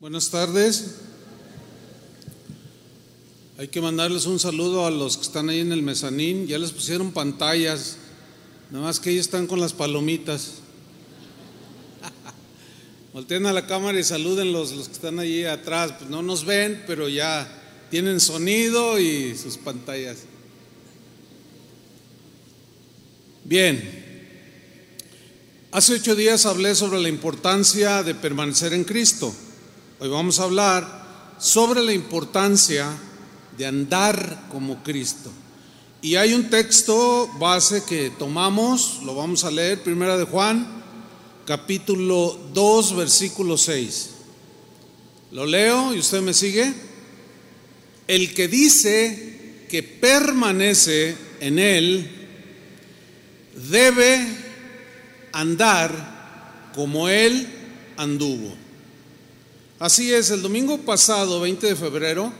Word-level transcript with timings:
Buenas 0.00 0.30
tardes. 0.30 0.94
Hay 3.58 3.66
que 3.66 3.80
mandarles 3.80 4.26
un 4.26 4.38
saludo 4.38 4.86
a 4.86 4.92
los 4.92 5.16
que 5.16 5.24
están 5.24 5.48
ahí 5.48 5.58
en 5.58 5.72
el 5.72 5.82
mezanín. 5.82 6.46
Ya 6.46 6.56
les 6.56 6.70
pusieron 6.70 7.10
pantallas, 7.10 7.96
nada 8.70 8.84
más 8.84 9.00
que 9.00 9.10
ellos 9.10 9.26
están 9.26 9.48
con 9.48 9.58
las 9.58 9.72
palomitas. 9.72 10.52
Volteen 13.12 13.44
a 13.46 13.52
la 13.52 13.66
cámara 13.66 13.98
y 13.98 14.04
saluden 14.04 14.52
los, 14.52 14.70
los 14.70 14.86
que 14.86 14.94
están 14.94 15.18
allí 15.18 15.42
atrás. 15.42 15.94
Pues 15.98 16.08
no 16.08 16.22
nos 16.22 16.44
ven, 16.44 16.84
pero 16.86 17.08
ya 17.08 17.50
tienen 17.90 18.20
sonido 18.20 19.00
y 19.00 19.36
sus 19.36 19.56
pantallas. 19.56 20.18
Bien. 23.42 24.06
Hace 25.72 25.94
ocho 25.94 26.14
días 26.14 26.46
hablé 26.46 26.76
sobre 26.76 27.00
la 27.00 27.08
importancia 27.08 28.04
de 28.04 28.14
permanecer 28.14 28.72
en 28.74 28.84
Cristo. 28.84 29.34
Hoy 30.00 30.10
vamos 30.10 30.38
a 30.38 30.44
hablar 30.44 31.34
sobre 31.40 31.82
la 31.82 31.92
importancia 31.92 32.88
de 33.56 33.66
andar 33.66 34.46
como 34.48 34.80
Cristo. 34.84 35.32
Y 36.02 36.14
hay 36.14 36.34
un 36.34 36.48
texto 36.50 37.28
base 37.40 37.82
que 37.82 38.10
tomamos, 38.10 39.00
lo 39.04 39.16
vamos 39.16 39.42
a 39.42 39.50
leer, 39.50 39.82
primera 39.82 40.16
de 40.16 40.22
Juan, 40.22 40.68
capítulo 41.44 42.38
2, 42.54 42.94
versículo 42.94 43.58
6. 43.58 44.10
Lo 45.32 45.44
leo 45.44 45.92
y 45.92 45.98
usted 45.98 46.20
me 46.20 46.32
sigue. 46.32 46.72
El 48.06 48.32
que 48.34 48.46
dice 48.46 49.64
que 49.68 49.82
permanece 49.82 51.16
en 51.40 51.58
él 51.58 52.08
debe 53.68 54.28
andar 55.32 56.70
como 56.72 57.08
él 57.08 57.48
anduvo. 57.96 58.67
Así 59.80 60.12
es, 60.12 60.30
el 60.30 60.42
domingo 60.42 60.78
pasado, 60.78 61.38
20 61.38 61.68
de 61.68 61.76
febrero, 61.76 62.32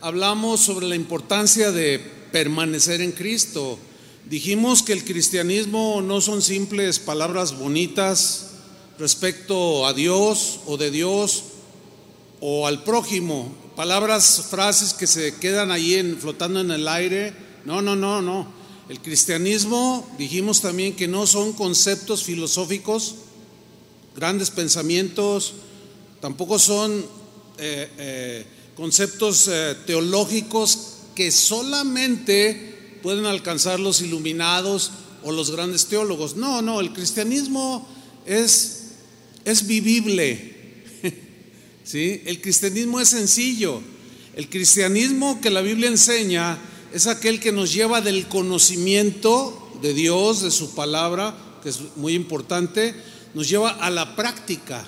hablamos 0.00 0.60
sobre 0.60 0.86
la 0.86 0.96
importancia 0.96 1.70
de 1.70 1.98
permanecer 2.32 3.02
en 3.02 3.12
Cristo. 3.12 3.78
Dijimos 4.30 4.82
que 4.82 4.94
el 4.94 5.04
cristianismo 5.04 6.00
no 6.00 6.22
son 6.22 6.40
simples 6.40 6.98
palabras 6.98 7.58
bonitas 7.58 8.52
respecto 8.98 9.86
a 9.86 9.92
Dios 9.92 10.60
o 10.64 10.78
de 10.78 10.90
Dios 10.90 11.44
o 12.40 12.66
al 12.66 12.82
prójimo, 12.84 13.54
palabras, 13.76 14.46
frases 14.48 14.94
que 14.94 15.06
se 15.06 15.34
quedan 15.34 15.72
ahí 15.72 15.96
en, 15.96 16.16
flotando 16.16 16.58
en 16.60 16.70
el 16.70 16.88
aire. 16.88 17.34
No, 17.66 17.82
no, 17.82 17.96
no, 17.96 18.22
no. 18.22 18.46
El 18.88 18.98
cristianismo, 18.98 20.08
dijimos 20.16 20.62
también 20.62 20.96
que 20.96 21.06
no 21.06 21.26
son 21.26 21.52
conceptos 21.52 22.24
filosóficos, 22.24 23.16
grandes 24.16 24.50
pensamientos, 24.50 25.52
tampoco 26.22 26.56
son 26.56 27.04
eh, 27.58 27.90
eh, 27.98 28.46
conceptos 28.76 29.48
eh, 29.48 29.76
teológicos 29.84 30.98
que 31.16 31.32
solamente 31.32 33.00
pueden 33.02 33.26
alcanzar 33.26 33.80
los 33.80 34.00
iluminados 34.00 34.92
o 35.24 35.32
los 35.32 35.50
grandes 35.50 35.86
teólogos. 35.86 36.36
No, 36.36 36.62
no, 36.62 36.80
el 36.80 36.92
cristianismo 36.92 37.88
es, 38.24 38.92
es 39.44 39.66
vivible. 39.66 40.54
¿sí? 41.84 42.22
El 42.24 42.40
cristianismo 42.40 43.00
es 43.00 43.08
sencillo. 43.08 43.82
El 44.36 44.48
cristianismo 44.48 45.40
que 45.40 45.50
la 45.50 45.60
Biblia 45.60 45.88
enseña 45.88 46.56
es 46.94 47.08
aquel 47.08 47.40
que 47.40 47.50
nos 47.50 47.72
lleva 47.72 48.00
del 48.00 48.28
conocimiento 48.28 49.72
de 49.82 49.92
Dios, 49.92 50.42
de 50.42 50.52
su 50.52 50.72
palabra, 50.76 51.36
que 51.64 51.70
es 51.70 51.80
muy 51.96 52.14
importante, 52.14 52.94
nos 53.34 53.48
lleva 53.48 53.70
a 53.70 53.90
la 53.90 54.14
práctica 54.14 54.86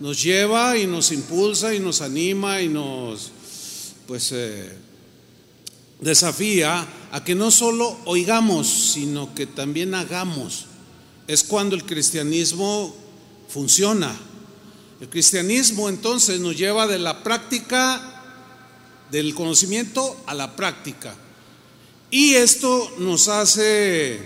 nos 0.00 0.22
lleva 0.22 0.78
y 0.78 0.86
nos 0.86 1.12
impulsa 1.12 1.74
y 1.74 1.78
nos 1.78 2.00
anima 2.00 2.60
y 2.60 2.68
nos 2.68 3.30
pues 4.06 4.32
eh, 4.32 4.72
desafía 6.00 6.86
a 7.12 7.22
que 7.22 7.34
no 7.34 7.50
solo 7.50 7.96
oigamos, 8.06 8.66
sino 8.66 9.34
que 9.34 9.46
también 9.46 9.94
hagamos. 9.94 10.66
Es 11.28 11.44
cuando 11.44 11.76
el 11.76 11.84
cristianismo 11.84 12.94
funciona. 13.48 14.18
El 15.00 15.08
cristianismo 15.08 15.88
entonces 15.88 16.40
nos 16.40 16.56
lleva 16.56 16.86
de 16.86 16.98
la 16.98 17.22
práctica, 17.22 18.22
del 19.10 19.34
conocimiento 19.34 20.16
a 20.26 20.34
la 20.34 20.56
práctica. 20.56 21.14
Y 22.10 22.34
esto 22.34 22.90
nos 22.98 23.28
hace 23.28 24.18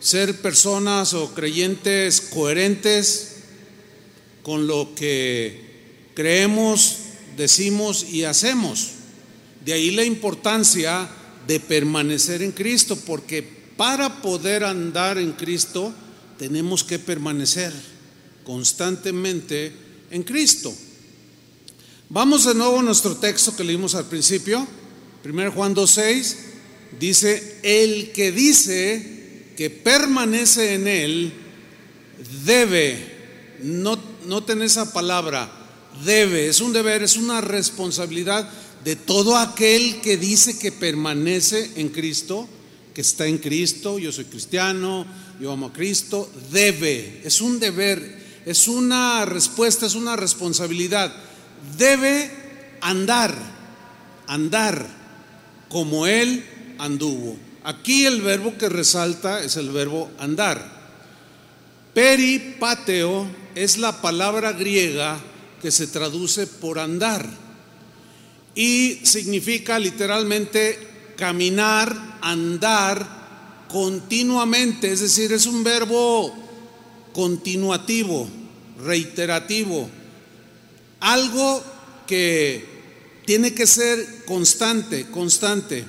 ser 0.00 0.40
personas 0.40 1.14
o 1.14 1.34
creyentes 1.34 2.20
coherentes, 2.20 3.33
con 4.44 4.68
lo 4.68 4.94
que 4.94 6.12
creemos, 6.14 6.98
decimos 7.36 8.04
y 8.04 8.22
hacemos. 8.22 8.90
De 9.64 9.72
ahí 9.72 9.90
la 9.90 10.04
importancia 10.04 11.08
de 11.48 11.58
permanecer 11.58 12.42
en 12.42 12.52
Cristo, 12.52 12.96
porque 13.06 13.42
para 13.76 14.22
poder 14.22 14.62
andar 14.62 15.18
en 15.18 15.32
Cristo 15.32 15.92
tenemos 16.38 16.84
que 16.84 16.98
permanecer 16.98 17.72
constantemente 18.44 19.72
en 20.10 20.22
Cristo. 20.22 20.72
Vamos 22.10 22.44
de 22.44 22.54
nuevo 22.54 22.80
a 22.80 22.82
nuestro 22.82 23.16
texto 23.16 23.56
que 23.56 23.64
leímos 23.64 23.94
al 23.94 24.04
principio, 24.04 24.68
1 25.24 25.52
Juan 25.52 25.74
2.6, 25.74 26.36
dice, 27.00 27.60
el 27.62 28.12
que 28.12 28.30
dice 28.30 29.52
que 29.56 29.70
permanece 29.70 30.74
en 30.74 30.86
él 30.86 31.32
debe 32.44 33.14
no 33.62 34.13
noten 34.26 34.62
esa 34.62 34.92
palabra, 34.92 35.50
debe, 36.04 36.48
es 36.48 36.60
un 36.60 36.72
deber, 36.72 37.02
es 37.02 37.16
una 37.16 37.40
responsabilidad 37.40 38.48
de 38.84 38.96
todo 38.96 39.36
aquel 39.36 40.00
que 40.00 40.16
dice 40.16 40.58
que 40.58 40.72
permanece 40.72 41.70
en 41.76 41.88
Cristo, 41.88 42.48
que 42.92 43.00
está 43.00 43.26
en 43.26 43.38
Cristo, 43.38 43.98
yo 43.98 44.12
soy 44.12 44.26
cristiano, 44.26 45.06
yo 45.40 45.52
amo 45.52 45.66
a 45.66 45.72
Cristo, 45.72 46.30
debe, 46.52 47.22
es 47.24 47.40
un 47.40 47.58
deber, 47.58 48.42
es 48.44 48.68
una 48.68 49.24
respuesta, 49.24 49.86
es 49.86 49.94
una 49.94 50.16
responsabilidad, 50.16 51.12
debe 51.78 52.30
andar, 52.80 53.34
andar 54.26 54.86
como 55.68 56.06
Él 56.06 56.44
anduvo. 56.78 57.36
Aquí 57.64 58.04
el 58.04 58.20
verbo 58.20 58.56
que 58.58 58.68
resalta 58.68 59.42
es 59.42 59.56
el 59.56 59.70
verbo 59.70 60.10
andar. 60.18 60.84
Peripateo 61.94 63.26
es 63.54 63.78
la 63.78 64.00
palabra 64.00 64.52
griega 64.52 65.20
que 65.62 65.70
se 65.70 65.86
traduce 65.86 66.46
por 66.46 66.78
andar 66.78 67.26
y 68.54 69.00
significa 69.02 69.78
literalmente 69.78 71.14
caminar, 71.16 72.18
andar 72.20 73.64
continuamente, 73.68 74.92
es 74.92 75.00
decir, 75.00 75.32
es 75.32 75.46
un 75.46 75.64
verbo 75.64 76.34
continuativo, 77.12 78.28
reiterativo, 78.84 79.88
algo 81.00 81.62
que 82.06 82.64
tiene 83.24 83.54
que 83.54 83.66
ser 83.66 84.24
constante, 84.26 85.10
constante. 85.10 85.84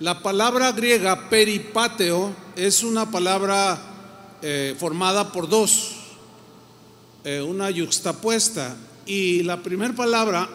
La 0.00 0.22
palabra 0.22 0.72
griega 0.72 1.28
peripateo 1.28 2.34
es 2.56 2.82
una 2.82 3.10
palabra 3.10 3.80
eh, 4.42 4.74
formada 4.78 5.32
por 5.32 5.48
dos, 5.48 5.97
eh, 7.24 7.40
una 7.40 7.70
yuxtapuesta. 7.70 8.76
Y 9.06 9.42
la 9.42 9.62
primera 9.62 9.94
palabra 9.94 10.48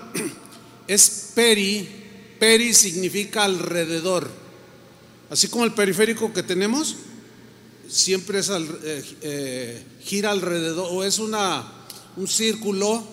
es 0.88 1.32
peri. 1.36 1.88
Peri 2.40 2.74
significa 2.74 3.44
alrededor. 3.44 4.30
Así 5.30 5.48
como 5.48 5.66
el 5.66 5.74
periférico 5.74 6.34
que 6.34 6.44
tenemos, 6.44 6.96
siempre 7.88 8.40
es 8.40 8.52
eh, 8.52 9.84
gira 10.04 10.32
alrededor, 10.32 10.88
o 10.92 11.04
es 11.04 11.20
una, 11.20 11.64
un 12.18 12.28
círculo 12.28 13.04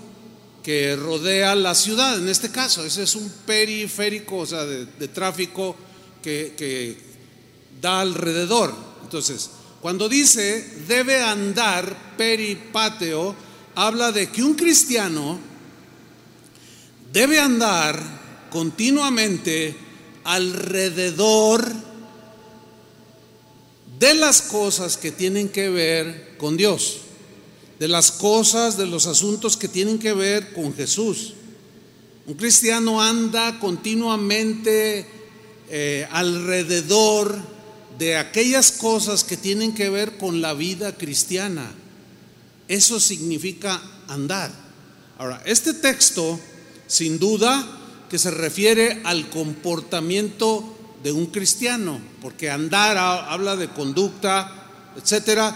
que 0.63 0.97
rodea 0.97 1.55
la 1.55 1.75
ciudad, 1.75 2.19
en 2.19 2.29
este 2.29 2.51
caso, 2.51 2.85
ese 2.85 3.03
es 3.03 3.15
un 3.15 3.31
periférico, 3.47 4.39
o 4.39 4.47
sea, 4.47 4.65
de, 4.65 5.09
tráfico 5.09 5.75
que, 6.23 6.55
que 6.57 6.99
da 7.81 8.01
alrededor. 8.01 8.75
Entonces, 9.03 9.51
cuando 9.81 10.09
dice 10.09 10.85
debe 10.87 11.23
andar 11.23 12.15
peripateo, 12.17 13.35
habla 13.75 14.13
de 14.13 14.31
que 14.31 14.43
un 14.43 14.55
cristiano 14.55 15.39
debe 17.13 17.41
andar 17.41 17.99
continuamente 18.51 19.75
alrededor 20.25 21.65
de 23.99 24.15
las 24.15 24.43
cosas 24.43 24.97
que 24.97 25.13
tienen 25.13 25.49
que 25.49 25.69
ver 25.71 26.37
con 26.39 26.57
Dios, 26.57 26.99
de 27.79 27.89
las 27.89 28.13
cosas, 28.13 28.77
de 28.77 28.87
los 28.87 29.07
asuntos 29.07 29.57
que 29.57 29.69
tienen 29.69 29.99
que 29.99 30.13
ver 30.13 30.53
con 30.53 30.75
Jesús. 30.75 31.35
Un 32.27 32.35
cristiano 32.35 33.01
anda 33.01 33.59
continuamente 33.59 35.07
eh, 35.69 36.07
alrededor 36.11 37.60
de 38.01 38.17
aquellas 38.17 38.73
cosas 38.73 39.25
que 39.25 39.37
tienen 39.37 39.75
que 39.75 39.91
ver 39.91 40.17
con 40.17 40.41
la 40.41 40.55
vida 40.55 40.97
cristiana. 40.97 41.71
Eso 42.67 42.99
significa 42.99 43.83
andar. 44.09 44.51
Ahora, 45.19 45.43
este 45.45 45.75
texto, 45.75 46.41
sin 46.87 47.19
duda, 47.19 47.63
que 48.09 48.19
se 48.19 48.31
refiere 48.31 49.03
al 49.05 49.29
comportamiento 49.29 50.79
de 51.03 51.13
un 51.13 51.27
cristiano, 51.27 52.01
porque 52.23 52.49
andar 52.49 52.97
habla 52.97 53.57
de 53.57 53.69
conducta, 53.69 54.51
etcétera, 54.97 55.55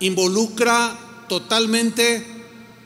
involucra 0.00 1.24
totalmente 1.30 2.26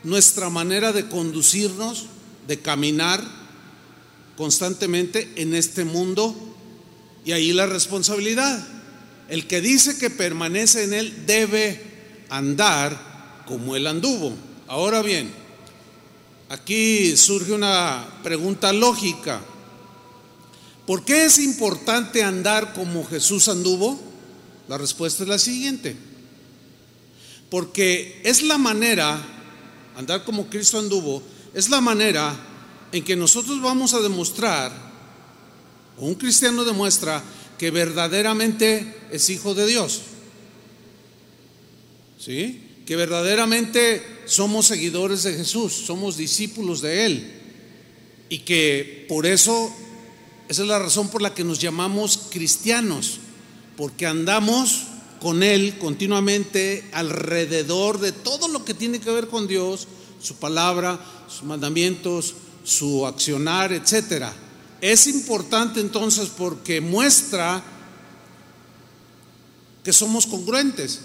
nuestra 0.05 0.49
manera 0.49 0.93
de 0.93 1.09
conducirnos, 1.09 2.05
de 2.47 2.61
caminar 2.61 3.21
constantemente 4.37 5.33
en 5.35 5.53
este 5.53 5.83
mundo 5.83 6.33
y 7.25 7.33
ahí 7.33 7.51
la 7.51 7.65
responsabilidad. 7.65 8.80
El 9.31 9.47
que 9.47 9.61
dice 9.61 9.97
que 9.97 10.09
permanece 10.09 10.83
en 10.83 10.93
él 10.93 11.25
debe 11.25 11.81
andar 12.27 13.43
como 13.47 13.77
él 13.77 13.87
anduvo. 13.87 14.33
Ahora 14.67 15.01
bien, 15.01 15.31
aquí 16.49 17.15
surge 17.15 17.53
una 17.53 18.05
pregunta 18.23 18.73
lógica. 18.73 19.39
¿Por 20.85 21.05
qué 21.05 21.23
es 21.23 21.39
importante 21.39 22.21
andar 22.21 22.73
como 22.73 23.07
Jesús 23.07 23.47
anduvo? 23.47 23.97
La 24.67 24.77
respuesta 24.77 25.23
es 25.23 25.29
la 25.29 25.39
siguiente. 25.39 25.95
Porque 27.49 28.19
es 28.25 28.43
la 28.43 28.57
manera, 28.57 29.17
andar 29.95 30.25
como 30.25 30.49
Cristo 30.49 30.77
anduvo, 30.77 31.23
es 31.53 31.69
la 31.69 31.79
manera 31.79 32.35
en 32.91 33.01
que 33.01 33.15
nosotros 33.15 33.61
vamos 33.61 33.93
a 33.93 34.01
demostrar, 34.01 34.73
o 35.97 36.05
un 36.05 36.15
cristiano 36.15 36.65
demuestra, 36.65 37.23
que 37.57 37.71
verdaderamente 37.71 38.99
es 39.11 39.29
hijo 39.29 39.53
de 39.53 39.67
Dios. 39.67 40.01
¿Sí? 42.19 42.61
Que 42.85 42.95
verdaderamente 42.95 44.01
somos 44.25 44.67
seguidores 44.67 45.23
de 45.23 45.33
Jesús, 45.33 45.73
somos 45.73 46.17
discípulos 46.17 46.81
de 46.81 47.05
Él. 47.05 47.31
Y 48.29 48.39
que 48.39 49.05
por 49.09 49.25
eso, 49.25 49.71
esa 50.47 50.61
es 50.61 50.67
la 50.67 50.79
razón 50.79 51.09
por 51.09 51.21
la 51.21 51.33
que 51.33 51.43
nos 51.43 51.59
llamamos 51.59 52.27
cristianos, 52.29 53.19
porque 53.75 54.05
andamos 54.05 54.83
con 55.19 55.43
Él 55.43 55.77
continuamente 55.77 56.83
alrededor 56.93 57.99
de 57.99 58.11
todo 58.11 58.47
lo 58.47 58.65
que 58.65 58.73
tiene 58.73 58.99
que 58.99 59.11
ver 59.11 59.27
con 59.27 59.47
Dios, 59.47 59.87
su 60.21 60.35
palabra, 60.35 60.99
sus 61.27 61.43
mandamientos, 61.43 62.35
su 62.63 63.05
accionar, 63.05 63.73
etcétera. 63.73 64.33
Es 64.79 65.07
importante 65.07 65.79
entonces 65.79 66.29
porque 66.35 66.81
muestra 66.81 67.63
que 69.83 69.93
somos 69.93 70.27
congruentes. 70.27 71.01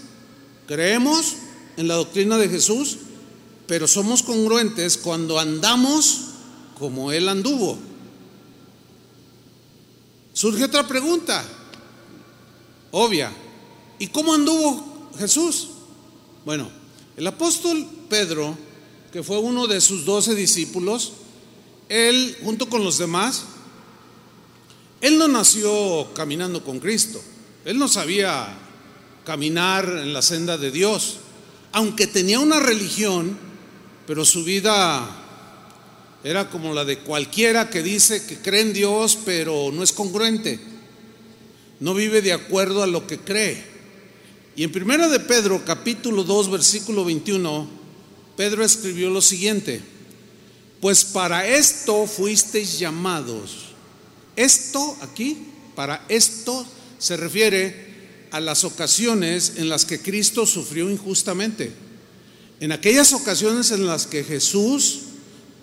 Creemos 0.67 1.35
en 1.77 1.87
la 1.87 1.95
doctrina 1.95 2.37
de 2.37 2.49
Jesús, 2.49 2.97
pero 3.67 3.87
somos 3.87 4.23
congruentes 4.23 4.97
cuando 4.97 5.39
andamos 5.39 6.21
como 6.77 7.11
Él 7.11 7.29
anduvo. 7.29 7.77
Surge 10.33 10.63
otra 10.65 10.87
pregunta, 10.87 11.43
obvia. 12.91 13.31
¿Y 13.99 14.07
cómo 14.07 14.33
anduvo 14.33 15.09
Jesús? 15.17 15.69
Bueno, 16.45 16.69
el 17.15 17.25
apóstol 17.25 17.87
Pedro, 18.09 18.55
que 19.11 19.23
fue 19.23 19.39
uno 19.39 19.65
de 19.65 19.81
sus 19.81 20.05
doce 20.05 20.35
discípulos, 20.35 21.13
él, 21.89 22.37
junto 22.43 22.69
con 22.69 22.83
los 22.83 22.97
demás, 22.97 23.45
él 25.01 25.17
no 25.17 25.27
nació 25.27 26.13
caminando 26.13 26.63
con 26.63 26.79
Cristo. 26.79 27.21
Él 27.65 27.77
no 27.77 27.87
sabía 27.87 28.55
caminar 29.27 29.83
en 30.01 30.13
la 30.13 30.21
senda 30.21 30.57
de 30.57 30.71
Dios. 30.71 31.17
Aunque 31.73 32.07
tenía 32.07 32.39
una 32.39 32.61
religión, 32.61 33.37
pero 34.07 34.23
su 34.23 34.45
vida 34.45 35.05
era 36.23 36.49
como 36.49 36.73
la 36.73 36.85
de 36.85 36.99
cualquiera 36.99 37.69
que 37.69 37.83
dice 37.83 38.25
que 38.25 38.37
cree 38.37 38.61
en 38.61 38.71
Dios, 38.71 39.19
pero 39.25 39.69
no 39.73 39.83
es 39.83 39.91
congruente. 39.91 40.59
No 41.81 41.93
vive 41.93 42.21
de 42.21 42.31
acuerdo 42.31 42.81
a 42.81 42.87
lo 42.87 43.05
que 43.05 43.19
cree. 43.19 43.61
Y 44.55 44.63
en 44.63 44.71
primera 44.71 45.09
de 45.09 45.19
Pedro, 45.19 45.63
capítulo 45.65 46.23
2, 46.23 46.49
versículo 46.49 47.03
21, 47.03 47.67
Pedro 48.37 48.63
escribió 48.63 49.09
lo 49.09 49.21
siguiente: 49.21 49.81
Pues 50.79 51.03
para 51.03 51.45
esto 51.45 52.07
fuisteis 52.07 52.79
llamados 52.79 53.67
esto 54.37 54.95
aquí, 55.01 55.35
para 55.75 56.05
esto 56.07 56.65
se 56.99 57.17
refiere 57.17 57.86
a 58.31 58.39
las 58.39 58.63
ocasiones 58.63 59.53
en 59.57 59.69
las 59.69 59.85
que 59.85 60.01
Cristo 60.01 60.45
sufrió 60.45 60.89
injustamente. 60.89 61.71
En 62.59 62.71
aquellas 62.71 63.13
ocasiones 63.13 63.71
en 63.71 63.85
las 63.85 64.07
que 64.07 64.23
Jesús 64.23 64.99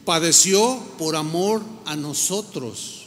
padeció 0.04 0.78
por 0.98 1.16
amor 1.16 1.62
a 1.86 1.96
nosotros. 1.96 3.06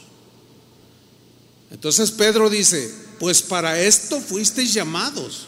Entonces 1.70 2.10
Pedro 2.10 2.50
dice, 2.50 2.92
pues 3.18 3.42
para 3.42 3.80
esto 3.80 4.20
fuisteis 4.20 4.74
llamados, 4.74 5.46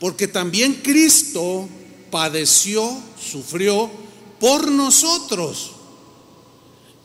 porque 0.00 0.28
también 0.28 0.74
Cristo 0.82 1.68
padeció, 2.10 2.96
sufrió 3.20 3.90
por 4.38 4.70
nosotros 4.70 5.75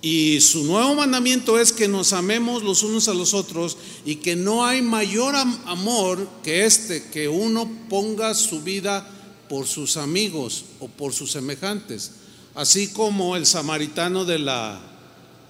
y 0.01 0.41
su 0.41 0.63
nuevo 0.63 0.95
mandamiento 0.95 1.59
es 1.59 1.71
que 1.71 1.87
nos 1.87 2.11
amemos 2.11 2.63
los 2.63 2.81
unos 2.81 3.07
a 3.07 3.13
los 3.13 3.35
otros 3.35 3.77
y 4.03 4.15
que 4.15 4.35
no 4.35 4.65
hay 4.65 4.81
mayor 4.81 5.35
amor 5.35 6.27
que 6.43 6.65
este, 6.65 7.03
que 7.09 7.27
uno 7.27 7.69
ponga 7.87 8.33
su 8.33 8.63
vida 8.63 9.07
por 9.47 9.67
sus 9.67 9.97
amigos 9.97 10.65
o 10.79 10.87
por 10.87 11.13
sus 11.13 11.31
semejantes. 11.31 12.13
Así 12.55 12.87
como 12.87 13.35
el 13.35 13.45
samaritano 13.45 14.25
de 14.25 14.39
la 14.39 14.81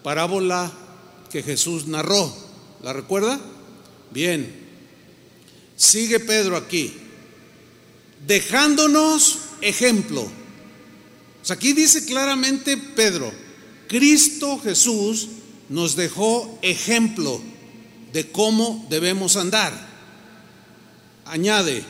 parábola 0.03 0.69
que 1.29 1.43
Jesús 1.43 1.87
narró. 1.87 2.35
¿La 2.83 2.91
recuerda? 2.91 3.39
Bien. 4.11 4.69
Sigue 5.77 6.19
Pedro 6.19 6.57
aquí. 6.57 6.93
Dejándonos 8.27 9.39
ejemplo. 9.61 10.29
aquí 11.47 11.71
dice 11.71 12.05
claramente 12.05 12.75
Pedro 12.75 13.40
Cristo 13.91 14.57
Jesús 14.57 15.27
nos 15.67 15.97
dejó 15.97 16.57
ejemplo 16.61 17.41
de 18.13 18.31
cómo 18.31 18.87
debemos 18.89 19.35
andar. 19.35 19.73
Añade, 21.25 21.83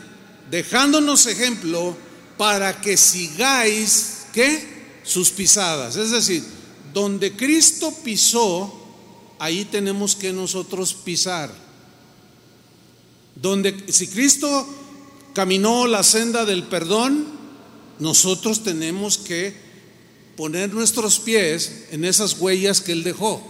dejándonos 0.49 1.27
ejemplo 1.27 1.95
para 2.39 2.81
que 2.81 2.97
sigáis, 2.97 4.23
¿qué? 4.33 4.99
Sus 5.03 5.29
pisadas. 5.29 5.95
Es 5.95 6.09
decir, 6.09 6.43
donde 6.91 7.35
Cristo 7.35 7.93
pisó, 8.03 8.73
ahí 9.37 9.63
tenemos 9.65 10.15
que 10.15 10.33
nosotros 10.33 10.95
pisar. 10.95 11.53
Donde 13.35 13.85
si 13.93 14.07
Cristo 14.07 14.67
caminó 15.35 15.85
la 15.85 16.01
senda 16.01 16.45
del 16.45 16.63
perdón, 16.63 17.27
nosotros 17.99 18.63
tenemos 18.63 19.19
que 19.19 19.70
poner 20.35 20.73
nuestros 20.73 21.19
pies 21.19 21.85
en 21.91 22.05
esas 22.05 22.37
huellas 22.39 22.81
que 22.81 22.91
Él 22.91 23.03
dejó. 23.03 23.45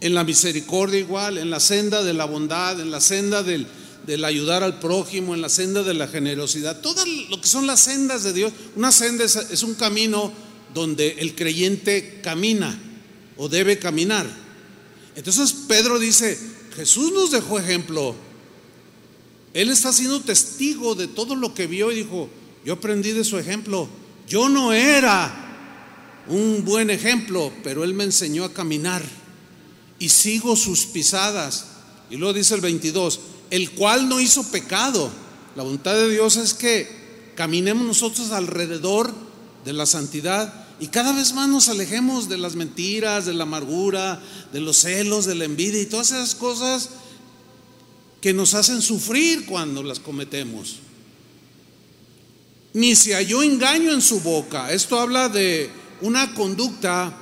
En 0.00 0.14
la 0.14 0.24
misericordia 0.24 1.00
igual, 1.00 1.38
en 1.38 1.50
la 1.50 1.60
senda 1.60 2.02
de 2.02 2.14
la 2.14 2.24
bondad, 2.24 2.80
en 2.80 2.90
la 2.90 3.00
senda 3.00 3.42
del, 3.42 3.66
ayudar 4.24 4.62
al 4.62 4.78
prójimo, 4.78 5.34
en 5.34 5.42
la 5.42 5.48
senda 5.48 5.82
de 5.82 5.94
la 5.94 6.08
generosidad. 6.08 6.80
Todo 6.80 7.04
lo 7.28 7.40
que 7.40 7.48
son 7.48 7.66
las 7.66 7.80
sendas 7.80 8.22
de 8.22 8.32
Dios. 8.32 8.52
Una 8.76 8.92
senda 8.92 9.24
es 9.24 9.62
un 9.62 9.74
camino 9.74 10.32
donde 10.72 11.16
el 11.18 11.34
creyente 11.34 12.20
camina 12.22 12.78
o 13.36 13.48
debe 13.48 13.78
caminar. 13.78 14.26
Entonces 15.16 15.52
Pedro 15.66 15.98
dice, 15.98 16.38
Jesús 16.76 17.12
nos 17.12 17.30
dejó 17.30 17.58
ejemplo. 17.58 18.14
Él 19.54 19.70
está 19.70 19.92
siendo 19.92 20.20
testigo 20.20 20.94
de 20.94 21.08
todo 21.08 21.34
lo 21.34 21.54
que 21.54 21.66
vio 21.66 21.90
y 21.90 21.96
dijo, 21.96 22.28
yo 22.64 22.74
aprendí 22.74 23.12
de 23.12 23.24
su 23.24 23.38
ejemplo. 23.38 23.88
Yo 24.28 24.48
no 24.48 24.72
era 24.72 25.47
un 26.28 26.64
buen 26.64 26.90
ejemplo, 26.90 27.52
pero 27.62 27.84
Él 27.84 27.94
me 27.94 28.04
enseñó 28.04 28.44
a 28.44 28.52
caminar 28.52 29.02
y 29.98 30.08
sigo 30.08 30.56
sus 30.56 30.86
pisadas. 30.86 31.66
Y 32.10 32.16
luego 32.16 32.34
dice 32.34 32.54
el 32.54 32.60
22, 32.60 33.20
el 33.50 33.70
cual 33.72 34.08
no 34.08 34.20
hizo 34.20 34.50
pecado. 34.50 35.10
La 35.56 35.62
voluntad 35.62 35.94
de 35.94 36.10
Dios 36.10 36.36
es 36.36 36.54
que 36.54 37.32
caminemos 37.34 37.86
nosotros 37.86 38.30
alrededor 38.30 39.12
de 39.64 39.72
la 39.72 39.86
santidad 39.86 40.66
y 40.80 40.88
cada 40.88 41.12
vez 41.12 41.32
más 41.32 41.48
nos 41.48 41.68
alejemos 41.68 42.28
de 42.28 42.38
las 42.38 42.54
mentiras, 42.54 43.26
de 43.26 43.34
la 43.34 43.42
amargura, 43.42 44.22
de 44.52 44.60
los 44.60 44.78
celos, 44.78 45.26
de 45.26 45.34
la 45.34 45.44
envidia 45.44 45.80
y 45.80 45.86
todas 45.86 46.12
esas 46.12 46.34
cosas 46.34 46.90
que 48.20 48.32
nos 48.32 48.54
hacen 48.54 48.80
sufrir 48.80 49.46
cuando 49.46 49.82
las 49.82 49.98
cometemos. 49.98 50.76
Ni 52.74 52.94
se 52.94 53.14
halló 53.14 53.42
engaño 53.42 53.92
en 53.92 54.02
su 54.02 54.20
boca. 54.20 54.72
Esto 54.72 55.00
habla 55.00 55.28
de 55.28 55.70
una 56.00 56.34
conducta 56.34 57.16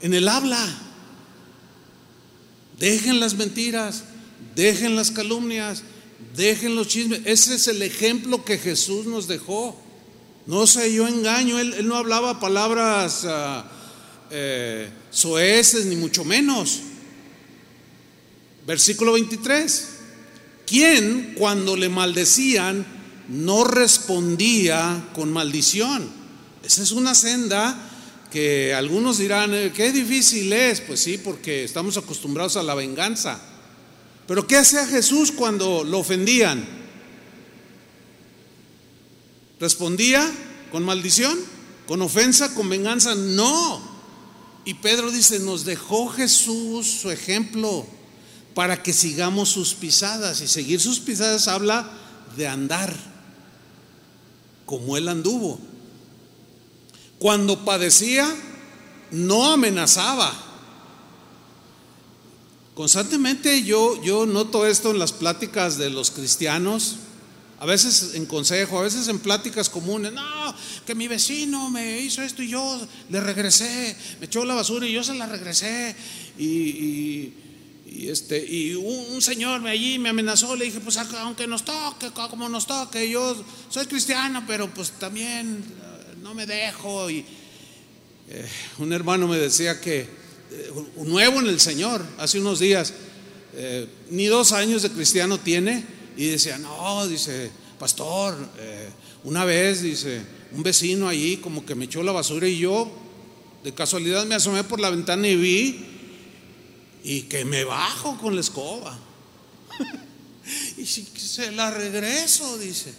en 0.00 0.14
el 0.14 0.28
habla. 0.28 0.64
Dejen 2.78 3.20
las 3.20 3.34
mentiras, 3.34 4.04
dejen 4.54 4.96
las 4.96 5.10
calumnias, 5.10 5.82
dejen 6.36 6.76
los 6.76 6.88
chismes. 6.88 7.20
Ese 7.24 7.54
es 7.54 7.68
el 7.68 7.82
ejemplo 7.82 8.44
que 8.44 8.58
Jesús 8.58 9.06
nos 9.06 9.28
dejó. 9.28 9.80
No 10.46 10.66
sé, 10.66 10.92
yo 10.92 11.08
engaño, 11.08 11.58
él, 11.58 11.86
no 11.88 11.96
hablaba 11.96 12.38
palabras 12.38 13.24
uh, 13.24 14.34
soeces, 15.10 15.86
ni 15.86 15.96
mucho 15.96 16.24
menos. 16.24 16.80
Versículo 18.66 19.12
23. 19.12 19.88
¿Quién 20.66 21.34
cuando 21.38 21.76
le 21.76 21.88
maldecían 21.88 22.84
no 23.28 23.64
respondía 23.64 25.08
con 25.14 25.32
maldición? 25.32 26.15
Esa 26.66 26.82
es 26.82 26.90
una 26.90 27.14
senda 27.14 27.76
que 28.30 28.74
algunos 28.74 29.18
dirán, 29.18 29.54
eh, 29.54 29.72
qué 29.72 29.92
difícil 29.92 30.52
es. 30.52 30.80
Pues 30.80 30.98
sí, 30.98 31.16
porque 31.16 31.62
estamos 31.62 31.96
acostumbrados 31.96 32.56
a 32.56 32.64
la 32.64 32.74
venganza. 32.74 33.40
Pero 34.26 34.48
¿qué 34.48 34.56
hacía 34.56 34.84
Jesús 34.86 35.30
cuando 35.30 35.84
lo 35.84 36.00
ofendían? 36.00 36.66
¿Respondía 39.60 40.28
con 40.72 40.82
maldición? 40.82 41.38
¿Con 41.86 42.02
ofensa? 42.02 42.52
¿Con 42.52 42.68
venganza? 42.68 43.14
No. 43.14 43.80
Y 44.64 44.74
Pedro 44.74 45.12
dice, 45.12 45.38
nos 45.38 45.64
dejó 45.64 46.08
Jesús 46.08 46.88
su 47.00 47.12
ejemplo 47.12 47.86
para 48.54 48.82
que 48.82 48.92
sigamos 48.92 49.50
sus 49.50 49.74
pisadas. 49.74 50.40
Y 50.40 50.48
seguir 50.48 50.80
sus 50.80 50.98
pisadas 50.98 51.46
habla 51.46 51.88
de 52.36 52.48
andar 52.48 52.92
como 54.64 54.96
él 54.96 55.06
anduvo. 55.06 55.60
Cuando 57.18 57.64
padecía, 57.64 58.28
no 59.10 59.52
amenazaba. 59.52 60.32
Constantemente 62.74 63.62
yo, 63.62 64.02
yo 64.02 64.26
noto 64.26 64.66
esto 64.66 64.90
en 64.90 64.98
las 64.98 65.12
pláticas 65.12 65.78
de 65.78 65.88
los 65.88 66.10
cristianos, 66.10 66.96
a 67.58 67.64
veces 67.64 68.14
en 68.14 68.26
consejo, 68.26 68.78
a 68.78 68.82
veces 68.82 69.08
en 69.08 69.18
pláticas 69.18 69.70
comunes. 69.70 70.12
No, 70.12 70.54
que 70.84 70.94
mi 70.94 71.08
vecino 71.08 71.70
me 71.70 72.00
hizo 72.00 72.20
esto 72.20 72.42
y 72.42 72.48
yo 72.48 72.86
le 73.08 73.20
regresé, 73.20 73.96
me 74.20 74.26
echó 74.26 74.44
la 74.44 74.54
basura 74.54 74.86
y 74.86 74.92
yo 74.92 75.02
se 75.02 75.14
la 75.14 75.26
regresé. 75.26 75.96
Y, 76.38 77.32
este, 77.86 78.44
y 78.44 78.74
un, 78.74 79.22
señor 79.22 79.62
me 79.62 79.70
allí 79.70 79.98
me 79.98 80.10
amenazó, 80.10 80.54
le 80.54 80.66
dije, 80.66 80.80
pues 80.80 80.98
aunque 80.98 81.46
nos 81.46 81.64
toque, 81.64 82.10
como 82.10 82.46
nos 82.50 82.66
toque, 82.66 83.08
yo 83.08 83.42
soy 83.70 83.86
cristiano, 83.86 84.44
pero 84.46 84.72
pues 84.74 84.90
también 84.92 85.64
no 86.26 86.34
me 86.34 86.44
dejo. 86.44 87.08
Y 87.08 87.24
eh, 88.28 88.48
un 88.78 88.92
hermano 88.92 89.28
me 89.28 89.38
decía 89.38 89.80
que, 89.80 90.00
eh, 90.00 90.72
nuevo 90.96 91.38
en 91.38 91.46
el 91.46 91.60
Señor, 91.60 92.04
hace 92.18 92.40
unos 92.40 92.58
días, 92.58 92.92
eh, 93.54 93.86
ni 94.10 94.26
dos 94.26 94.50
años 94.50 94.82
de 94.82 94.90
cristiano 94.90 95.38
tiene, 95.38 95.84
y 96.16 96.26
decía, 96.26 96.58
no, 96.58 97.06
dice, 97.06 97.48
pastor, 97.78 98.36
una 99.22 99.44
vez, 99.44 99.82
dice, 99.82 100.20
un 100.50 100.64
vecino 100.64 101.08
allí 101.08 101.36
como 101.36 101.64
que 101.64 101.76
me 101.76 101.84
echó 101.84 102.02
la 102.02 102.10
basura 102.10 102.48
y 102.48 102.58
yo 102.58 102.90
de 103.62 103.72
casualidad 103.72 104.26
me 104.26 104.34
asomé 104.34 104.64
por 104.64 104.80
la 104.80 104.90
ventana 104.90 105.28
y 105.28 105.36
vi 105.36 105.86
y 107.04 107.22
que 107.22 107.44
me 107.44 107.62
bajo 107.62 108.18
con 108.18 108.34
la 108.34 108.40
escoba. 108.40 108.98
y 110.76 110.86
se 110.86 111.52
la 111.52 111.70
regreso, 111.70 112.58
dice. 112.58 112.92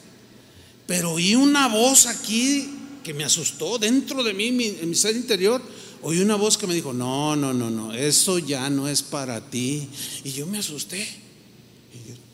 Pero 0.86 1.14
oí 1.14 1.36
una 1.36 1.68
voz 1.68 2.06
aquí 2.06 2.77
que 3.08 3.14
me 3.14 3.24
asustó 3.24 3.78
dentro 3.78 4.22
de 4.22 4.34
mí, 4.34 4.48
en 4.48 4.90
mi 4.90 4.94
ser 4.94 5.16
interior, 5.16 5.62
oí 6.02 6.20
una 6.20 6.36
voz 6.36 6.58
que 6.58 6.68
me 6.68 6.74
dijo, 6.74 6.92
no, 6.92 7.38
no, 7.38 7.54
no, 7.54 7.70
no, 7.70 7.94
eso 7.94 8.38
ya 8.38 8.70
no 8.70 8.90
es 8.90 9.02
para 9.02 9.50
ti. 9.50 9.88
Y 10.26 10.34
yo 10.34 10.46
me 10.46 10.58
asusté. 10.58 11.08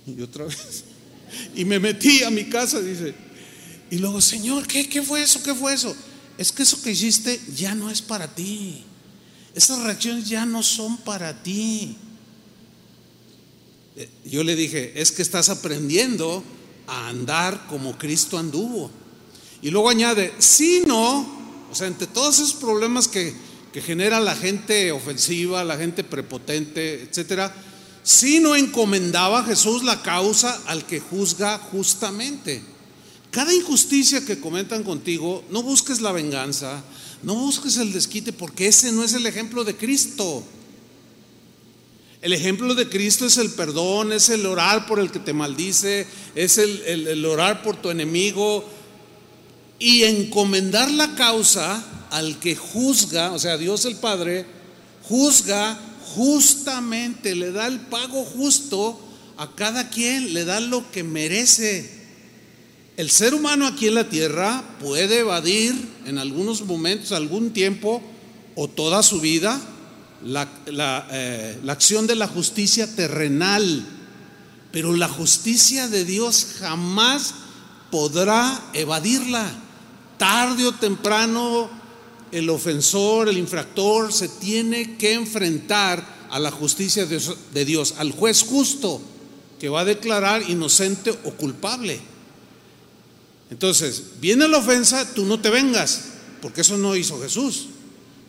Y, 0.07 0.19
otra 0.19 0.45
vez. 0.45 0.85
Y 1.55 1.63
me 1.63 1.79
metí 1.79 2.23
a 2.23 2.31
mi 2.31 2.45
casa, 2.45 2.81
dice. 2.81 3.13
Y 3.91 3.99
luego, 3.99 4.19
Señor, 4.19 4.65
¿qué, 4.65 4.89
¿qué 4.89 5.03
fue 5.03 5.21
eso? 5.21 5.43
¿Qué 5.43 5.53
fue 5.53 5.75
eso? 5.75 5.95
Es 6.39 6.51
que 6.51 6.63
eso 6.63 6.81
que 6.81 6.91
hiciste 6.91 7.39
ya 7.55 7.75
no 7.75 7.91
es 7.91 8.01
para 8.01 8.33
ti. 8.33 8.83
Esas 9.53 9.83
reacciones 9.83 10.27
ya 10.27 10.47
no 10.47 10.63
son 10.63 10.97
para 10.97 11.43
ti. 11.43 11.95
Eh, 13.95 14.09
yo 14.25 14.43
le 14.43 14.55
dije, 14.55 14.99
es 14.99 15.11
que 15.11 15.21
estás 15.21 15.49
aprendiendo 15.49 16.43
a 16.87 17.09
andar 17.09 17.67
como 17.67 17.95
Cristo 17.95 18.39
anduvo. 18.39 19.02
Y 19.63 19.71
luego 19.71 19.89
añade, 19.89 20.33
si 20.39 20.81
no, 20.85 21.25
o 21.71 21.73
sea, 21.73 21.87
entre 21.87 22.05
todos 22.05 22.35
esos 22.35 22.53
problemas 22.53 23.07
que, 23.07 23.33
que 23.71 23.81
genera 23.81 24.19
la 24.19 24.35
gente 24.35 24.91
ofensiva, 24.91 25.63
la 25.63 25.77
gente 25.77 26.03
prepotente, 26.03 27.03
etcétera, 27.03 27.55
si 28.03 28.41
no 28.41 28.57
encomendaba 28.57 29.45
Jesús 29.45 29.85
la 29.85 30.01
causa 30.01 30.61
al 30.65 30.85
que 30.85 30.99
juzga 30.99 31.57
justamente. 31.57 32.61
Cada 33.31 33.53
injusticia 33.53 34.25
que 34.25 34.41
comentan 34.41 34.83
contigo, 34.83 35.45
no 35.49 35.63
busques 35.63 36.01
la 36.01 36.11
venganza, 36.11 36.83
no 37.23 37.35
busques 37.35 37.77
el 37.77 37.93
desquite, 37.93 38.33
porque 38.33 38.67
ese 38.67 38.91
no 38.91 39.01
es 39.01 39.13
el 39.13 39.25
ejemplo 39.25 39.63
de 39.63 39.77
Cristo. 39.77 40.43
El 42.21 42.33
ejemplo 42.33 42.75
de 42.75 42.89
Cristo 42.89 43.25
es 43.25 43.37
el 43.37 43.49
perdón, 43.49 44.11
es 44.11 44.27
el 44.27 44.45
orar 44.45 44.85
por 44.87 44.99
el 44.99 45.09
que 45.09 45.19
te 45.19 45.31
maldice, 45.31 46.05
es 46.35 46.57
el, 46.57 46.81
el 46.81 47.25
orar 47.25 47.63
por 47.63 47.77
tu 47.77 47.89
enemigo, 47.89 48.69
y 49.83 50.05
encomendar 50.05 50.89
la 50.89 51.13
causa 51.13 51.83
al 52.09 52.39
que 52.39 52.55
juzga, 52.55 53.33
o 53.33 53.37
sea, 53.37 53.57
Dios 53.57 53.83
el 53.83 53.97
Padre, 53.97 54.45
juzga 55.03 55.77
justamente, 56.15 57.35
le 57.35 57.51
da 57.51 57.67
el 57.67 57.81
pago 57.81 58.23
justo 58.23 58.97
a 59.35 59.53
cada 59.55 59.89
quien, 59.89 60.33
le 60.33 60.45
da 60.45 60.61
lo 60.61 60.89
que 60.89 61.03
merece. 61.03 62.01
El 62.95 63.09
ser 63.09 63.33
humano 63.33 63.67
aquí 63.67 63.87
en 63.87 63.95
la 63.95 64.07
tierra 64.07 64.63
puede 64.79 65.19
evadir 65.19 65.75
en 66.05 66.17
algunos 66.17 66.61
momentos, 66.61 67.11
algún 67.11 67.51
tiempo 67.51 68.01
o 68.55 68.69
toda 68.69 69.03
su 69.03 69.19
vida 69.19 69.59
la, 70.23 70.47
la, 70.67 71.09
eh, 71.11 71.59
acción 71.67 72.07
de 72.07 72.15
la 72.15 72.29
justicia 72.29 72.95
terrenal, 72.95 73.85
pero 74.71 74.95
la 74.95 75.09
justicia 75.09 75.89
de 75.89 76.05
Dios 76.05 76.47
jamás 76.59 77.33
podrá 77.91 78.63
evadirla 78.71 79.59
tarde 80.23 80.65
o 80.65 80.71
temprano 80.71 81.69
el 82.31 82.49
ofensor, 82.49 83.27
el 83.27 83.37
infractor, 83.37 84.13
se 84.13 84.29
tiene 84.29 84.95
que 84.95 85.11
enfrentar 85.11 86.27
a 86.29 86.39
la 86.39 86.49
justicia 86.49 87.05
de 87.05 87.65
Dios, 87.65 87.95
al 87.97 88.13
juez 88.13 88.41
justo 88.41 89.01
que 89.59 89.67
va 89.67 89.81
a 89.81 89.85
declarar 89.85 90.49
inocente 90.49 91.11
o 91.11 91.31
culpable. 91.31 91.99
Entonces, 93.51 94.01
viene 94.21 94.47
la 94.47 94.59
ofensa, 94.59 95.13
tú 95.13 95.25
no 95.25 95.41
te 95.41 95.49
vengas, 95.49 96.05
porque 96.41 96.61
eso 96.61 96.77
no 96.77 96.95
hizo 96.95 97.21
Jesús. 97.21 97.67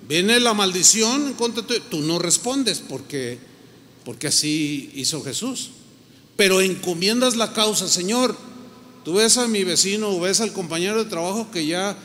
Viene 0.08 0.40
la 0.40 0.52
maldición 0.52 1.34
contra 1.34 1.62
tú 1.62 2.00
no 2.00 2.18
respondes, 2.18 2.80
porque, 2.80 3.38
porque 4.04 4.26
así 4.26 4.90
hizo 4.96 5.22
Jesús. 5.22 5.70
Pero 6.34 6.60
encomiendas 6.60 7.36
la 7.36 7.52
causa, 7.52 7.86
Señor, 7.86 8.36
Tú 9.04 9.14
ves 9.14 9.36
a 9.36 9.46
mi 9.46 9.64
vecino 9.64 10.08
o 10.08 10.20
ves 10.20 10.40
al 10.40 10.52
compañero 10.52 11.04
de 11.04 11.10
trabajo 11.10 11.50
que 11.50 11.66
ya 11.66 11.96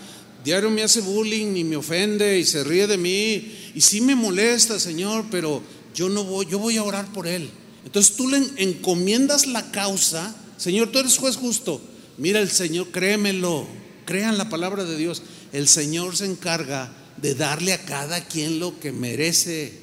diario 0.43 0.69
me 0.69 0.83
hace 0.83 1.01
bullying 1.01 1.55
y 1.55 1.63
me 1.63 1.77
ofende 1.77 2.37
y 2.39 2.45
se 2.45 2.63
ríe 2.63 2.87
de 2.87 2.97
mí 2.97 3.71
y 3.73 3.81
sí 3.81 4.01
me 4.01 4.15
molesta, 4.15 4.79
Señor, 4.79 5.25
pero 5.31 5.61
yo 5.95 6.09
no 6.09 6.23
voy, 6.25 6.45
yo 6.49 6.59
voy 6.59 6.77
a 6.77 6.83
orar 6.83 7.11
por 7.13 7.25
él. 7.25 7.49
Entonces 7.85 8.15
tú 8.15 8.27
le 8.27 8.41
encomiendas 8.57 9.47
la 9.47 9.71
causa, 9.71 10.35
Señor, 10.57 10.89
tú 10.89 10.99
eres 10.99 11.17
juez 11.17 11.37
justo. 11.37 11.81
Mira 12.17 12.41
el 12.41 12.49
Señor, 12.49 12.89
créemelo, 12.89 13.65
crean 14.05 14.37
la 14.37 14.49
palabra 14.49 14.83
de 14.83 14.97
Dios. 14.97 15.21
El 15.53 15.69
Señor 15.69 16.17
se 16.17 16.25
encarga 16.25 16.91
de 17.17 17.33
darle 17.33 17.71
a 17.71 17.85
cada 17.85 18.25
quien 18.25 18.59
lo 18.59 18.77
que 18.79 18.91
merece. 18.91 19.73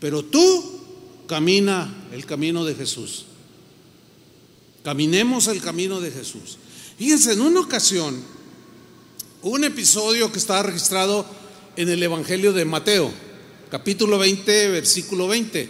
Pero 0.00 0.24
tú 0.24 0.80
camina 1.26 2.08
el 2.12 2.24
camino 2.24 2.64
de 2.64 2.74
Jesús. 2.74 3.26
Caminemos 4.86 5.48
el 5.48 5.60
camino 5.60 6.00
de 6.00 6.12
Jesús. 6.12 6.58
Fíjense, 6.96 7.32
en 7.32 7.40
una 7.40 7.58
ocasión, 7.58 8.22
un 9.42 9.64
episodio 9.64 10.30
que 10.30 10.38
estaba 10.38 10.62
registrado 10.62 11.26
en 11.74 11.88
el 11.88 12.00
Evangelio 12.00 12.52
de 12.52 12.64
Mateo, 12.64 13.12
capítulo 13.68 14.16
20, 14.16 14.68
versículo 14.68 15.26
20. 15.26 15.68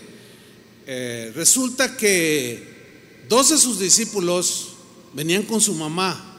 Eh, 0.87 1.33
resulta 1.35 1.97
que 1.97 3.25
dos 3.27 3.49
de 3.49 3.57
sus 3.57 3.79
discípulos 3.79 4.73
venían 5.15 5.45
con 5.45 5.63
su 5.63 5.73
mamá. 5.73 6.39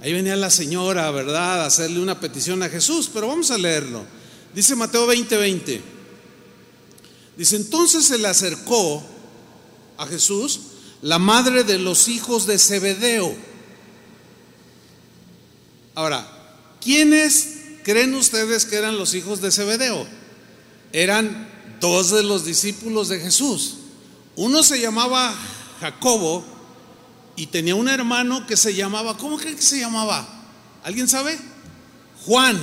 Ahí 0.00 0.12
venía 0.12 0.34
la 0.34 0.50
señora, 0.50 1.08
¿verdad?, 1.12 1.62
a 1.62 1.66
hacerle 1.66 2.00
una 2.00 2.18
petición 2.18 2.64
a 2.64 2.68
Jesús, 2.68 3.08
pero 3.14 3.28
vamos 3.28 3.52
a 3.52 3.58
leerlo. 3.58 4.04
Dice 4.52 4.74
Mateo 4.74 5.06
20, 5.06 5.36
20. 5.36 5.82
Dice, 7.36 7.54
entonces 7.54 8.04
se 8.04 8.18
le 8.18 8.26
acercó 8.26 9.04
a 9.96 10.06
Jesús 10.08 10.58
la 11.04 11.18
madre 11.18 11.64
de 11.64 11.78
los 11.78 12.08
hijos 12.08 12.46
de 12.46 12.58
Zebedeo. 12.58 13.36
Ahora, 15.94 16.26
¿quiénes 16.80 17.58
creen 17.84 18.14
ustedes 18.14 18.64
que 18.64 18.76
eran 18.76 18.96
los 18.96 19.12
hijos 19.12 19.42
de 19.42 19.52
Zebedeo? 19.52 20.06
Eran 20.94 21.46
dos 21.78 22.10
de 22.10 22.22
los 22.22 22.46
discípulos 22.46 23.08
de 23.08 23.20
Jesús. 23.20 23.76
Uno 24.34 24.62
se 24.62 24.80
llamaba 24.80 25.34
Jacobo 25.78 26.42
y 27.36 27.48
tenía 27.48 27.74
un 27.74 27.90
hermano 27.90 28.46
que 28.46 28.56
se 28.56 28.74
llamaba, 28.74 29.18
¿cómo 29.18 29.36
creen 29.36 29.56
que 29.56 29.62
se 29.62 29.80
llamaba? 29.80 30.26
¿Alguien 30.84 31.06
sabe? 31.06 31.38
Juan. 32.24 32.58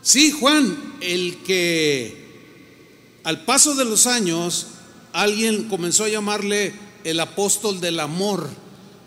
Sí, 0.00 0.30
Juan, 0.30 0.96
el 1.02 1.42
que 1.42 3.20
al 3.22 3.44
paso 3.44 3.74
de 3.74 3.84
los 3.84 4.06
años 4.06 4.68
alguien 5.12 5.68
comenzó 5.68 6.04
a 6.04 6.08
llamarle 6.08 6.74
el 7.04 7.20
apóstol 7.20 7.80
del 7.80 8.00
amor, 8.00 8.48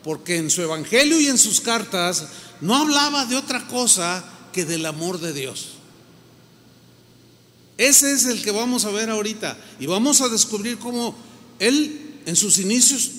porque 0.04 0.38
en 0.38 0.50
su 0.50 0.62
evangelio 0.62 1.20
y 1.20 1.28
en 1.28 1.38
sus 1.38 1.62
cartas 1.62 2.28
no 2.62 2.76
hablaba 2.76 3.26
de 3.26 3.36
otra 3.36 3.68
cosa 3.68 4.24
que 4.52 4.66
del 4.66 4.86
amor 4.86 5.20
de 5.20 5.34
Dios. 5.34 5.70
Ese 7.78 8.12
es 8.14 8.26
el 8.26 8.44
que 8.44 8.52
vamos 8.52 8.86
a 8.86 8.92
ver 8.92 9.10
ahorita 9.10 9.58
y 9.80 9.86
vamos 9.88 10.22
a 10.22 10.30
descubrir 10.30 10.78
cómo 10.78 11.16
él 11.60 12.22
en 12.26 12.36
sus 12.36 12.60
inicios 12.60 13.12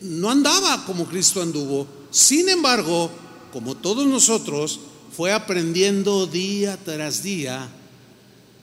no 0.00 0.30
andaba 0.30 0.84
como 0.84 1.06
Cristo 1.06 1.42
anduvo. 1.42 1.86
Sin 2.10 2.48
embargo, 2.48 3.10
como 3.52 3.76
todos 3.76 4.06
nosotros, 4.06 4.80
fue 5.14 5.32
aprendiendo 5.32 6.26
día 6.26 6.78
tras 6.84 7.22
día 7.22 7.68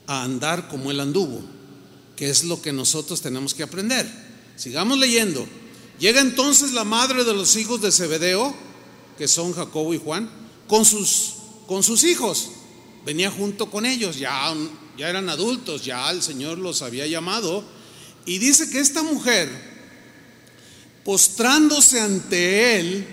a 0.06 0.22
andar 0.22 0.68
como 0.68 0.90
él 0.90 1.00
anduvo, 1.00 1.40
que 2.16 2.30
es 2.30 2.44
lo 2.44 2.60
que 2.60 2.72
nosotros 2.72 3.20
tenemos 3.20 3.54
que 3.54 3.62
aprender. 3.62 4.06
Sigamos 4.56 4.98
leyendo. 4.98 5.46
Llega 5.98 6.20
entonces 6.20 6.72
la 6.72 6.84
madre 6.84 7.24
de 7.24 7.34
los 7.34 7.56
hijos 7.56 7.80
de 7.82 7.92
Zebedeo, 7.92 8.54
que 9.18 9.28
son 9.28 9.52
Jacobo 9.52 9.94
y 9.94 9.98
Juan, 9.98 10.30
con 10.66 10.84
sus, 10.84 11.34
con 11.66 11.82
sus 11.82 12.04
hijos. 12.04 12.48
Venía 13.04 13.30
junto 13.30 13.70
con 13.70 13.86
ellos, 13.86 14.18
ya, 14.18 14.52
ya 14.96 15.08
eran 15.08 15.28
adultos, 15.28 15.84
ya 15.84 16.10
el 16.10 16.22
Señor 16.22 16.58
los 16.58 16.82
había 16.82 17.06
llamado. 17.06 17.64
Y 18.24 18.38
dice 18.38 18.68
que 18.70 18.80
esta 18.80 19.02
mujer, 19.02 19.48
postrándose 21.04 22.00
ante 22.00 22.80
él, 22.80 23.06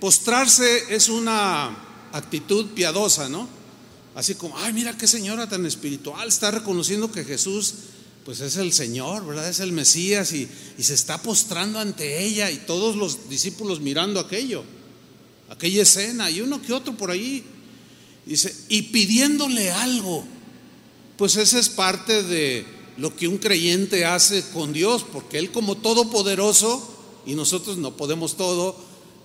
postrarse 0.00 0.94
es 0.94 1.08
una 1.08 1.76
actitud 2.12 2.66
piadosa, 2.74 3.28
¿no? 3.28 3.48
Así 4.14 4.34
como, 4.34 4.56
ay, 4.58 4.72
mira 4.72 4.96
qué 4.96 5.06
señora 5.06 5.48
tan 5.48 5.66
espiritual, 5.66 6.28
está 6.28 6.50
reconociendo 6.50 7.10
que 7.10 7.24
Jesús 7.24 7.74
pues 8.24 8.40
es 8.40 8.56
el 8.56 8.72
Señor, 8.72 9.26
¿verdad? 9.26 9.48
Es 9.48 9.60
el 9.60 9.72
Mesías 9.72 10.32
y, 10.32 10.48
se 10.78 10.94
está 10.94 11.22
postrando 11.22 11.78
ante 11.78 12.24
ella 12.24 12.50
y 12.50 12.56
todos 12.56 12.96
los 12.96 13.28
discípulos 13.28 13.80
mirando 13.80 14.18
aquello, 14.18 14.64
aquella 15.50 15.82
escena 15.82 16.30
y 16.30 16.40
uno 16.40 16.60
que 16.62 16.72
otro 16.72 16.96
por 16.96 17.10
ahí. 17.10 17.44
Dice, 18.24 18.54
y 18.70 18.82
pidiéndole 18.82 19.70
algo, 19.70 20.24
pues 21.18 21.36
esa 21.36 21.58
es 21.58 21.68
parte 21.68 22.22
de 22.22 22.64
lo 22.96 23.14
que 23.14 23.28
un 23.28 23.36
creyente 23.36 24.06
hace 24.06 24.42
con 24.54 24.72
Dios, 24.72 25.04
porque 25.04 25.38
Él 25.38 25.52
como 25.52 25.76
todopoderoso 25.76 27.22
y 27.26 27.34
nosotros 27.34 27.76
no 27.76 27.96
podemos 27.96 28.36
todo, 28.36 28.76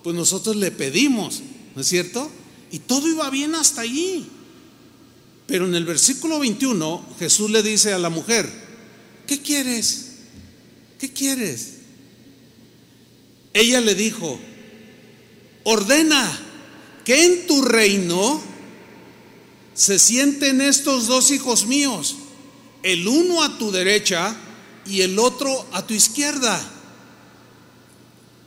pues 0.02 0.14
nosotros 0.14 0.56
le 0.56 0.70
pedimos, 0.70 1.40
¿no 1.74 1.80
es 1.80 1.88
cierto? 1.88 2.30
Y 2.70 2.80
todo 2.80 3.08
iba 3.08 3.28
bien 3.30 3.54
hasta 3.54 3.80
allí. 3.80 4.28
Pero 5.50 5.66
en 5.66 5.74
el 5.74 5.84
versículo 5.84 6.38
21 6.38 7.06
Jesús 7.18 7.50
le 7.50 7.64
dice 7.64 7.92
a 7.92 7.98
la 7.98 8.08
mujer, 8.08 8.48
¿qué 9.26 9.42
quieres? 9.42 10.12
¿Qué 10.96 11.12
quieres? 11.12 11.72
Ella 13.52 13.80
le 13.80 13.96
dijo, 13.96 14.38
ordena 15.64 16.40
que 17.04 17.24
en 17.24 17.48
tu 17.48 17.62
reino 17.62 18.40
se 19.74 19.98
sienten 19.98 20.60
estos 20.60 21.08
dos 21.08 21.32
hijos 21.32 21.66
míos, 21.66 22.14
el 22.84 23.08
uno 23.08 23.42
a 23.42 23.58
tu 23.58 23.72
derecha 23.72 24.36
y 24.86 25.00
el 25.00 25.18
otro 25.18 25.66
a 25.72 25.84
tu 25.84 25.94
izquierda. 25.94 26.62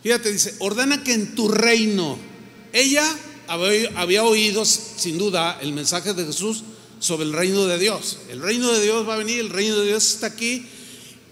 Fíjate, 0.03 0.31
dice, 0.31 0.55
ordena 0.59 1.03
que 1.03 1.11
en 1.11 1.35
tu 1.35 1.49
reino, 1.49 2.17
ella 2.71 3.05
había, 3.47 4.23
oído 4.23 4.63
sin 4.63 5.17
duda 5.17 5.59
el 5.61 5.73
mensaje 5.73 6.13
de 6.13 6.25
Jesús 6.27 6.63
sobre 7.03 7.25
el 7.25 7.33
reino 7.33 7.65
de 7.65 7.77
Dios. 7.77 8.19
El 8.29 8.41
reino 8.41 8.71
de 8.71 8.81
Dios 8.81 9.07
va 9.07 9.15
a 9.15 9.17
venir, 9.17 9.41
el 9.41 9.49
reino 9.49 9.77
de 9.79 9.87
Dios 9.87 10.13
está 10.13 10.27
aquí. 10.27 10.65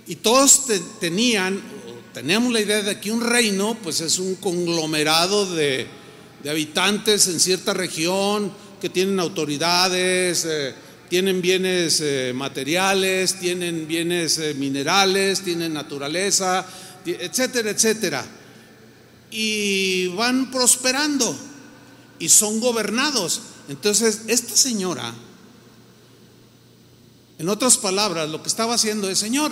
Y 0.06 0.18
todos 0.18 0.66
tenían, 1.00 1.62
teníamos 2.14 2.52
la 2.52 2.60
idea 2.60 2.82
de 2.82 3.00
que 3.00 3.10
un 3.10 3.22
reino, 3.22 3.78
pues 3.82 4.02
es 4.02 4.20
un 4.20 4.36
conglomerado 4.36 5.46
de, 5.56 5.88
habitantes 6.46 7.28
en 7.28 7.40
cierta 7.40 7.74
región 7.74 8.52
que 8.82 8.90
tienen 8.90 9.18
autoridades, 9.22 10.44
eh, 10.44 10.74
tienen 11.08 11.42
bienes 11.42 12.02
eh, 12.02 12.34
materiales, 12.36 13.40
tienen 13.40 13.88
bienes 13.88 14.40
eh, 14.40 14.54
minerales, 14.56 15.40
tienen 15.40 15.74
naturaleza, 15.74 16.66
etcétera, 17.06 17.70
etcétera. 17.70 18.26
Y 19.32 20.08
van 20.08 20.52
prosperando 20.52 21.34
y 22.20 22.28
son 22.28 22.60
gobernados. 22.60 23.40
Entonces, 23.70 24.24
esta 24.28 24.54
señora 24.54 25.14
en 27.42 27.50
otras 27.50 27.80
palabras, 27.80 28.30
lo 28.30 28.44
que 28.44 28.50
estaba 28.50 28.76
haciendo 28.76 29.10
es, 29.10 29.18
Señor, 29.18 29.52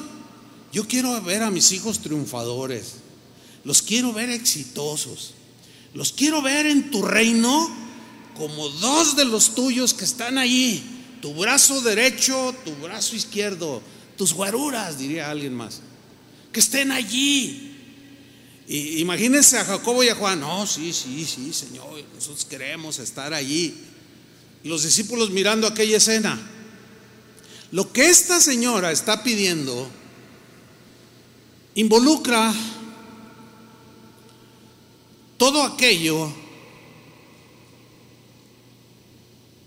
yo 0.72 0.88
quiero 0.88 1.20
ver 1.24 1.42
a 1.42 1.50
mis 1.50 1.72
hijos 1.72 1.98
triunfadores, 2.04 2.98
los 3.64 3.82
quiero 3.82 4.14
ver 4.14 4.30
exitosos, 4.30 5.34
los 5.96 6.14
quiero 6.14 6.44
ver 6.44 6.68
en 6.68 6.92
tu 6.92 7.02
reino 7.02 7.68
como 8.38 8.70
dos 8.70 9.16
de 9.16 9.26
los 9.26 9.56
tuyos 9.56 9.96
que 9.96 10.06
están 10.06 10.38
allí, 10.38 10.84
tu 11.20 11.34
brazo 11.34 11.82
derecho, 11.82 12.54
tu 12.64 12.76
brazo 12.76 13.16
izquierdo, 13.16 13.82
tus 14.16 14.34
guaruras, 14.34 15.00
diría 15.00 15.32
alguien 15.32 15.56
más, 15.56 15.82
que 16.52 16.60
estén 16.60 16.92
allí. 16.92 17.76
Y 18.68 19.00
imagínense 19.00 19.58
a 19.58 19.66
Jacobo 19.66 20.04
y 20.04 20.10
a 20.10 20.16
Juan, 20.16 20.42
no, 20.42 20.68
sí, 20.68 20.94
sí, 20.94 21.26
sí, 21.26 21.52
Señor, 21.52 22.04
nosotros 22.14 22.46
queremos 22.46 23.00
estar 23.00 23.34
allí. 23.34 23.74
Y 24.64 24.70
los 24.70 24.84
discípulos 24.84 25.32
mirando 25.32 25.66
aquella 25.66 25.98
escena. 25.98 26.40
Lo 27.72 27.92
que 27.92 28.10
esta 28.10 28.40
señora 28.42 28.92
está 28.92 29.24
pidiendo 29.24 29.88
involucra 31.76 32.54
todo 35.38 35.64
aquello, 35.64 36.32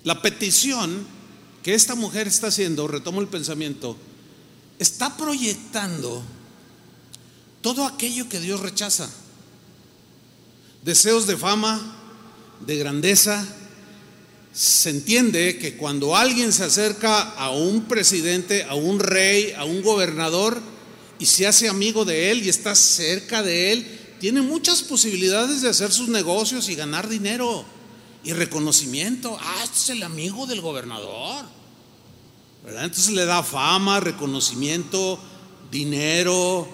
la 0.04 0.20
petición 0.20 1.06
que 1.62 1.74
esta 1.74 1.94
mujer 1.94 2.26
está 2.26 2.48
haciendo, 2.48 2.88
retomo 2.88 3.20
el 3.20 3.28
pensamiento, 3.28 3.96
está 4.78 5.16
proyectando 5.16 6.22
todo 7.62 7.86
aquello 7.86 8.28
que 8.28 8.40
Dios 8.40 8.60
rechaza. 8.60 9.08
Deseos 10.84 11.28
de 11.28 11.36
fama, 11.36 11.80
de 12.66 12.76
grandeza, 12.76 13.46
se 14.52 14.90
entiende 14.90 15.58
que 15.58 15.76
cuando 15.76 16.14
alguien 16.14 16.52
se 16.52 16.64
acerca 16.64 17.22
a 17.22 17.50
un 17.50 17.84
presidente, 17.84 18.64
a 18.64 18.74
un 18.74 19.00
rey, 19.00 19.52
a 19.56 19.64
un 19.64 19.82
gobernador 19.82 20.60
y 21.18 21.26
se 21.26 21.46
hace 21.46 21.68
amigo 21.68 22.04
de 22.04 22.30
él 22.30 22.42
y 22.42 22.50
está 22.50 22.74
cerca 22.74 23.42
de 23.42 23.72
él, 23.72 24.00
tiene 24.20 24.42
muchas 24.42 24.82
posibilidades 24.82 25.62
de 25.62 25.70
hacer 25.70 25.90
sus 25.90 26.08
negocios 26.08 26.68
y 26.68 26.74
ganar 26.74 27.08
dinero 27.08 27.64
y 28.24 28.34
reconocimiento. 28.34 29.38
Ah, 29.40 29.60
este 29.64 29.78
es 29.78 29.88
el 29.90 30.02
amigo 30.02 30.46
del 30.46 30.60
gobernador. 30.60 31.46
Entonces 32.66 33.10
le 33.10 33.24
da 33.24 33.42
fama, 33.42 34.00
reconocimiento, 34.00 35.18
dinero, 35.70 36.68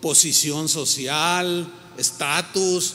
posición 0.00 0.68
social, 0.68 1.72
estatus. 1.96 2.94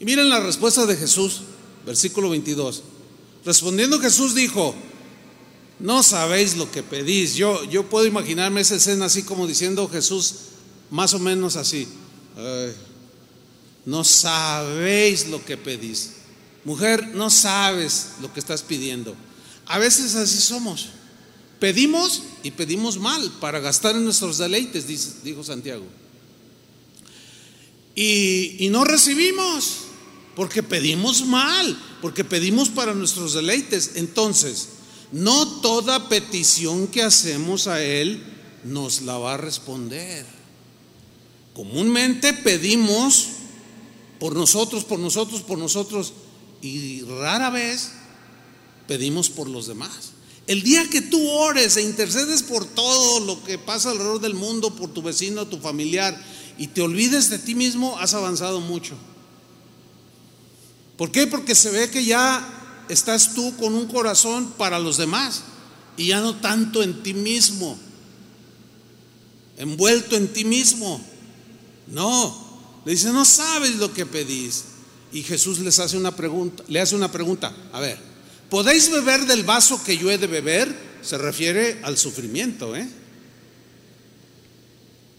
Y 0.00 0.04
miren 0.04 0.28
la 0.28 0.40
respuesta 0.40 0.86
de 0.86 0.96
Jesús 0.96 1.42
versículo 1.86 2.28
22. 2.30 2.82
Respondiendo 3.44 4.00
Jesús 4.00 4.34
dijo, 4.34 4.74
no 5.78 6.02
sabéis 6.02 6.56
lo 6.56 6.70
que 6.70 6.82
pedís. 6.82 7.36
Yo, 7.36 7.64
yo 7.64 7.88
puedo 7.88 8.06
imaginarme 8.06 8.60
esa 8.60 8.74
escena 8.74 9.06
así 9.06 9.22
como 9.22 9.46
diciendo 9.46 9.88
Jesús, 9.88 10.34
más 10.90 11.14
o 11.14 11.18
menos 11.18 11.56
así. 11.56 11.86
no 13.84 14.04
sabéis 14.04 15.28
lo 15.28 15.44
que 15.44 15.56
pedís. 15.56 16.12
Mujer, 16.64 17.06
no 17.14 17.30
sabes 17.30 18.14
lo 18.20 18.32
que 18.32 18.40
estás 18.40 18.62
pidiendo. 18.62 19.14
A 19.66 19.78
veces 19.78 20.16
así 20.16 20.38
somos. 20.38 20.88
Pedimos 21.60 22.22
y 22.42 22.50
pedimos 22.50 22.98
mal 22.98 23.30
para 23.40 23.60
gastar 23.60 23.94
en 23.94 24.04
nuestros 24.04 24.38
deleites, 24.38 25.22
dijo 25.22 25.44
Santiago. 25.44 25.84
Y, 27.94 28.56
y 28.66 28.68
no 28.68 28.84
recibimos 28.84 29.85
porque 30.36 30.62
pedimos 30.62 31.24
mal, 31.24 31.76
porque 32.02 32.22
pedimos 32.22 32.68
para 32.68 32.94
nuestros 32.94 33.32
deleites. 33.32 33.92
Entonces, 33.94 34.68
no 35.10 35.60
toda 35.60 36.10
petición 36.10 36.86
que 36.88 37.02
hacemos 37.02 37.66
a 37.66 37.82
Él 37.82 38.22
nos 38.62 39.00
la 39.00 39.16
va 39.16 39.34
a 39.34 39.38
responder. 39.38 40.26
Comúnmente 41.54 42.34
pedimos 42.34 43.28
por 44.20 44.36
nosotros, 44.36 44.84
por 44.84 44.98
nosotros, 44.98 45.40
por 45.40 45.58
nosotros, 45.58 46.12
y 46.60 47.00
rara 47.02 47.48
vez 47.48 47.92
pedimos 48.86 49.30
por 49.30 49.48
los 49.48 49.66
demás. 49.66 50.12
El 50.46 50.62
día 50.62 50.88
que 50.90 51.00
tú 51.00 51.28
ores 51.28 51.78
e 51.78 51.82
intercedes 51.82 52.42
por 52.42 52.66
todo 52.66 53.20
lo 53.20 53.42
que 53.42 53.56
pasa 53.58 53.90
alrededor 53.90 54.20
del 54.20 54.34
mundo, 54.34 54.76
por 54.76 54.92
tu 54.92 55.00
vecino, 55.00 55.46
tu 55.46 55.58
familiar, 55.58 56.22
y 56.58 56.68
te 56.68 56.82
olvides 56.82 57.30
de 57.30 57.38
ti 57.38 57.54
mismo, 57.54 57.98
has 57.98 58.12
avanzado 58.12 58.60
mucho. 58.60 58.96
¿Por 60.96 61.12
qué? 61.12 61.26
Porque 61.26 61.54
se 61.54 61.70
ve 61.70 61.90
que 61.90 62.04
ya 62.04 62.84
estás 62.88 63.34
tú 63.34 63.56
con 63.56 63.74
un 63.74 63.86
corazón 63.86 64.52
para 64.56 64.78
los 64.78 64.96
demás 64.96 65.42
y 65.96 66.08
ya 66.08 66.20
no 66.20 66.36
tanto 66.36 66.82
en 66.82 67.02
ti 67.02 67.14
mismo, 67.14 67.78
envuelto 69.56 70.16
en 70.16 70.32
ti 70.32 70.44
mismo. 70.44 71.00
No, 71.88 72.82
le 72.84 72.92
dice, 72.92 73.12
no 73.12 73.24
sabes 73.24 73.76
lo 73.76 73.92
que 73.92 74.06
pedís. 74.06 74.64
Y 75.12 75.22
Jesús 75.22 75.60
les 75.60 75.78
hace 75.78 75.96
una 75.96 76.14
pregunta, 76.14 76.64
le 76.68 76.80
hace 76.80 76.96
una 76.96 77.10
pregunta, 77.10 77.54
a 77.72 77.80
ver, 77.80 77.98
¿podéis 78.50 78.90
beber 78.90 79.26
del 79.26 79.44
vaso 79.44 79.82
que 79.82 79.96
yo 79.96 80.10
he 80.10 80.18
de 80.18 80.26
beber? 80.26 80.86
Se 81.02 81.16
refiere 81.16 81.80
al 81.84 81.96
sufrimiento, 81.96 82.74
¿eh? 82.74 82.88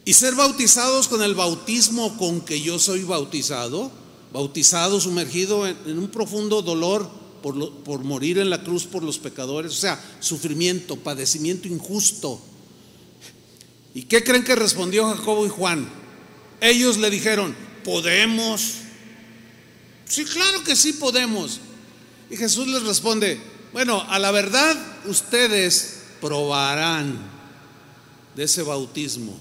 Y 0.06 0.13
ser 0.13 0.36
bautizados 0.36 1.08
con 1.08 1.22
el 1.22 1.36
bautismo 1.36 2.18
con 2.18 2.42
que 2.42 2.62
yo 2.62 2.80
soy 2.80 3.04
bautizado, 3.04 3.92
bautizado, 4.34 5.00
sumergido 5.00 5.68
en, 5.68 5.98
un 5.98 6.10
profundo 6.10 6.62
dolor 6.62 7.10
por, 7.42 7.84
por 7.84 8.04
morir 8.04 8.38
en 8.40 8.50
la 8.50 8.63
cruz 8.63 8.86
por 8.86 9.04
los 9.04 9.20
pecadores, 9.20 9.72
o 9.72 9.76
sea, 9.76 10.04
sufrimiento, 10.20 10.96
padecimiento 10.98 11.68
injusto. 11.68 12.42
¿Y 13.94 14.04
qué 14.04 14.24
creen 14.24 14.44
que 14.44 14.56
respondió 14.56 15.08
Jacobo 15.08 15.46
y 15.46 15.50
Juan? 15.50 15.90
Ellos 16.62 16.98
le 16.98 17.10
dijeron, 17.10 17.56
podemos. 17.84 18.74
Sí, 20.06 20.26
claro 20.26 20.63
que 20.63 20.76
sí 20.76 20.94
podemos. 20.94 21.60
Y 22.30 22.38
Jesús 22.38 22.68
les 22.68 22.84
responde, 22.84 23.40
bueno, 23.74 24.02
a 24.02 24.20
la 24.20 24.32
verdad 24.32 24.76
ustedes 25.06 26.02
probarán 26.22 27.18
de 28.36 28.44
ese 28.44 28.62
bautismo. 28.62 29.38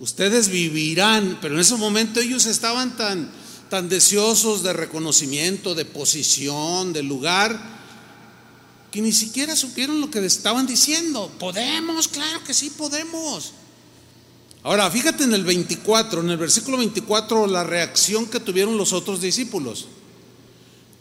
Ustedes 0.00 0.48
vivirán, 0.48 1.38
pero 1.40 1.54
en 1.54 1.60
ese 1.60 1.76
momento 1.76 2.20
ellos 2.20 2.46
estaban 2.46 2.96
tan, 2.96 3.30
tan 3.68 3.88
deseosos 3.88 4.62
de 4.62 4.72
reconocimiento, 4.72 5.74
de 5.74 5.84
posición, 5.84 6.92
de 6.92 7.02
lugar, 7.02 7.78
que 8.90 9.00
ni 9.00 9.12
siquiera 9.12 9.54
supieron 9.54 10.00
lo 10.00 10.10
que 10.10 10.24
estaban 10.24 10.66
diciendo. 10.66 11.30
Podemos, 11.38 12.08
claro 12.08 12.42
que 12.44 12.54
sí 12.54 12.70
podemos. 12.70 13.52
Ahora, 14.62 14.90
fíjate 14.90 15.24
en 15.24 15.34
el 15.34 15.44
24, 15.44 16.20
en 16.20 16.30
el 16.30 16.36
versículo 16.36 16.78
24, 16.78 17.46
la 17.46 17.64
reacción 17.64 18.26
que 18.26 18.40
tuvieron 18.40 18.76
los 18.76 18.92
otros 18.92 19.20
discípulos. 19.20 19.86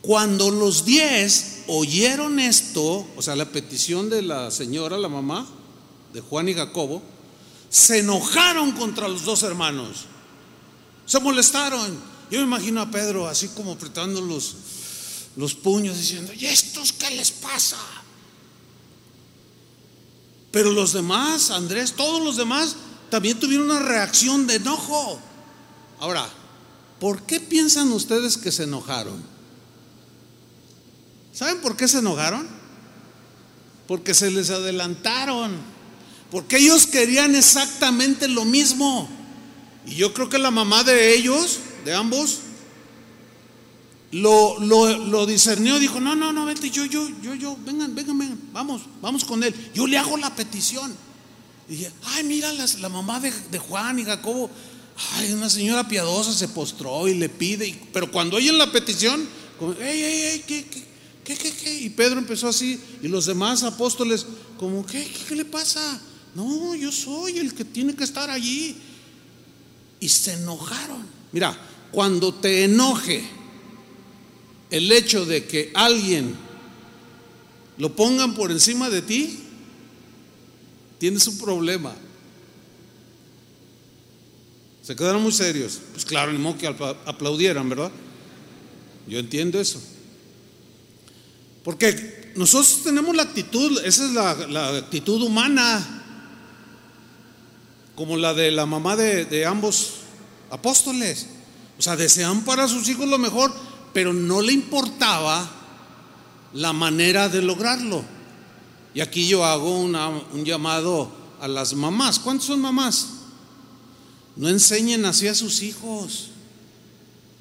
Cuando 0.01 0.51
los 0.51 0.85
diez 0.85 1.63
oyeron 1.67 2.39
esto, 2.39 3.07
o 3.15 3.21
sea, 3.21 3.35
la 3.35 3.45
petición 3.45 4.09
de 4.09 4.21
la 4.21 4.51
señora, 4.51 4.97
la 4.97 5.09
mamá 5.09 5.47
de 6.13 6.21
Juan 6.21 6.47
y 6.49 6.53
Jacobo, 6.53 7.01
se 7.69 7.99
enojaron 7.99 8.71
contra 8.73 9.07
los 9.07 9.25
dos 9.25 9.43
hermanos. 9.43 10.05
Se 11.05 11.19
molestaron. 11.19 12.16
Yo 12.29 12.39
me 12.39 12.45
imagino 12.45 12.81
a 12.81 12.91
Pedro 12.91 13.27
así 13.27 13.47
como 13.49 13.73
apretando 13.73 14.21
los, 14.21 14.55
los 15.35 15.53
puños 15.55 15.97
diciendo, 15.97 16.33
¿y 16.33 16.45
estos 16.45 16.93
qué 16.93 17.11
les 17.11 17.31
pasa? 17.31 17.77
Pero 20.51 20.71
los 20.71 20.93
demás, 20.93 21.51
Andrés, 21.51 21.93
todos 21.93 22.23
los 22.23 22.37
demás 22.37 22.75
también 23.09 23.39
tuvieron 23.39 23.69
una 23.69 23.79
reacción 23.79 24.47
de 24.47 24.55
enojo. 24.55 25.19
Ahora, 25.99 26.27
¿por 26.99 27.23
qué 27.23 27.39
piensan 27.39 27.91
ustedes 27.91 28.37
que 28.37 28.51
se 28.51 28.63
enojaron? 28.63 29.23
¿Saben 31.33 31.61
por 31.61 31.77
qué 31.77 31.87
se 31.87 31.99
enojaron? 31.99 32.47
Porque 33.87 34.13
se 34.13 34.31
les 34.31 34.49
adelantaron. 34.49 35.55
Porque 36.31 36.57
ellos 36.57 36.87
querían 36.87 37.35
exactamente 37.35 38.27
lo 38.27 38.43
mismo. 38.43 39.07
Y 39.85 39.95
yo 39.95 40.13
creo 40.13 40.29
que 40.29 40.39
la 40.39 40.51
mamá 40.51 40.83
de 40.83 41.13
ellos, 41.13 41.59
de 41.87 41.93
ambos, 41.93 42.39
lo, 44.11 44.59
lo, 44.59 45.25
discernió, 45.25 45.79
dijo, 45.79 46.01
no, 46.01 46.17
no, 46.17 46.33
no, 46.33 46.45
vete, 46.45 46.69
yo, 46.69 46.83
yo, 46.83 47.07
yo, 47.21 47.33
yo, 47.33 47.57
vengan, 47.65 47.95
vengan, 47.95 48.17
vengan, 48.17 48.39
vamos, 48.51 48.81
vamos 49.01 49.23
con 49.23 49.41
él. 49.41 49.55
Yo 49.73 49.87
le 49.87 49.97
hago 49.97 50.17
la 50.17 50.35
petición. 50.35 50.93
Y 51.69 51.75
dije, 51.75 51.91
ay, 52.03 52.25
mira 52.25 52.51
la 52.51 52.89
mamá 52.89 53.21
de, 53.21 53.31
Juan 53.57 53.99
y 53.99 54.03
Jacobo, 54.03 54.49
ay, 55.13 55.31
una 55.31 55.49
señora 55.49 55.87
piadosa 55.87 56.33
se 56.33 56.49
postró 56.49 57.07
y 57.07 57.13
le 57.13 57.29
pide, 57.29 57.79
pero 57.93 58.11
cuando 58.11 58.35
oyen 58.35 58.57
la 58.57 58.69
petición, 58.69 59.25
como, 59.57 59.71
ey, 59.71 60.03
ey, 60.03 60.21
ey, 60.23 60.43
¿qué, 60.45 60.65
qué, 61.23 61.37
qué, 61.37 61.51
qué, 61.53 61.81
Y 61.83 61.89
Pedro 61.89 62.19
empezó 62.19 62.49
así, 62.49 62.81
y 63.01 63.07
los 63.07 63.27
demás 63.27 63.63
apóstoles, 63.63 64.25
como, 64.59 64.85
¿qué, 64.85 65.05
qué, 65.05 65.23
qué 65.29 65.35
le 65.37 65.45
pasa? 65.45 66.01
No, 66.35 66.75
yo 66.75 66.91
soy 66.91 67.37
el 67.37 67.53
que 67.53 67.63
tiene 67.63 67.95
que 67.95 68.03
estar 68.03 68.29
allí. 68.29 68.75
Y 69.99 70.09
se 70.09 70.33
enojaron. 70.33 71.17
Mira, 71.31 71.57
cuando 71.91 72.33
te 72.33 72.63
enoje 72.63 73.23
el 74.69 74.91
hecho 74.91 75.25
de 75.25 75.45
que 75.45 75.71
alguien 75.73 76.35
lo 77.77 77.95
pongan 77.95 78.33
por 78.33 78.51
encima 78.51 78.89
de 78.89 79.01
ti, 79.01 79.39
tienes 80.97 81.27
un 81.27 81.37
problema. 81.37 81.93
Se 84.81 84.95
quedaron 84.95 85.21
muy 85.21 85.31
serios. 85.31 85.79
Pues 85.91 86.05
claro, 86.05 86.31
ni 86.31 86.39
modo 86.39 86.57
que 86.57 86.67
aplaudieran, 86.67 87.69
¿verdad? 87.69 87.91
Yo 89.07 89.19
entiendo 89.19 89.59
eso. 89.59 89.81
Porque 91.63 92.31
nosotros 92.35 92.83
tenemos 92.83 93.15
la 93.15 93.23
actitud, 93.23 93.79
esa 93.83 94.05
es 94.05 94.11
la, 94.11 94.77
actitud 94.77 95.21
humana, 95.21 96.03
como 97.95 98.15
la 98.15 98.33
de 98.33 98.51
la 98.51 98.65
mamá 98.65 98.95
de, 98.95 99.25
de 99.25 99.45
ambos 99.45 99.95
apóstoles. 100.49 101.27
O 101.77 101.81
sea, 101.81 101.95
desean 101.95 102.41
para 102.43 102.67
sus 102.67 102.87
hijos 102.89 103.07
lo 103.07 103.17
mejor, 103.17 103.53
pero 103.93 104.13
no 104.13 104.41
le 104.41 104.53
importaba 104.53 105.49
la 106.53 106.73
manera 106.73 107.29
de 107.29 107.41
lograrlo. 107.41 108.03
Y 108.93 109.01
aquí 109.01 109.27
yo 109.27 109.45
hago 109.45 109.79
un 109.79 110.43
llamado 110.43 111.11
a 111.39 111.47
las 111.47 111.73
mamás. 111.73 112.19
¿Cuántos 112.19 112.47
son 112.47 112.61
mamás? 112.61 113.09
No 114.35 114.49
enseñen 114.49 115.05
así 115.05 115.27
a 115.27 115.35
sus 115.35 115.61
hijos. 115.61 116.29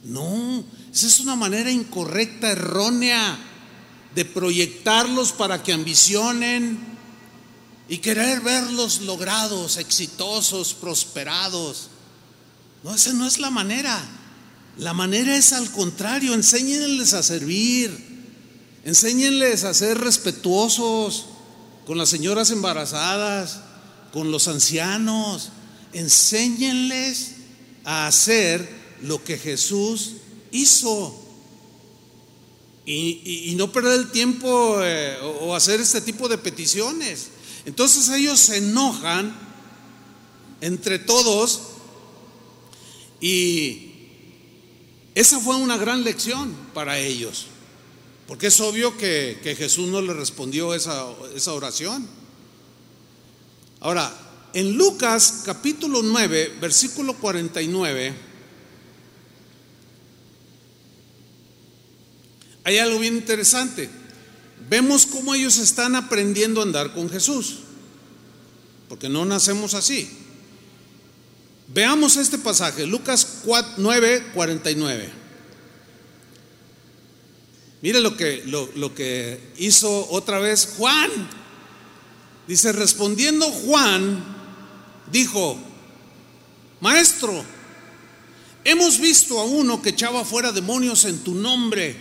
No, 0.05 0.65
esa 0.93 1.07
es 1.07 1.21
una 1.21 1.35
manera 1.35 1.71
incorrecta, 1.71 2.51
errónea 2.51 3.39
de 4.15 4.25
proyectarlos 4.25 5.33
para 5.33 5.63
que 5.63 5.73
ambicionen 5.73 6.79
y 7.89 7.99
querer 7.99 8.41
verlos 8.41 9.01
logrados, 9.01 9.77
exitosos, 9.79 10.75
prosperados. 10.75 11.89
No, 12.83 12.95
esa 12.95 13.13
no 13.13 13.27
es 13.27 13.39
la 13.39 13.51
manera. 13.51 14.03
La 14.79 14.93
manera 14.93 15.37
es 15.37 15.53
al 15.53 15.71
contrario, 15.71 16.35
enséñenles 16.35 17.15
a 17.15 17.23
servir, 17.23 17.91
enséñenles 18.85 19.65
a 19.65 19.73
ser 19.73 19.99
respetuosos 19.99 21.27
con 21.87 21.97
las 21.97 22.11
señoras 22.11 22.51
embarazadas, 22.51 23.61
con 24.13 24.31
los 24.31 24.49
ancianos, 24.49 25.51
enséñenles 25.95 27.33
a 27.85 28.07
hacer 28.07 28.69
lo 29.03 29.25
que 29.25 29.39
Jesús 29.39 30.13
hizo. 30.51 31.23
Y, 32.85 33.55
no 33.57 33.73
perder 33.73 33.99
el 33.99 34.11
tiempo 34.13 34.79
eh, 34.83 35.17
o 35.41 35.57
hacer 35.57 35.81
este 35.81 36.01
tipo 36.03 36.29
de 36.29 36.39
peticiones. 36.39 37.29
Entonces 37.65 38.09
ellos 38.11 38.39
se 38.39 38.59
enojan 38.59 39.35
entre 40.61 40.99
todos 41.01 41.63
y 43.21 43.86
esa 45.17 45.41
fue 45.41 45.57
una 45.57 45.79
gran 45.79 46.05
lección 46.05 46.55
para 46.75 46.99
ellos, 46.99 47.47
porque 48.29 48.49
es 48.49 48.61
obvio 48.61 48.99
que, 48.99 49.57
Jesús 49.57 49.89
no 49.89 50.03
le 50.03 50.13
respondió 50.13 50.75
esa, 50.75 51.07
esa 51.35 51.55
oración. 51.55 52.07
Ahora, 53.81 54.15
en 54.53 54.77
Lucas 54.77 55.41
capítulo 55.47 56.03
9, 56.03 56.59
versículo 56.61 57.15
49, 57.15 58.15
hay 62.65 62.77
algo 62.77 62.99
bien 62.99 63.17
interesante. 63.17 63.89
Vemos 64.69 65.07
cómo 65.07 65.35
ellos 65.35 65.57
están 65.57 65.97
aprendiendo 65.97 66.61
a 66.61 66.65
andar 66.65 66.93
con 66.93 67.09
Jesús, 67.09 67.61
porque 68.91 69.09
no 69.09 69.25
nacemos 69.25 69.73
así. 69.73 70.26
Veamos 71.77 72.17
este 72.17 72.39
pasaje, 72.39 72.87
Lucas 72.87 73.43
9, 73.77 74.29
49. 74.33 75.11
Mire 77.83 78.01
lo 78.01 78.17
que, 78.17 78.45
lo, 78.47 78.71
lo 78.77 78.95
que 78.95 79.53
hizo 79.59 80.09
otra 80.11 80.39
vez 80.39 80.71
Juan. 80.79 81.11
Dice, 82.49 82.73
respondiendo 82.73 83.45
Juan, 83.51 84.25
dijo, 85.13 85.59
maestro, 86.81 87.45
hemos 88.65 88.99
visto 88.99 89.39
a 89.39 89.45
uno 89.45 89.83
que 89.83 89.91
echaba 89.91 90.25
fuera 90.25 90.53
demonios 90.53 91.05
en 91.05 91.19
tu 91.19 91.35
nombre 91.35 91.95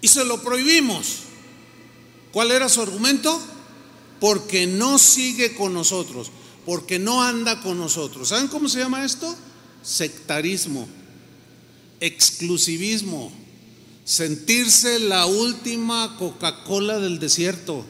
y 0.00 0.08
se 0.08 0.24
lo 0.24 0.40
prohibimos. 0.42 1.24
¿Cuál 2.32 2.52
era 2.52 2.70
su 2.70 2.80
argumento? 2.80 3.38
Porque 4.18 4.66
no 4.66 4.98
sigue 4.98 5.54
con 5.54 5.74
nosotros 5.74 6.30
porque 6.64 6.98
no 6.98 7.22
anda 7.22 7.60
con 7.60 7.78
nosotros. 7.78 8.28
¿Saben 8.28 8.48
cómo 8.48 8.68
se 8.68 8.78
llama 8.78 9.04
esto? 9.04 9.34
Sectarismo. 9.82 10.88
exclusivismo, 12.00 13.32
sentirse 14.04 14.98
la 14.98 15.24
última 15.24 16.16
Coca-Cola 16.18 16.98
del 16.98 17.18
desierto, 17.18 17.82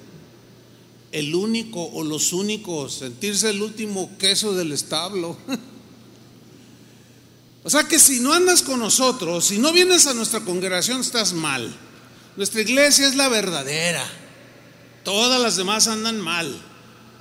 el 1.10 1.34
único 1.34 1.82
o 1.82 2.04
los 2.04 2.32
únicos, 2.32 2.94
sentirse 2.94 3.50
el 3.50 3.60
último 3.60 4.16
queso 4.18 4.54
del 4.54 4.70
establo. 4.70 5.36
o 7.64 7.70
sea 7.70 7.88
que 7.88 7.98
si 7.98 8.20
no 8.20 8.32
andas 8.32 8.62
con 8.62 8.78
nosotros, 8.78 9.46
si 9.46 9.58
no 9.58 9.72
vienes 9.72 10.06
a 10.06 10.14
nuestra 10.14 10.40
congregación, 10.40 11.00
estás 11.00 11.32
mal. 11.32 11.74
Nuestra 12.36 12.60
iglesia 12.60 13.08
es 13.08 13.16
la 13.16 13.28
verdadera. 13.28 14.04
Todas 15.02 15.40
las 15.40 15.56
demás 15.56 15.88
andan 15.88 16.20
mal. 16.20 16.62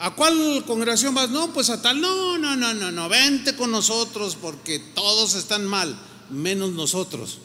¿A 0.04 0.13
cuál 0.16 0.66
congregación 0.68 1.16
vas? 1.16 1.30
No, 1.30 1.54
pues 1.54 1.70
a 1.70 1.82
tal. 1.82 2.02
No, 2.02 2.38
no, 2.38 2.58
no, 2.58 2.74
no, 2.74 2.92
no. 2.92 3.08
Vente 3.08 3.56
con 3.56 3.72
nosotros 3.72 4.36
porque 4.36 4.78
todos 4.78 5.34
están 5.34 5.66
mal, 5.66 5.98
menos 6.30 6.74
nosotros. 6.74 7.38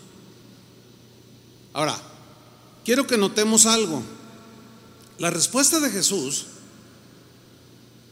Ahora, 1.72 1.96
quiero 2.84 3.06
que 3.06 3.16
notemos 3.16 3.64
algo. 3.64 4.02
La 5.18 5.30
respuesta 5.30 5.78
de 5.78 5.88
Jesús 5.88 6.46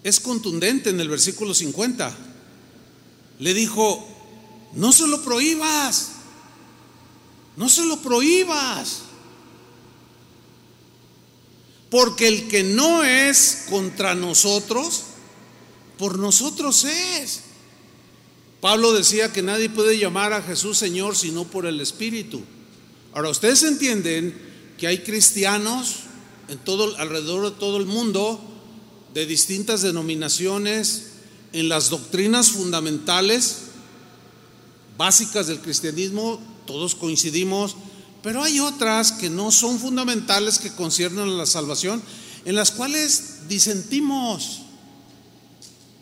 es 0.05 0.21
contundente 0.21 0.91
en 0.91 1.01
el 1.01 1.09
versículo 1.09 1.53
50. 1.53 2.17
Le 3.41 3.53
dijo, 3.53 4.07
no 4.75 4.93
se 4.93 5.09
lo 5.09 5.23
prohíbas, 5.23 6.13
no 7.57 7.69
se 7.69 7.85
lo 7.85 8.01
prohíbas. 8.01 9.06
Porque 11.90 12.29
el 12.29 12.49
que 12.49 12.62
no 12.62 13.05
es 13.05 13.64
contra 13.70 14.14
nosotros, 14.14 15.03
por 15.99 16.18
nosotros 16.18 16.85
es. 16.85 17.42
Pablo 18.61 18.92
decía 18.92 19.33
que 19.33 19.42
nadie 19.42 19.68
puede 19.68 19.99
llamar 19.99 20.33
a 20.33 20.42
Jesús 20.42 20.79
Señor 20.79 21.16
sino 21.16 21.44
por 21.44 21.66
el 21.66 21.81
Espíritu. 21.81 22.42
Ahora, 23.12 23.31
ustedes 23.31 23.62
entienden 23.62 24.37
que 24.79 24.87
hay 24.87 24.99
cristianos 24.99 26.01
en 26.49 26.59
todo, 26.59 26.96
alrededor 26.99 27.51
de 27.51 27.59
todo 27.59 27.77
el 27.77 27.87
mundo, 27.87 28.40
de 29.14 29.27
distintas 29.27 29.83
denominaciones, 29.83 31.12
en 31.53 31.68
las 31.68 31.88
doctrinas 31.88 32.51
fundamentales, 32.51 33.59
básicas 34.99 35.46
del 35.46 35.61
cristianismo, 35.61 36.40
todos 36.66 36.94
coincidimos, 36.94 37.77
pero 38.27 38.43
hay 38.43 38.59
otras 38.59 39.12
que 39.12 39.31
no 39.31 39.53
son 39.53 39.79
fundamentales, 39.79 40.59
que 40.59 40.73
conciernen 40.73 41.29
a 41.29 41.33
la 41.33 41.47
salvación, 41.47 42.03
en 42.45 42.57
las 42.57 42.73
cuales 42.73 43.47
disentimos. 43.49 44.62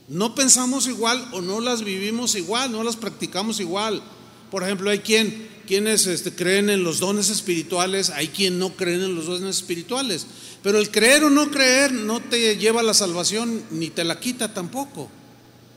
No 0.09 0.35
pensamos 0.35 0.87
igual 0.87 1.29
o 1.33 1.43
no 1.43 1.61
las 1.61 1.85
vivimos 1.85 2.35
igual, 2.35 2.73
no 2.73 2.83
las 2.83 2.97
practicamos 2.97 3.61
igual. 3.61 4.03
Por 4.51 4.63
ejemplo, 4.63 4.89
hay 4.89 5.01
quien, 5.01 5.51
quienes 5.67 6.07
este, 6.07 6.35
creen 6.35 6.71
en 6.71 6.83
los 6.83 6.99
dones 6.99 7.29
espirituales, 7.29 8.09
hay 8.09 8.29
quien 8.29 8.59
no 8.59 8.71
creen 8.71 9.03
en 9.03 9.15
los 9.15 9.27
dones 9.27 9.59
espirituales. 9.59 10.27
Pero 10.63 10.79
el 10.79 10.91
creer 10.91 11.25
o 11.25 11.29
no 11.29 11.51
creer 11.51 11.93
no 11.93 12.23
te 12.23 12.57
lleva 12.57 12.81
a 12.81 12.85
la 12.85 12.95
salvación 12.95 13.65
ni 13.71 13.91
te 13.91 14.03
la 14.03 14.19
quita 14.19 14.55
tampoco. 14.55 15.11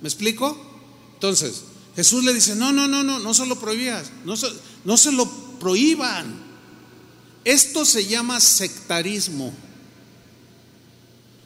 ¿Me 0.02 0.08
explico? 0.08 0.58
Entonces, 1.16 1.64
Jesús 1.98 2.24
le 2.24 2.34
dice, 2.34 2.56
no, 2.56 2.72
no, 2.72 2.88
no, 2.88 3.04
no, 3.04 3.20
no 3.20 3.34
se 3.34 3.46
lo 3.46 3.60
prohibas, 3.60 4.12
no 4.24 4.38
se, 4.38 4.48
no 4.86 4.96
se 4.96 5.12
lo 5.12 5.47
prohíban. 5.60 6.48
Esto 7.44 7.86
se 7.86 8.06
llama 8.06 8.40
sectarismo. 8.40 9.54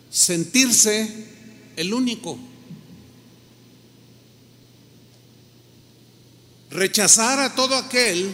Sentirse 0.09 1.27
el 1.75 1.93
único. 1.93 2.39
Rechazar 6.71 7.39
a 7.39 7.53
todo 7.53 7.75
aquel 7.75 8.33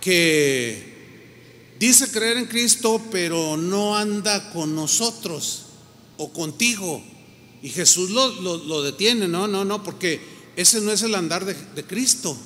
que 0.00 1.74
dice 1.78 2.10
creer 2.10 2.38
en 2.38 2.46
Cristo, 2.46 3.02
pero 3.10 3.56
no 3.56 3.96
anda 3.96 4.50
con 4.52 4.74
nosotros 4.74 5.66
o 6.16 6.32
contigo. 6.32 7.02
Y 7.62 7.70
Jesús 7.70 8.10
lo, 8.10 8.82
detiene, 8.82 9.28
no, 9.28 9.48
no, 9.48 9.64
no, 9.64 9.82
porque 9.82 10.20
ese 10.56 10.80
no 10.80 10.92
es 10.92 11.02
el 11.02 11.14
andar 11.14 11.44
de, 11.44 11.54
de 11.54 11.84
Cristo. 11.84 12.36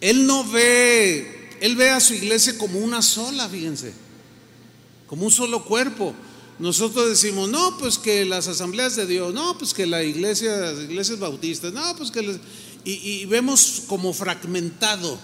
Él 0.00 0.26
no 0.26 0.44
ve 0.44 1.37
él 1.60 1.76
ve 1.76 1.90
a 1.90 2.00
su 2.00 2.14
iglesia 2.14 2.56
como 2.58 2.78
una 2.78 3.02
sola, 3.02 3.48
fíjense, 3.48 3.92
como 5.06 5.24
un 5.24 5.30
solo 5.30 5.64
cuerpo. 5.64 6.14
Nosotros 6.58 7.08
decimos, 7.08 7.48
no, 7.48 7.78
pues 7.78 7.98
que 7.98 8.24
las 8.24 8.48
asambleas 8.48 8.96
de 8.96 9.06
Dios, 9.06 9.32
no, 9.32 9.56
pues 9.56 9.74
que 9.74 9.86
la 9.86 10.02
iglesia, 10.02 10.56
las 10.56 10.80
iglesias 10.80 11.18
bautistas, 11.18 11.72
no, 11.72 11.96
pues 11.96 12.10
que 12.10 12.38
y, 12.84 13.24
vemos 13.26 13.82
como 13.86 14.12
fragmentado. 14.12 15.18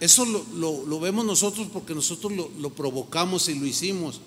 Eso 0.00 0.24
lo, 0.24 1.00
vemos 1.00 1.24
nosotros 1.24 1.68
porque 1.72 1.94
nosotros 1.94 2.32
lo, 2.32 2.50
lo 2.58 2.70
provocamos 2.70 3.48
y 3.48 3.54
lo 3.54 3.66
hicimos. 3.66 4.20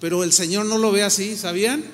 Pero 0.00 0.24
el 0.24 0.32
Señor 0.32 0.66
no 0.66 0.78
lo 0.78 0.92
ve 0.92 1.02
así, 1.02 1.36
¿sabían? 1.36 1.84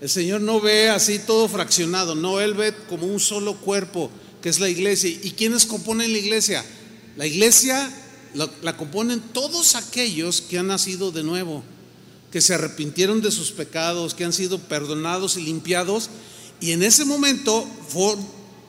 El 0.00 0.08
Señor 0.08 0.42
no 0.42 0.60
ve 0.60 0.90
así 0.90 1.18
todo 1.18 1.48
fraccionado, 1.48 2.14
no, 2.14 2.40
Él 2.40 2.54
ve 2.54 2.74
como 2.88 3.06
un 3.06 3.18
solo 3.18 3.56
cuerpo, 3.56 4.10
que 4.42 4.50
es 4.50 4.60
la 4.60 4.68
iglesia. 4.68 5.08
¿Y 5.10 5.32
quiénes 5.32 5.64
componen 5.64 6.12
la 6.12 6.18
iglesia? 6.18 6.64
La 7.16 7.26
iglesia 7.26 7.90
la, 8.34 8.76
componen 8.76 9.20
todos 9.32 9.74
aquellos 9.74 10.42
que 10.42 10.58
han 10.58 10.66
nacido 10.66 11.10
de 11.10 11.22
nuevo, 11.22 11.62
que 12.30 12.42
se 12.42 12.54
arrepintieron 12.54 13.22
de 13.22 13.30
sus 13.30 13.50
pecados, 13.50 14.14
que 14.14 14.24
han 14.24 14.32
sido 14.32 14.58
perdonados 14.58 15.36
y 15.36 15.42
limpiados, 15.42 16.10
y 16.60 16.72
en 16.72 16.82
ese 16.82 17.04
momento 17.04 17.66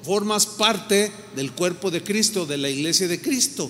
formas 0.03 0.45
parte 0.45 1.11
del 1.35 1.51
cuerpo 1.51 1.91
de 1.91 2.03
Cristo, 2.03 2.45
de 2.45 2.57
la 2.57 2.69
iglesia 2.69 3.07
de 3.07 3.21
Cristo, 3.21 3.69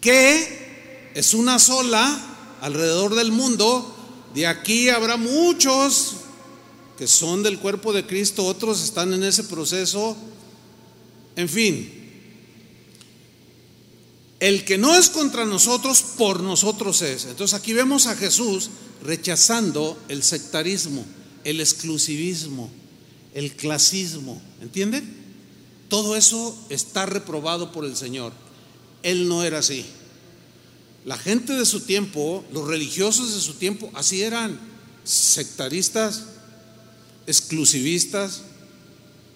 que 0.00 1.12
es 1.14 1.32
una 1.32 1.58
sola 1.58 2.58
alrededor 2.60 3.14
del 3.14 3.32
mundo. 3.32 3.90
De 4.34 4.46
aquí 4.46 4.90
habrá 4.90 5.16
muchos 5.16 6.16
que 6.98 7.06
son 7.06 7.42
del 7.42 7.58
cuerpo 7.58 7.92
de 7.92 8.06
Cristo, 8.06 8.44
otros 8.44 8.82
están 8.82 9.14
en 9.14 9.24
ese 9.24 9.44
proceso. 9.44 10.16
En 11.36 11.48
fin, 11.48 12.03
el 14.44 14.66
que 14.66 14.76
no 14.76 14.94
es 14.94 15.08
contra 15.08 15.46
nosotros, 15.46 16.04
por 16.18 16.40
nosotros 16.42 17.00
es. 17.00 17.24
Entonces 17.24 17.58
aquí 17.58 17.72
vemos 17.72 18.06
a 18.06 18.14
Jesús 18.14 18.68
rechazando 19.02 19.98
el 20.08 20.22
sectarismo, 20.22 21.02
el 21.44 21.62
exclusivismo, 21.62 22.70
el 23.32 23.56
clasismo. 23.56 24.42
¿Entienden? 24.60 25.16
Todo 25.88 26.14
eso 26.14 26.54
está 26.68 27.06
reprobado 27.06 27.72
por 27.72 27.86
el 27.86 27.96
Señor. 27.96 28.34
Él 29.02 29.28
no 29.28 29.44
era 29.44 29.60
así. 29.60 29.86
La 31.06 31.16
gente 31.16 31.54
de 31.54 31.64
su 31.64 31.80
tiempo, 31.80 32.44
los 32.52 32.68
religiosos 32.68 33.34
de 33.34 33.40
su 33.40 33.54
tiempo, 33.54 33.90
así 33.94 34.20
eran 34.20 34.60
sectaristas, 35.04 36.24
exclusivistas, 37.26 38.42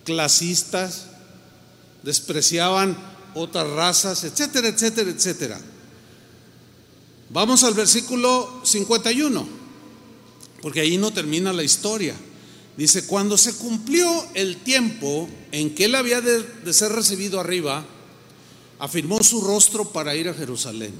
clasistas, 0.05 1.07
despreciaban 2.03 3.17
otras 3.39 3.69
razas, 3.71 4.25
etcétera, 4.25 4.69
etcétera, 4.69 5.11
etcétera. 5.11 5.61
Vamos 7.31 7.63
al 7.65 7.75
versículo 7.75 8.61
51, 8.65 9.47
porque 10.63 10.81
ahí 10.81 10.97
no 10.97 11.13
termina 11.13 11.53
la 11.53 11.63
historia. 11.63 12.15
Dice, 12.79 13.07
cuando 13.07 13.37
se 13.37 13.55
cumplió 13.57 14.27
el 14.35 14.59
tiempo 14.59 15.29
en 15.53 15.75
que 15.75 15.87
él 15.87 15.95
había 15.95 16.21
de, 16.21 16.73
ser 16.73 16.93
recibido 16.93 17.41
arriba, 17.41 17.85
afirmó 18.79 19.23
su 19.23 19.41
rostro 19.41 19.87
para 19.91 20.15
ir 20.15 20.29
a 20.29 20.35
Jerusalén 20.35 20.93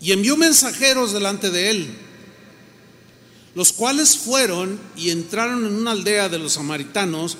y 0.00 0.12
envió 0.12 0.36
mensajeros 0.36 1.12
delante 1.12 1.50
de 1.50 1.70
él, 1.70 1.98
los 3.54 3.72
cuales 3.72 4.18
fueron 4.18 4.78
y 4.94 5.10
entraron 5.10 5.64
en 5.64 5.74
una 5.74 5.92
aldea 5.92 6.28
de 6.28 6.38
los 6.38 6.52
samaritanos 6.52 7.38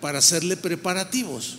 para 0.00 0.20
hacerle 0.20 0.56
preparativos. 0.56 1.58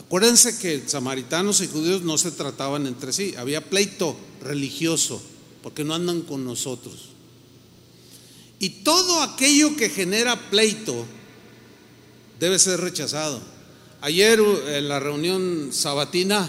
Acuérdense 0.00 0.58
que 0.58 0.88
samaritanos 0.88 1.60
y 1.60 1.68
judíos 1.68 2.02
no 2.02 2.16
se 2.16 2.30
trataban 2.30 2.86
entre 2.86 3.12
sí, 3.12 3.34
había 3.36 3.68
pleito 3.68 4.16
religioso, 4.42 5.20
porque 5.62 5.84
no 5.84 5.94
andan 5.94 6.22
con 6.22 6.42
nosotros. 6.44 7.10
Y 8.58 8.70
todo 8.82 9.22
aquello 9.22 9.76
que 9.76 9.90
genera 9.90 10.48
pleito 10.48 11.04
debe 12.38 12.58
ser 12.58 12.80
rechazado. 12.80 13.40
Ayer 14.00 14.40
en 14.68 14.88
la 14.88 15.00
reunión 15.00 15.68
sabatina 15.70 16.48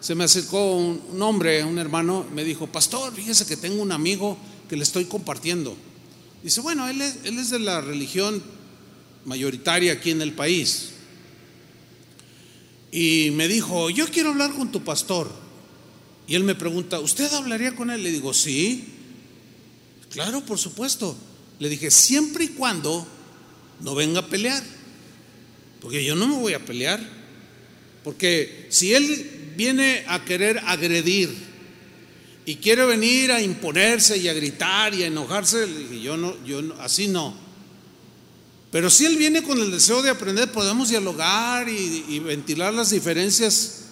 se 0.00 0.16
me 0.16 0.24
acercó 0.24 0.74
un, 0.74 1.22
hombre, 1.22 1.62
un 1.62 1.78
hermano, 1.78 2.26
me 2.34 2.42
dijo, 2.42 2.66
pastor, 2.66 3.14
fíjese 3.14 3.46
que 3.46 3.56
tengo 3.56 3.80
un 3.82 3.92
amigo 3.92 4.36
que 4.68 4.76
le 4.76 4.82
estoy 4.82 5.04
compartiendo. 5.04 5.76
Dice, 6.42 6.60
bueno, 6.60 6.88
él 6.88 7.00
es 7.00 7.50
de 7.50 7.60
la 7.60 7.80
religión 7.80 8.42
mayoritaria 9.26 9.92
aquí 9.92 10.10
en 10.10 10.22
el 10.22 10.32
país, 10.32 10.90
y 12.92 13.30
me 13.32 13.48
dijo, 13.48 13.90
yo 13.90 14.08
quiero 14.08 14.30
hablar 14.30 14.52
con 14.52 14.72
tu 14.72 14.82
pastor. 14.82 15.30
Y 16.26 16.34
él 16.34 16.44
me 16.44 16.54
pregunta, 16.54 17.00
¿usted 17.00 17.32
hablaría 17.32 17.74
con 17.74 17.90
él? 17.90 18.02
Le 18.02 18.10
digo, 18.10 18.34
sí. 18.34 18.84
Claro, 20.10 20.40
por 20.44 20.58
supuesto. 20.58 21.16
Le 21.58 21.68
dije, 21.68 21.90
siempre 21.90 22.44
y 22.44 22.48
cuando 22.48 23.06
no 23.80 23.94
venga 23.94 24.20
a 24.20 24.26
pelear. 24.26 24.62
Porque 25.80 26.04
yo 26.04 26.14
no 26.14 26.26
me 26.26 26.36
voy 26.36 26.52
a 26.54 26.64
pelear. 26.64 27.00
Porque 28.02 28.66
si 28.70 28.94
él 28.94 29.52
viene 29.56 30.04
a 30.08 30.24
querer 30.24 30.58
agredir 30.66 31.30
y 32.46 32.56
quiere 32.56 32.84
venir 32.86 33.30
a 33.30 33.42
imponerse 33.42 34.16
y 34.16 34.28
a 34.28 34.32
gritar 34.32 34.94
y 34.94 35.02
a 35.02 35.06
enojarse, 35.06 35.66
yo 36.02 36.16
no, 36.16 36.34
yo 36.44 36.62
no, 36.62 36.74
así 36.80 37.08
no. 37.08 37.49
Pero 38.70 38.88
si 38.88 39.04
él 39.04 39.16
viene 39.16 39.42
con 39.42 39.58
el 39.58 39.70
deseo 39.70 40.00
de 40.02 40.10
aprender, 40.10 40.52
podemos 40.52 40.90
dialogar 40.90 41.68
y, 41.68 42.18
ventilar 42.20 42.72
las 42.72 42.90
diferencias 42.90 43.82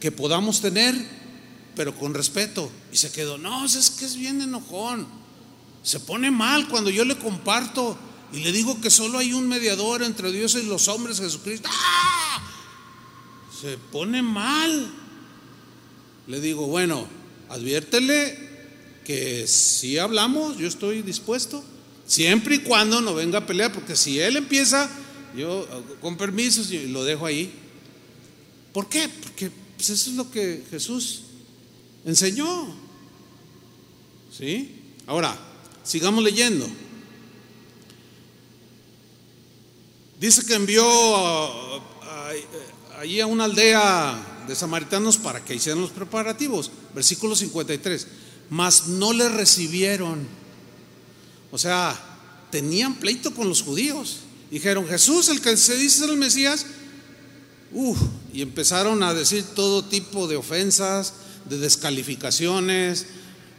que 0.00 0.10
podamos 0.10 0.60
tener, 0.62 0.94
pero 1.76 1.94
con 1.94 2.14
respeto. 2.14 2.70
Y 2.92 2.96
se 2.96 3.12
quedó, 3.12 3.36
no, 3.36 3.64
es 3.66 3.90
que 3.90 4.06
es 4.06 4.16
bien 4.16 4.40
enojón. 4.40 5.06
Se 5.82 6.00
pone 6.00 6.30
mal 6.30 6.68
cuando 6.68 6.88
yo 6.88 7.04
le 7.04 7.18
comparto 7.18 7.98
y 8.32 8.40
le 8.40 8.50
digo 8.50 8.80
que 8.80 8.90
solo 8.90 9.18
hay 9.18 9.34
un 9.34 9.46
mediador 9.46 10.02
entre 10.02 10.32
Dios 10.32 10.54
y 10.54 10.62
los 10.62 10.88
hombres, 10.88 11.20
Jesucristo. 11.20 11.68
¡Ah! 11.70 12.42
Se 13.60 13.76
pone 13.76 14.22
mal. 14.22 14.90
Le 16.26 16.40
digo, 16.40 16.66
bueno, 16.66 17.06
adviértele 17.50 18.54
que 19.04 19.46
si 19.46 19.98
hablamos, 19.98 20.56
yo 20.56 20.66
estoy 20.66 21.02
dispuesto, 21.02 21.62
siempre 22.06 22.56
y 22.56 22.58
cuando 22.58 23.00
no 23.00 23.14
venga 23.14 23.38
a 23.38 23.46
pelear, 23.46 23.72
porque 23.72 23.96
si 23.96 24.20
él 24.20 24.36
empieza, 24.36 24.90
yo 25.36 25.66
con 26.00 26.16
permisos 26.16 26.70
y 26.70 26.88
lo 26.88 27.04
dejo 27.04 27.26
ahí. 27.26 27.52
¿Por 28.72 28.88
qué? 28.88 29.08
Porque 29.08 29.50
pues 29.76 29.90
eso 29.90 30.10
es 30.10 30.16
lo 30.16 30.30
que 30.30 30.64
Jesús 30.70 31.22
enseñó. 32.04 32.74
¿Sí? 34.36 34.80
Ahora, 35.06 35.36
sigamos 35.82 36.24
leyendo. 36.24 36.68
Dice 40.20 40.44
que 40.46 40.54
envió 40.54 40.84
allí 42.98 43.20
a 43.20 43.26
una 43.26 43.44
aldea 43.44 44.44
de 44.48 44.54
samaritanos 44.54 45.18
para 45.18 45.44
que 45.44 45.54
hicieran 45.54 45.82
los 45.82 45.90
preparativos. 45.90 46.70
Versículo 46.94 47.36
53. 47.36 48.06
Mas 48.50 48.88
no 48.88 49.12
le 49.12 49.28
recibieron. 49.28 50.26
O 51.54 51.58
sea, 51.58 51.96
tenían 52.50 52.96
pleito 52.96 53.32
con 53.32 53.48
los 53.48 53.62
judíos. 53.62 54.16
Dijeron, 54.50 54.88
Jesús, 54.88 55.28
el 55.28 55.40
que 55.40 55.56
se 55.56 55.76
dice 55.76 56.04
el 56.04 56.16
Mesías, 56.16 56.66
Uf, 57.70 57.96
y 58.32 58.42
empezaron 58.42 59.04
a 59.04 59.14
decir 59.14 59.44
todo 59.54 59.84
tipo 59.84 60.26
de 60.26 60.34
ofensas, 60.34 61.12
de 61.48 61.58
descalificaciones, 61.58 63.06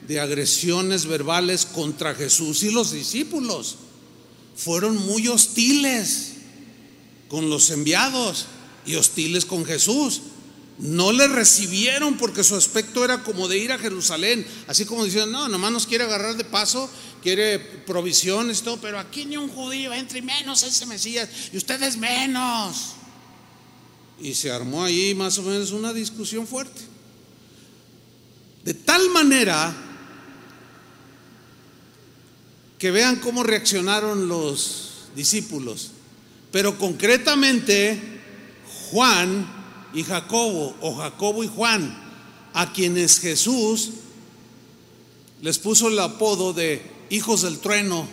de 0.05 0.19
agresiones 0.19 1.05
verbales 1.05 1.65
contra 1.65 2.13
Jesús 2.15 2.63
y 2.63 2.71
los 2.71 2.91
discípulos. 2.91 3.77
Fueron 4.58 4.97
muy 4.97 5.29
hostiles 5.29 6.34
con 7.29 7.49
los 7.49 7.69
enviados 7.69 8.47
y 8.86 8.95
hostiles 8.95 9.45
con 9.45 9.63
Jesús. 9.63 10.21
No 10.77 11.13
le 11.13 11.27
recibieron 11.27 12.17
porque 12.17 12.43
su 12.43 12.55
aspecto 12.55 13.05
era 13.05 13.23
como 13.23 13.47
de 13.47 13.57
ir 13.57 13.71
a 13.71 13.77
Jerusalén, 13.77 14.45
así 14.67 14.85
como 14.85 15.05
diciendo, 15.05 15.31
no, 15.31 15.47
nomás 15.47 15.71
nos 15.71 15.88
quiere 15.88 16.03
agarrar 16.03 16.35
de 16.35 16.43
paso, 16.43 16.89
quiere 17.23 17.59
provisiones 17.59 18.61
todo, 18.61 18.77
pero 18.81 18.99
aquí 18.99 19.25
ni 19.25 19.38
un 19.38 19.47
judío 19.47 19.93
entra 19.93 20.17
y 20.17 20.21
menos 20.21 20.63
ese 20.63 20.85
Mesías, 20.85 21.29
y 21.53 21.57
ustedes 21.57 21.97
menos. 21.97 22.95
Y 24.19 24.33
se 24.33 24.51
armó 24.51 24.83
ahí 24.83 25.15
más 25.15 25.38
o 25.38 25.43
menos 25.43 25.71
una 25.71 25.93
discusión 25.93 26.45
fuerte. 26.45 26.81
De 28.65 28.73
tal 28.73 29.09
manera 29.11 29.73
que 32.77 32.91
vean 32.91 33.17
cómo 33.17 33.43
reaccionaron 33.43 34.27
los 34.27 35.07
discípulos. 35.15 35.91
Pero 36.51 36.77
concretamente 36.77 38.21
Juan 38.91 39.54
y 39.95 40.03
Jacobo, 40.03 40.75
o 40.81 40.95
Jacobo 40.95 41.43
y 41.43 41.47
Juan, 41.47 41.97
a 42.53 42.73
quienes 42.73 43.19
Jesús 43.19 43.91
les 45.41 45.58
puso 45.58 45.88
el 45.88 45.97
apodo 45.99 46.53
de 46.53 46.86
hijos 47.10 47.41
del 47.41 47.60
trueno. 47.60 48.08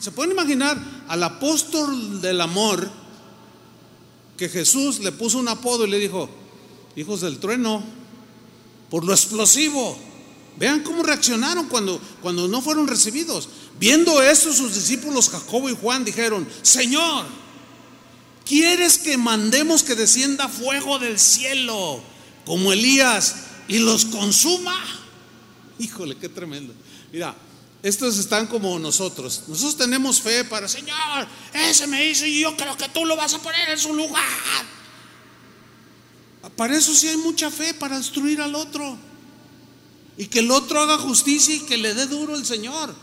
se 0.00 0.10
pueden 0.10 0.32
imaginar 0.32 0.76
al 1.08 1.22
apóstol 1.22 2.20
del 2.20 2.40
amor 2.40 2.90
que 4.36 4.48
Jesús 4.48 4.98
le 5.00 5.12
puso 5.12 5.38
un 5.38 5.48
apodo 5.48 5.86
y 5.86 5.90
le 5.90 5.98
dijo, 5.98 6.28
hijos 6.96 7.20
del 7.20 7.38
trueno, 7.38 7.82
por 8.90 9.04
lo 9.04 9.12
explosivo. 9.12 9.96
Vean 10.56 10.82
cómo 10.82 11.04
reaccionaron 11.04 11.68
cuando, 11.68 12.00
cuando 12.20 12.48
no 12.48 12.60
fueron 12.60 12.88
recibidos. 12.88 13.48
Viendo 13.78 14.20
esto, 14.20 14.52
sus 14.52 14.74
discípulos 14.74 15.28
Jacobo 15.28 15.68
y 15.68 15.76
Juan 15.76 16.04
dijeron, 16.04 16.48
Señor, 16.62 17.26
¿quieres 18.48 18.98
que 18.98 19.18
mandemos 19.18 19.82
que 19.82 19.94
descienda 19.94 20.48
fuego 20.48 20.98
del 20.98 21.18
cielo 21.18 22.00
como 22.46 22.72
Elías 22.72 23.36
y 23.68 23.78
los 23.78 24.06
consuma? 24.06 24.74
Híjole, 25.78 26.16
qué 26.16 26.28
tremendo. 26.28 26.72
Mira, 27.12 27.36
estos 27.82 28.18
están 28.18 28.46
como 28.46 28.78
nosotros. 28.78 29.44
Nosotros 29.46 29.76
tenemos 29.76 30.20
fe 30.20 30.44
para, 30.44 30.66
Señor, 30.66 31.28
ese 31.52 31.86
me 31.86 32.08
hizo 32.08 32.26
y 32.26 32.40
yo 32.40 32.56
creo 32.56 32.76
que 32.76 32.88
tú 32.88 33.04
lo 33.04 33.14
vas 33.14 33.34
a 33.34 33.38
poner 33.38 33.68
en 33.68 33.78
su 33.78 33.94
lugar. 33.94 34.24
Para 36.56 36.76
eso 36.76 36.94
sí 36.94 37.06
hay 37.06 37.18
mucha 37.18 37.50
fe, 37.50 37.74
para 37.74 37.98
destruir 37.98 38.40
al 38.40 38.54
otro. 38.54 38.96
Y 40.16 40.26
que 40.26 40.40
el 40.40 40.50
otro 40.50 40.80
haga 40.80 40.98
justicia 40.98 41.54
y 41.54 41.60
que 41.60 41.76
le 41.76 41.94
dé 41.94 42.06
duro 42.06 42.34
el 42.34 42.44
Señor. 42.44 42.94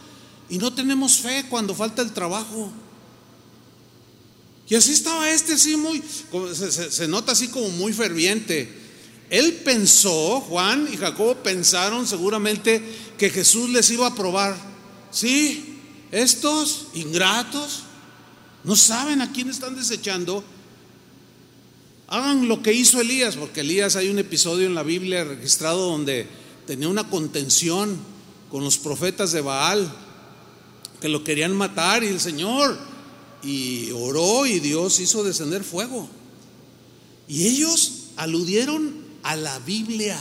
Y 0.49 0.57
no 0.57 0.73
tenemos 0.73 1.19
fe 1.19 1.45
cuando 1.47 1.73
falta 1.73 2.01
el 2.01 2.11
trabajo. 2.11 2.71
Y 4.67 4.75
así 4.75 4.93
estaba 4.93 5.29
este, 5.29 5.53
así 5.53 5.77
muy, 5.77 6.01
se, 6.53 6.91
se 6.91 7.07
nota 7.07 7.33
así 7.33 7.49
como 7.49 7.69
muy 7.69 7.93
ferviente. 7.93 8.67
Él 9.29 9.53
pensó, 9.63 10.41
Juan 10.41 10.87
y 10.91 10.97
Jacobo 10.97 11.35
pensaron 11.35 12.07
seguramente 12.07 12.81
que 13.17 13.29
Jesús 13.29 13.69
les 13.69 13.89
iba 13.91 14.07
a 14.07 14.15
probar. 14.15 14.55
Sí, 15.11 15.79
estos 16.11 16.87
ingratos 16.93 17.83
no 18.63 18.75
saben 18.75 19.21
a 19.21 19.31
quién 19.31 19.49
están 19.49 19.75
desechando. 19.75 20.43
Hagan 22.07 22.47
lo 22.47 22.61
que 22.61 22.73
hizo 22.73 23.01
Elías, 23.01 23.35
porque 23.35 23.61
Elías 23.61 23.95
hay 23.95 24.09
un 24.09 24.19
episodio 24.19 24.67
en 24.67 24.75
la 24.75 24.83
Biblia 24.83 25.23
registrado 25.23 25.89
donde 25.89 26.27
tenía 26.67 26.87
una 26.87 27.09
contención 27.09 27.97
con 28.49 28.63
los 28.63 28.77
profetas 28.77 29.31
de 29.31 29.41
Baal 29.41 29.91
que 31.01 31.09
lo 31.09 31.23
querían 31.23 31.55
matar 31.55 32.03
y 32.03 32.07
el 32.07 32.19
Señor 32.19 32.77
y 33.45 33.91
oró 33.91 34.45
y 34.45 34.59
Dios 34.59 34.99
hizo 34.99 35.23
descender 35.23 35.63
fuego. 35.63 36.09
Y 37.27 37.47
ellos 37.47 38.07
aludieron 38.15 39.05
a 39.23 39.35
la 39.35 39.59
Biblia, 39.59 40.19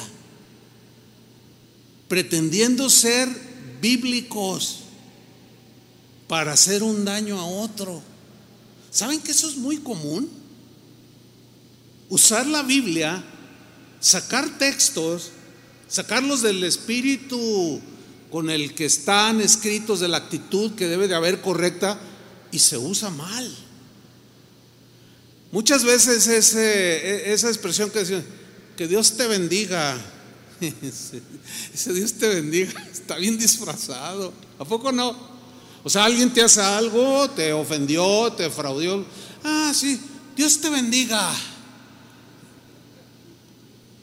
pretendiendo 2.08 2.90
ser 2.90 3.28
bíblicos 3.80 4.80
para 6.28 6.52
hacer 6.52 6.82
un 6.82 7.04
daño 7.04 7.38
a 7.38 7.46
otro. 7.46 8.02
¿Saben 8.90 9.20
que 9.20 9.32
eso 9.32 9.48
es 9.48 9.56
muy 9.56 9.78
común? 9.78 10.28
Usar 12.08 12.46
la 12.46 12.62
Biblia, 12.62 13.24
sacar 14.00 14.58
textos, 14.58 15.30
sacarlos 15.88 16.42
del 16.42 16.62
espíritu 16.64 17.80
con 18.30 18.50
el 18.50 18.74
que 18.74 18.86
están 18.86 19.40
escritos, 19.40 20.00
de 20.00 20.08
la 20.08 20.18
actitud 20.18 20.72
que 20.72 20.86
debe 20.86 21.08
de 21.08 21.14
haber 21.14 21.40
correcta, 21.40 22.00
y 22.54 22.58
se 22.60 22.78
usa 22.78 23.10
mal. 23.10 23.52
Muchas 25.50 25.82
veces 25.82 26.28
ese, 26.28 27.32
esa 27.32 27.48
expresión 27.48 27.90
que 27.90 27.98
decían, 27.98 28.24
que 28.76 28.86
Dios 28.86 29.16
te 29.16 29.26
bendiga. 29.26 30.00
Ese 31.74 31.92
Dios 31.92 32.12
te 32.14 32.28
bendiga 32.28 32.72
está 32.92 33.16
bien 33.16 33.36
disfrazado. 33.36 34.32
¿A 34.58 34.64
poco 34.64 34.92
no? 34.92 35.16
O 35.82 35.90
sea, 35.90 36.04
alguien 36.04 36.32
te 36.32 36.42
hace 36.42 36.60
algo, 36.60 37.28
te 37.30 37.52
ofendió, 37.52 38.32
te 38.32 38.44
defraudió. 38.44 39.04
Ah, 39.42 39.72
sí, 39.74 40.00
Dios 40.36 40.60
te 40.60 40.70
bendiga. 40.70 41.34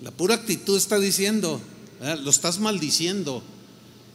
La 0.01 0.11
pura 0.11 0.35
actitud 0.35 0.77
está 0.77 0.99
diciendo, 0.99 1.61
lo 2.01 2.29
estás 2.29 2.59
maldiciendo. 2.59 3.43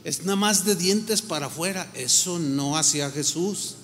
Es 0.04 0.24
nada 0.24 0.36
más 0.36 0.64
de 0.66 0.76
dientes 0.76 1.22
para 1.22 1.46
afuera. 1.46 1.90
Eso 1.94 2.38
no 2.38 2.76
hacía 2.76 3.10
Jesús. 3.10 3.75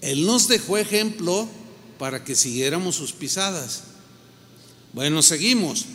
Él 0.00 0.26
nos 0.26 0.48
dejó 0.48 0.78
ejemplo 0.78 1.48
para 1.98 2.24
que 2.24 2.34
siguiéramos 2.34 2.96
sus 2.96 3.12
pisadas. 3.12 3.82
Bueno, 4.92 5.22
seguimos. 5.22 5.86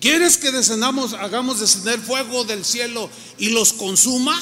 ¿Quieres 0.00 0.36
que 0.36 0.52
descendamos, 0.52 1.14
hagamos 1.14 1.60
descender 1.60 2.00
fuego 2.00 2.44
del 2.44 2.64
cielo 2.64 3.10
y 3.38 3.50
los 3.50 3.72
consuma? 3.72 4.38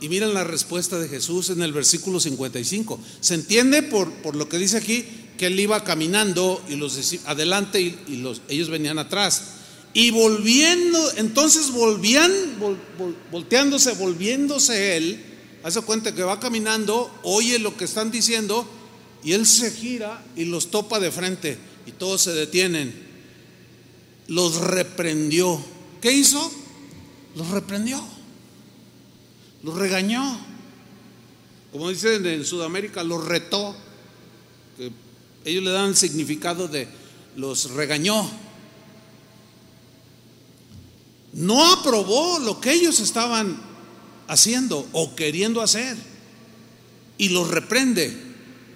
Y 0.00 0.08
miren 0.08 0.34
la 0.34 0.44
respuesta 0.44 0.98
de 0.98 1.08
Jesús 1.08 1.50
en 1.50 1.62
el 1.62 1.72
versículo 1.72 2.20
55. 2.20 3.00
Se 3.20 3.34
entiende 3.34 3.82
por, 3.82 4.12
por 4.22 4.36
lo 4.36 4.48
que 4.48 4.58
dice 4.58 4.76
aquí 4.76 5.04
que 5.36 5.46
él 5.46 5.60
iba 5.60 5.84
caminando 5.84 6.62
y 6.68 6.76
los 6.76 6.98
adelante 7.26 7.80
y, 7.80 8.16
los, 8.16 8.42
ellos 8.48 8.68
venían 8.68 8.98
atrás. 8.98 9.42
Y 9.94 10.10
volviendo, 10.10 10.98
entonces 11.16 11.70
volvían, 11.70 12.30
volteándose, 13.30 13.92
volviéndose 13.94 14.96
él, 14.96 15.24
hace 15.62 15.80
cuenta 15.82 16.14
que 16.14 16.22
va 16.22 16.40
caminando, 16.40 17.10
oye 17.22 17.58
lo 17.58 17.76
que 17.76 17.84
están 17.84 18.10
diciendo 18.10 18.68
Y 19.22 19.32
él 19.32 19.46
se 19.46 19.70
gira 19.70 20.24
y 20.36 20.44
los 20.44 20.70
topa 20.70 21.00
de 21.00 21.10
frente 21.10 21.58
y 21.86 21.92
todos 21.92 22.22
se 22.22 22.32
detienen. 22.32 23.06
Los 24.28 24.56
reprendió. 24.56 25.60
¿Qué 26.00 26.12
hizo? 26.12 26.50
Los 27.34 27.48
reprendió. 27.48 28.00
Los 29.62 29.74
regañó. 29.74 30.38
Como 31.72 31.90
dicen 31.90 32.24
en 32.26 32.44
Sudamérica, 32.44 33.02
los 33.02 33.24
retó. 33.24 33.74
ellos 35.44 35.64
le 35.64 35.70
dan 35.70 35.90
el 35.90 35.96
significado 35.96 36.68
de 36.68 36.88
los 37.36 37.70
regañó. 37.70 38.28
No 41.32 41.72
aprobó 41.72 42.38
lo 42.38 42.60
que 42.60 42.72
ellos 42.72 42.98
estaban 43.00 43.60
haciendo 44.28 44.86
o 44.92 45.14
queriendo 45.14 45.62
hacer 45.62 45.96
y 47.18 47.30
los 47.30 47.48
reprende. 47.50 48.24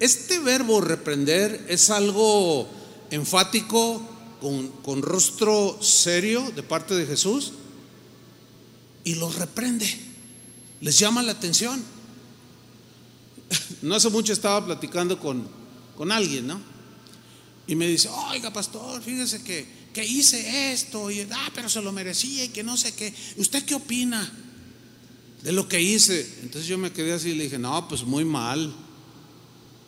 Este 0.01 0.39
verbo 0.39 0.81
reprender 0.81 1.67
es 1.69 1.91
algo 1.91 2.69
enfático, 3.11 4.07
con, 4.41 4.69
con, 4.69 5.03
rostro 5.03 5.79
serio 5.83 6.51
de 6.57 6.63
parte 6.63 6.95
de 6.95 7.05
Jesús, 7.05 7.53
y 9.05 9.17
los 9.17 9.35
reprende, 9.37 9.87
les 10.81 10.99
llama 10.99 11.23
la 11.23 11.33
atención. 11.33 11.83
No 13.83 13.95
hace 13.95 14.11
mucho 14.11 14.33
estaba 14.33 14.65
platicando 14.65 15.19
con, 15.19 15.47
con 15.97 16.13
alguien, 16.13 16.47
¿no? 16.47 16.61
Y 17.67 17.75
me 17.75 17.87
dice, 17.87 18.09
oiga, 18.31 18.53
pastor, 18.53 19.03
fíjese 19.03 19.43
que, 19.43 19.67
que 19.93 20.05
hice 20.05 20.73
esto, 20.73 21.11
y 21.11 21.21
ah, 21.31 21.51
pero 21.55 21.69
se 21.69 21.81
lo 21.81 21.93
merecía 21.93 22.45
y 22.45 22.49
que 22.49 22.63
no 22.63 22.77
sé 22.77 22.95
qué. 22.95 23.15
¿Usted 23.37 23.65
qué 23.65 23.75
opina 23.75 24.31
de 25.43 25.53
lo 25.53 25.69
que 25.69 25.81
hice? 25.81 26.21
Entonces 26.43 26.69
yo 26.69 26.79
me 26.79 26.93
quedé 26.93 27.13
así 27.13 27.31
y 27.31 27.35
le 27.35 27.45
dije, 27.45 27.59
no, 27.59 27.89
pues 27.89 28.05
muy 28.05 28.25
mal. 28.25 28.75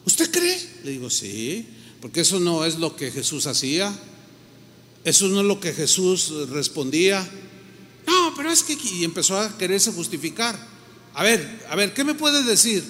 ¿Usted 0.04 0.30
cree? 0.30 0.58
Le 0.84 0.92
digo, 0.92 1.10
sí, 1.10 1.66
porque 2.00 2.22
eso 2.22 2.40
no 2.40 2.64
es 2.64 2.78
lo 2.78 2.96
que 2.96 3.10
Jesús 3.10 3.46
hacía. 3.46 3.94
Eso 5.04 5.28
no 5.28 5.40
es 5.40 5.46
lo 5.46 5.60
que 5.60 5.72
Jesús 5.72 6.32
respondía. 6.50 7.28
No, 8.06 8.34
pero 8.36 8.50
es 8.50 8.62
que... 8.62 8.74
Y 8.74 9.04
empezó 9.04 9.38
a 9.38 9.56
quererse 9.58 9.92
justificar. 9.92 10.58
A 11.14 11.22
ver, 11.22 11.64
a 11.68 11.76
ver, 11.76 11.92
¿qué 11.92 12.04
me 12.04 12.14
puede 12.14 12.42
decir? 12.42 12.84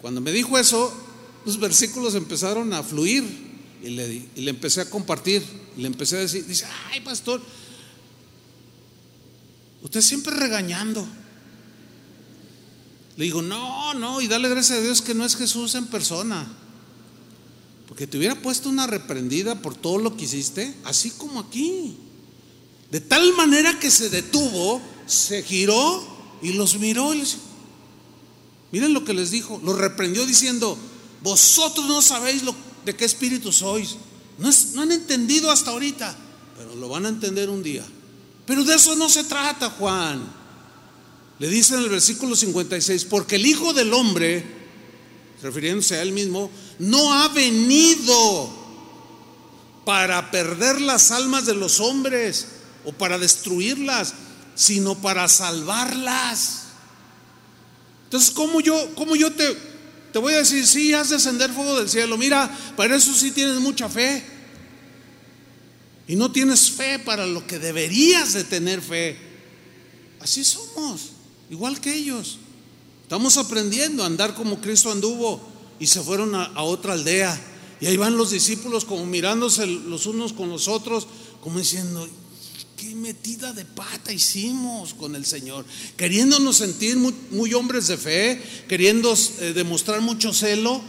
Cuando 0.00 0.20
me 0.20 0.32
dijo 0.32 0.58
eso, 0.58 0.92
los 1.44 1.58
versículos 1.58 2.14
empezaron 2.14 2.72
a 2.72 2.82
fluir 2.82 3.24
y 3.82 3.90
le, 3.90 4.26
y 4.34 4.40
le 4.42 4.50
empecé 4.50 4.82
a 4.82 4.90
compartir. 4.90 5.42
Y 5.76 5.82
le 5.82 5.86
empecé 5.86 6.16
a 6.16 6.20
decir, 6.20 6.44
dice, 6.46 6.66
ay 6.90 7.00
pastor, 7.00 7.40
usted 9.82 10.00
siempre 10.00 10.34
regañando. 10.34 11.06
Le 13.18 13.24
digo, 13.24 13.42
no, 13.42 13.94
no, 13.94 14.20
y 14.20 14.28
dale 14.28 14.48
gracias 14.48 14.78
a 14.78 14.80
Dios 14.80 15.02
que 15.02 15.12
no 15.12 15.24
es 15.24 15.34
Jesús 15.34 15.74
en 15.74 15.86
persona. 15.86 16.46
Porque 17.88 18.06
te 18.06 18.16
hubiera 18.16 18.40
puesto 18.40 18.68
una 18.68 18.86
reprendida 18.86 19.60
por 19.60 19.74
todo 19.74 19.98
lo 19.98 20.16
que 20.16 20.22
hiciste, 20.22 20.72
así 20.84 21.10
como 21.10 21.40
aquí. 21.40 21.96
De 22.92 23.00
tal 23.00 23.34
manera 23.34 23.76
que 23.80 23.90
se 23.90 24.08
detuvo, 24.08 24.80
se 25.06 25.42
giró 25.42 26.38
y 26.42 26.52
los 26.52 26.78
miró. 26.78 27.12
Y. 27.12 27.24
Miren 28.70 28.94
lo 28.94 29.04
que 29.04 29.14
les 29.14 29.32
dijo. 29.32 29.60
Los 29.64 29.76
reprendió 29.76 30.24
diciendo, 30.24 30.78
vosotros 31.20 31.88
no 31.88 32.00
sabéis 32.00 32.42
de 32.84 32.94
qué 32.94 33.04
espíritu 33.04 33.50
sois. 33.50 33.96
No, 34.38 34.48
no 34.74 34.82
han 34.82 34.92
entendido 34.92 35.50
hasta 35.50 35.72
ahorita, 35.72 36.16
pero 36.56 36.76
lo 36.76 36.88
van 36.88 37.04
a 37.04 37.08
entender 37.08 37.50
un 37.50 37.64
día. 37.64 37.84
Pero 38.46 38.62
de 38.62 38.76
eso 38.76 38.94
no 38.94 39.08
se 39.08 39.24
trata, 39.24 39.70
Juan. 39.70 40.37
Le 41.38 41.48
dice 41.48 41.74
en 41.74 41.82
el 41.82 41.88
versículo 41.88 42.34
56, 42.34 43.04
porque 43.04 43.36
el 43.36 43.46
Hijo 43.46 43.72
del 43.72 43.92
Hombre, 43.94 44.44
refiriéndose 45.40 45.96
a 45.96 46.02
él 46.02 46.12
mismo, 46.12 46.50
no 46.80 47.12
ha 47.14 47.28
venido 47.28 48.50
para 49.84 50.30
perder 50.30 50.80
las 50.80 51.12
almas 51.12 51.46
de 51.46 51.54
los 51.54 51.78
hombres 51.78 52.48
o 52.84 52.92
para 52.92 53.18
destruirlas, 53.18 54.14
sino 54.56 54.96
para 54.96 55.28
salvarlas. 55.28 56.64
Entonces, 58.04 58.32
¿cómo 58.32 58.60
yo, 58.60 58.94
cómo 58.96 59.14
yo 59.14 59.32
te, 59.32 59.56
te 60.12 60.18
voy 60.18 60.34
a 60.34 60.38
decir, 60.38 60.66
sí, 60.66 60.88
de 60.88 61.04
descender 61.04 61.52
fuego 61.52 61.78
del 61.78 61.88
cielo? 61.88 62.18
Mira, 62.18 62.50
para 62.76 62.96
eso 62.96 63.14
sí 63.14 63.30
tienes 63.30 63.60
mucha 63.60 63.88
fe. 63.88 64.24
Y 66.08 66.16
no 66.16 66.32
tienes 66.32 66.70
fe 66.72 66.98
para 66.98 67.26
lo 67.26 67.46
que 67.46 67.60
deberías 67.60 68.32
de 68.32 68.42
tener 68.42 68.80
fe. 68.80 69.16
Así 70.20 70.42
somos 70.42 71.12
igual 71.50 71.80
que 71.80 71.94
ellos. 71.94 72.38
Estamos 73.02 73.38
aprendiendo 73.38 74.02
a 74.02 74.06
andar 74.06 74.34
como 74.34 74.60
Cristo 74.60 74.92
anduvo 74.92 75.40
y 75.80 75.86
se 75.86 76.02
fueron 76.02 76.34
a, 76.34 76.62
otra 76.62 76.92
aldea. 76.92 77.40
Y 77.80 77.86
ahí 77.86 77.96
van 77.96 78.16
los 78.16 78.30
discípulos 78.30 78.84
como 78.84 79.06
mirándose 79.06 79.66
los 79.66 80.06
unos 80.06 80.32
con 80.32 80.50
los 80.50 80.68
otros, 80.68 81.06
como 81.40 81.58
diciendo, 81.58 82.06
qué 82.76 82.94
metida 82.94 83.52
de 83.52 83.64
pata 83.64 84.12
hicimos 84.12 84.94
con 84.94 85.14
el 85.14 85.24
Señor, 85.24 85.64
queriéndonos 85.96 86.56
sentir 86.56 86.96
muy, 86.96 87.54
hombres 87.54 87.86
de 87.86 87.96
fe, 87.96 88.42
queriendo 88.68 89.14
eh, 89.40 89.52
demostrar 89.54 90.00
mucho 90.00 90.34
celo, 90.34 90.82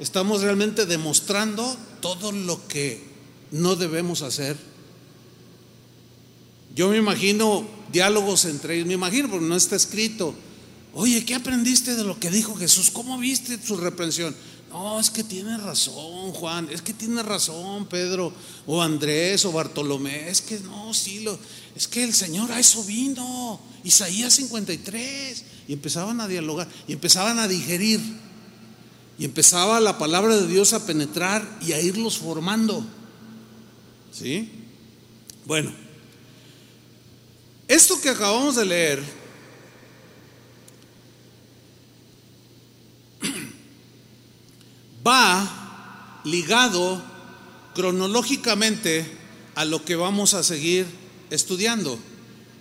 estamos 0.00 0.42
realmente 0.42 0.86
demostrando 0.86 1.76
todo 2.00 2.32
lo 2.32 2.66
que 2.68 3.02
no 3.50 3.76
debemos 3.76 4.22
hacer. 4.22 4.56
Yo 6.74 6.88
me 6.88 6.96
imagino 6.96 7.75
diálogos 7.92 8.44
entre 8.44 8.76
ellos, 8.76 8.86
me 8.86 8.94
imagino, 8.94 9.28
porque 9.28 9.46
no 9.46 9.56
está 9.56 9.76
escrito. 9.76 10.34
Oye, 10.94 11.24
¿qué 11.24 11.34
aprendiste 11.34 11.94
de 11.94 12.04
lo 12.04 12.18
que 12.18 12.30
dijo 12.30 12.54
Jesús? 12.54 12.90
¿Cómo 12.90 13.18
viste 13.18 13.58
su 13.62 13.76
reprensión? 13.76 14.34
No, 14.70 14.98
es 14.98 15.10
que 15.10 15.22
tiene 15.22 15.56
razón, 15.58 16.32
Juan, 16.32 16.68
es 16.70 16.82
que 16.82 16.92
tiene 16.92 17.22
razón, 17.22 17.86
Pedro, 17.86 18.32
o 18.66 18.82
Andrés, 18.82 19.44
o 19.44 19.52
Bartolomé, 19.52 20.28
es 20.28 20.42
que 20.42 20.58
no, 20.60 20.92
sí, 20.92 21.24
es 21.74 21.86
que 21.86 22.02
el 22.02 22.12
Señor 22.12 22.50
a 22.50 22.58
eso 22.58 22.82
vino, 22.84 23.60
Isaías 23.84 24.34
53, 24.34 25.44
y 25.68 25.72
empezaban 25.72 26.20
a 26.20 26.28
dialogar, 26.28 26.68
y 26.88 26.94
empezaban 26.94 27.38
a 27.38 27.48
digerir, 27.48 28.00
y 29.18 29.24
empezaba 29.24 29.80
la 29.80 29.98
palabra 29.98 30.36
de 30.36 30.46
Dios 30.46 30.72
a 30.72 30.84
penetrar 30.84 31.58
y 31.62 31.72
a 31.72 31.80
irlos 31.80 32.18
formando. 32.18 32.84
¿Sí? 34.12 34.50
Bueno. 35.46 35.85
Esto 37.68 38.00
que 38.00 38.10
acabamos 38.10 38.54
de 38.54 38.64
leer 38.64 39.02
va 45.06 46.20
ligado 46.24 47.02
cronológicamente 47.74 49.04
a 49.56 49.64
lo 49.64 49.84
que 49.84 49.96
vamos 49.96 50.34
a 50.34 50.44
seguir 50.44 50.86
estudiando. 51.30 51.98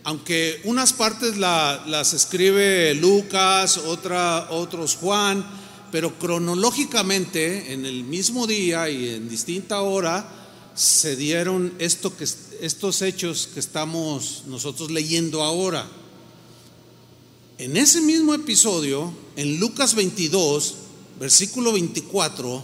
Aunque 0.04 0.62
unas 0.64 0.94
partes 0.94 1.38
las 1.38 2.14
escribe 2.14 2.96
Lucas, 2.96 3.78
otra, 3.78 4.48
otros 4.50 4.96
Juan, 4.96 5.46
pero 5.92 6.18
cronológicamente 6.18 7.74
en 7.74 7.86
el 7.86 8.04
mismo 8.04 8.48
día 8.48 8.90
y 8.90 9.10
en 9.10 9.30
distinta 9.30 9.82
hora 9.82 10.45
se 10.76 11.16
dieron 11.16 11.74
esto 11.80 12.16
que, 12.16 12.28
estos 12.62 13.02
hechos 13.02 13.50
que 13.54 13.62
estamos 13.62 14.44
nosotros 14.48 14.92
leyendo 14.92 15.42
ahora. 15.42 15.88
En 17.58 17.78
ese 17.78 18.02
mismo 18.02 18.34
episodio, 18.34 19.14
en 19.38 19.58
Lucas 19.58 19.96
22, 19.96 20.76
versículo 21.18 21.72
24, 21.72 22.62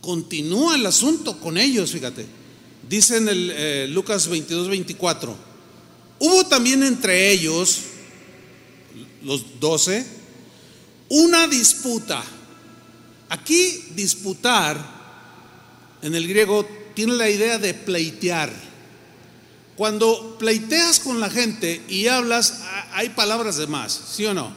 continúa 0.00 0.74
el 0.74 0.84
asunto 0.84 1.38
con 1.38 1.56
ellos, 1.56 1.92
fíjate. 1.92 2.26
Dice 2.88 3.18
en 3.18 3.28
el 3.28 3.52
eh, 3.54 3.88
Lucas 3.88 4.26
22, 4.26 4.68
24, 4.68 5.36
hubo 6.18 6.46
también 6.46 6.82
entre 6.82 7.30
ellos, 7.30 7.82
los 9.22 9.60
doce, 9.60 10.04
una 11.08 11.46
disputa. 11.46 12.24
Aquí 13.28 13.84
disputar 13.94 14.95
en 16.06 16.14
el 16.14 16.28
griego 16.28 16.64
tiene 16.94 17.14
la 17.14 17.28
idea 17.28 17.58
de 17.58 17.74
pleitear. 17.74 18.52
Cuando 19.74 20.36
pleiteas 20.38 21.00
con 21.00 21.18
la 21.18 21.28
gente 21.28 21.84
y 21.88 22.06
hablas, 22.06 22.60
hay 22.92 23.08
palabras 23.08 23.56
de 23.56 23.66
más, 23.66 24.00
¿sí 24.12 24.24
o 24.24 24.32
no? 24.32 24.52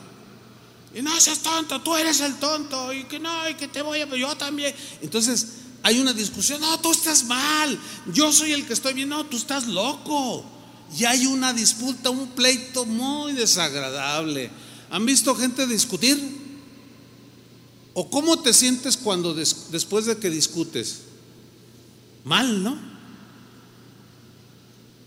Y 0.94 1.02
no 1.02 1.20
seas 1.20 1.40
tonto, 1.40 1.82
tú 1.82 1.96
eres 1.96 2.20
el 2.20 2.36
tonto, 2.36 2.94
y 2.94 3.06
que 3.06 3.18
no, 3.18 3.50
y 3.50 3.56
que 3.56 3.68
te 3.68 3.82
voy 3.82 4.00
a, 4.00 4.06
yo 4.16 4.38
también. 4.38 4.76
Entonces 5.02 5.48
hay 5.82 6.00
una 6.00 6.14
discusión, 6.14 6.62
no, 6.62 6.80
tú 6.82 6.92
estás 6.92 7.24
mal, 7.24 7.80
yo 8.14 8.32
soy 8.32 8.52
el 8.52 8.68
que 8.68 8.74
estoy 8.74 8.94
bien, 8.94 9.10
no, 9.10 9.26
tú 9.26 9.36
estás 9.36 9.66
loco. 9.66 10.46
Y 10.96 11.06
hay 11.06 11.26
una 11.26 11.52
disputa, 11.52 12.12
un 12.12 12.28
pleito 12.30 12.86
muy 12.86 13.34
desagradable. 13.34 14.52
¿Han 14.92 15.04
visto 15.04 15.36
gente 15.36 15.66
discutir? 15.66 16.20
¿O 17.96 18.08
cómo 18.12 18.40
te 18.40 18.54
sientes 18.54 18.98
cuando 18.98 19.34
después 19.34 20.06
de 20.06 20.18
que 20.18 20.30
discutes? 20.30 21.09
Mal, 22.24 22.64
¿no? 22.64 22.78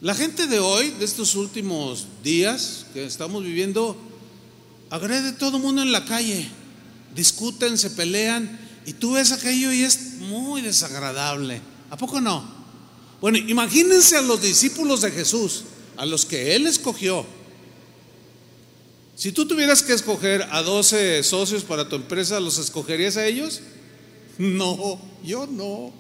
La 0.01 0.15
gente 0.15 0.47
de 0.49 0.59
hoy, 0.59 0.91
de 0.91 1.05
estos 1.05 1.37
últimos 1.37 2.07
días 2.25 2.87
que 2.93 3.05
estamos 3.05 3.45
viviendo, 3.45 3.97
agrede 4.91 5.29
a 5.29 5.39
todo 5.39 5.59
el 5.59 5.63
mundo 5.63 5.83
en 5.83 5.93
la 5.93 6.05
calle. 6.05 6.49
discuten, 7.15 7.77
se 7.77 7.91
pelean, 7.91 8.59
y 8.87 8.95
tú 8.95 9.13
ves 9.13 9.33
aquello 9.33 9.73
y 9.73 9.83
es 9.83 10.15
muy 10.19 10.61
desagradable. 10.63 11.61
¿A 11.91 11.97
poco 11.97 12.21
no? 12.21 12.43
Bueno, 13.21 13.39
imagínense 13.39 14.17
a 14.17 14.23
los 14.23 14.43
discípulos 14.43 15.03
de 15.03 15.11
Jesús, 15.11 15.65
a 15.97 16.07
los 16.07 16.27
que 16.27 16.57
Él 16.57 16.67
escogió. 16.67 17.25
Si 19.15 19.31
tú 19.31 19.47
tuvieras 19.47 19.83
que 19.83 19.93
escoger 19.93 20.43
a 20.51 20.63
12 20.63 21.23
socios 21.23 21.63
para 21.63 21.89
tu 21.89 21.97
empresa, 21.97 22.41
¿los 22.41 22.59
escogerías 22.59 23.17
a 23.17 23.27
ellos? 23.27 23.61
No, 24.39 24.99
yo 25.23 25.47
no. 25.47 25.93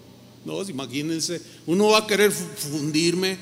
No, 0.44 0.62
imagínense, 0.62 1.40
uno 1.66 1.88
va 1.88 1.98
a 1.98 2.06
querer 2.06 2.32
fundirme, 2.32 3.38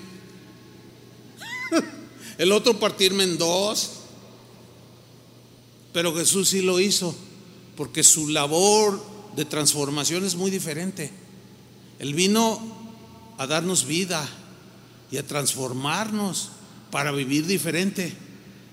el 2.38 2.52
otro 2.52 2.78
partirme 2.78 3.24
en 3.24 3.38
dos. 3.38 3.92
Pero 5.92 6.14
Jesús 6.14 6.50
sí 6.50 6.62
lo 6.62 6.78
hizo, 6.78 7.14
porque 7.76 8.04
su 8.04 8.28
labor 8.28 9.02
de 9.34 9.44
transformación 9.44 10.24
es 10.24 10.36
muy 10.36 10.50
diferente. 10.50 11.10
Él 11.98 12.14
vino 12.14 12.60
a 13.38 13.46
darnos 13.46 13.86
vida 13.86 14.28
y 15.10 15.16
a 15.16 15.26
transformarnos 15.26 16.50
para 16.90 17.10
vivir 17.12 17.46
diferente, 17.46 18.12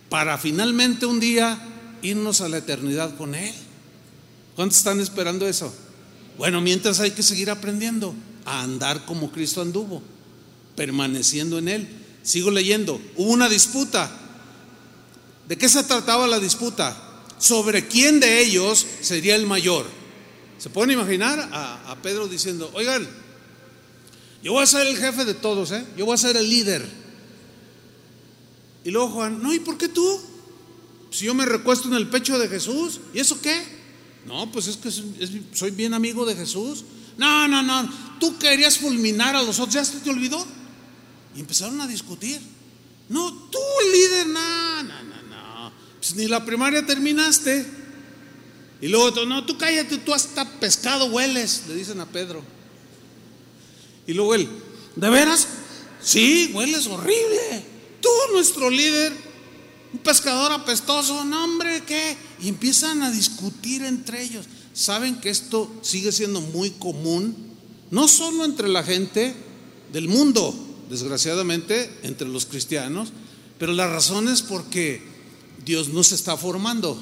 para 0.09 0.37
finalmente 0.37 1.05
un 1.05 1.19
día 1.19 1.59
irnos 2.01 2.41
a 2.41 2.49
la 2.49 2.57
eternidad 2.57 3.17
con 3.17 3.33
Él. 3.33 3.53
¿Cuántos 4.55 4.77
están 4.77 4.99
esperando 4.99 5.47
eso? 5.47 5.73
Bueno, 6.37 6.61
mientras 6.61 6.99
hay 6.99 7.11
que 7.11 7.23
seguir 7.23 7.49
aprendiendo 7.49 8.13
a 8.45 8.61
andar 8.61 9.05
como 9.05 9.31
Cristo 9.31 9.61
anduvo, 9.61 10.01
permaneciendo 10.75 11.57
en 11.57 11.67
Él. 11.67 11.87
Sigo 12.21 12.51
leyendo. 12.51 13.01
Hubo 13.15 13.31
una 13.31 13.49
disputa. 13.49 14.09
¿De 15.47 15.57
qué 15.57 15.67
se 15.67 15.83
trataba 15.83 16.27
la 16.27 16.39
disputa? 16.39 16.95
Sobre 17.39 17.87
quién 17.87 18.19
de 18.19 18.41
ellos 18.41 18.85
sería 19.01 19.35
el 19.35 19.45
mayor. 19.45 19.85
¿Se 20.57 20.69
pueden 20.69 20.91
imaginar 20.91 21.49
a, 21.51 21.97
Pedro 22.01 22.27
diciendo, 22.27 22.69
oigan, 22.73 23.07
yo 24.43 24.53
voy 24.53 24.63
a 24.63 24.67
ser 24.67 24.87
el 24.87 24.97
jefe 24.97 25.25
de 25.25 25.33
todos, 25.33 25.71
¿eh? 25.71 25.85
yo 25.95 26.05
voy 26.05 26.15
a 26.15 26.17
ser 26.17 26.35
el 26.35 26.49
líder? 26.49 26.87
Y 28.83 28.91
luego 28.91 29.09
Juan, 29.09 29.41
no, 29.41 29.53
¿y 29.53 29.59
por 29.59 29.77
qué 29.77 29.87
tú? 29.87 30.19
Si 31.11 31.25
yo 31.25 31.33
me 31.33 31.45
recuesto 31.45 31.87
en 31.87 31.95
el 31.95 32.07
pecho 32.07 32.39
de 32.39 32.47
Jesús, 32.47 32.99
¿y 33.13 33.19
eso 33.19 33.39
qué? 33.41 33.76
No, 34.27 34.51
pues 34.51 34.67
es 34.67 34.77
que 34.77 34.91
soy 35.53 35.71
bien 35.71 35.93
amigo 35.93 36.25
de 36.25 36.35
Jesús. 36.35 36.83
No, 37.17 37.47
no, 37.47 37.63
no, 37.63 37.89
tú 38.19 38.37
querías 38.37 38.77
fulminar 38.77 39.35
a 39.35 39.41
los 39.41 39.59
otros, 39.59 39.73
¿ya 39.73 39.85
se 39.85 39.99
te 39.99 40.09
olvidó? 40.09 40.45
Y 41.35 41.39
empezaron 41.39 41.79
a 41.81 41.87
discutir. 41.87 42.39
No, 43.09 43.33
tú 43.49 43.59
líder, 43.91 44.27
no, 44.27 44.83
no, 44.83 45.03
no, 45.03 45.23
no. 45.23 45.71
Pues 45.99 46.15
ni 46.15 46.27
la 46.27 46.43
primaria 46.45 46.85
terminaste. 46.85 47.65
Y 48.81 48.89
luego, 48.89 49.25
no, 49.25 49.45
tú 49.45 49.57
cállate, 49.57 49.97
tú 49.97 50.13
hasta 50.13 50.59
pescado 50.59 51.05
hueles, 51.05 51.63
le 51.67 51.75
dicen 51.75 51.99
a 52.01 52.05
Pedro. 52.05 52.43
Y 54.05 54.13
luego 54.13 54.35
él, 54.35 54.47
¿de 54.95 55.09
veras? 55.09 55.47
Sí, 56.01 56.51
hueles 56.53 56.85
horrible. 56.87 57.65
Tú, 58.01 58.09
nuestro 58.33 58.69
líder, 58.69 59.13
un 59.97 60.03
pescador 60.03 60.51
apestoso, 60.51 61.25
no 61.25 61.43
hombre, 61.43 61.83
¿qué? 61.83 62.15
Empiezan 62.43 63.01
a 63.01 63.09
discutir 63.09 63.83
entre 63.83 64.21
ellos. 64.21 64.45
¿Saben 64.73 65.19
que 65.19 65.31
esto 65.31 65.71
sigue 65.81 66.11
siendo 66.11 66.39
muy 66.39 66.69
común? 66.69 67.35
No 67.89 68.07
solo 68.07 68.45
entre 68.45 68.67
la 68.67 68.83
gente 68.83 69.35
del 69.91 70.07
mundo, 70.07 70.53
desgraciadamente, 70.89 71.99
entre 72.03 72.27
los 72.27 72.45
cristianos, 72.45 73.11
pero 73.57 73.73
la 73.73 73.87
razón 73.87 74.27
es 74.27 74.43
porque 74.43 75.01
Dios 75.65 75.89
nos 75.89 76.11
está 76.11 76.37
formando 76.37 77.01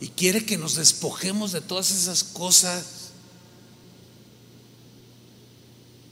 y 0.00 0.08
quiere 0.08 0.44
que 0.44 0.56
nos 0.56 0.76
despojemos 0.76 1.50
de 1.50 1.60
todas 1.60 1.90
esas 1.90 2.22
cosas. 2.22 3.10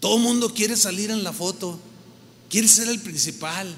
Todo 0.01 0.17
el 0.17 0.23
mundo 0.23 0.53
quiere 0.53 0.77
salir 0.77 1.11
en 1.11 1.23
la 1.23 1.33
foto, 1.33 1.79
quiere 2.51 2.67
ser 2.67 2.89
el 2.89 3.01
principal, 3.01 3.73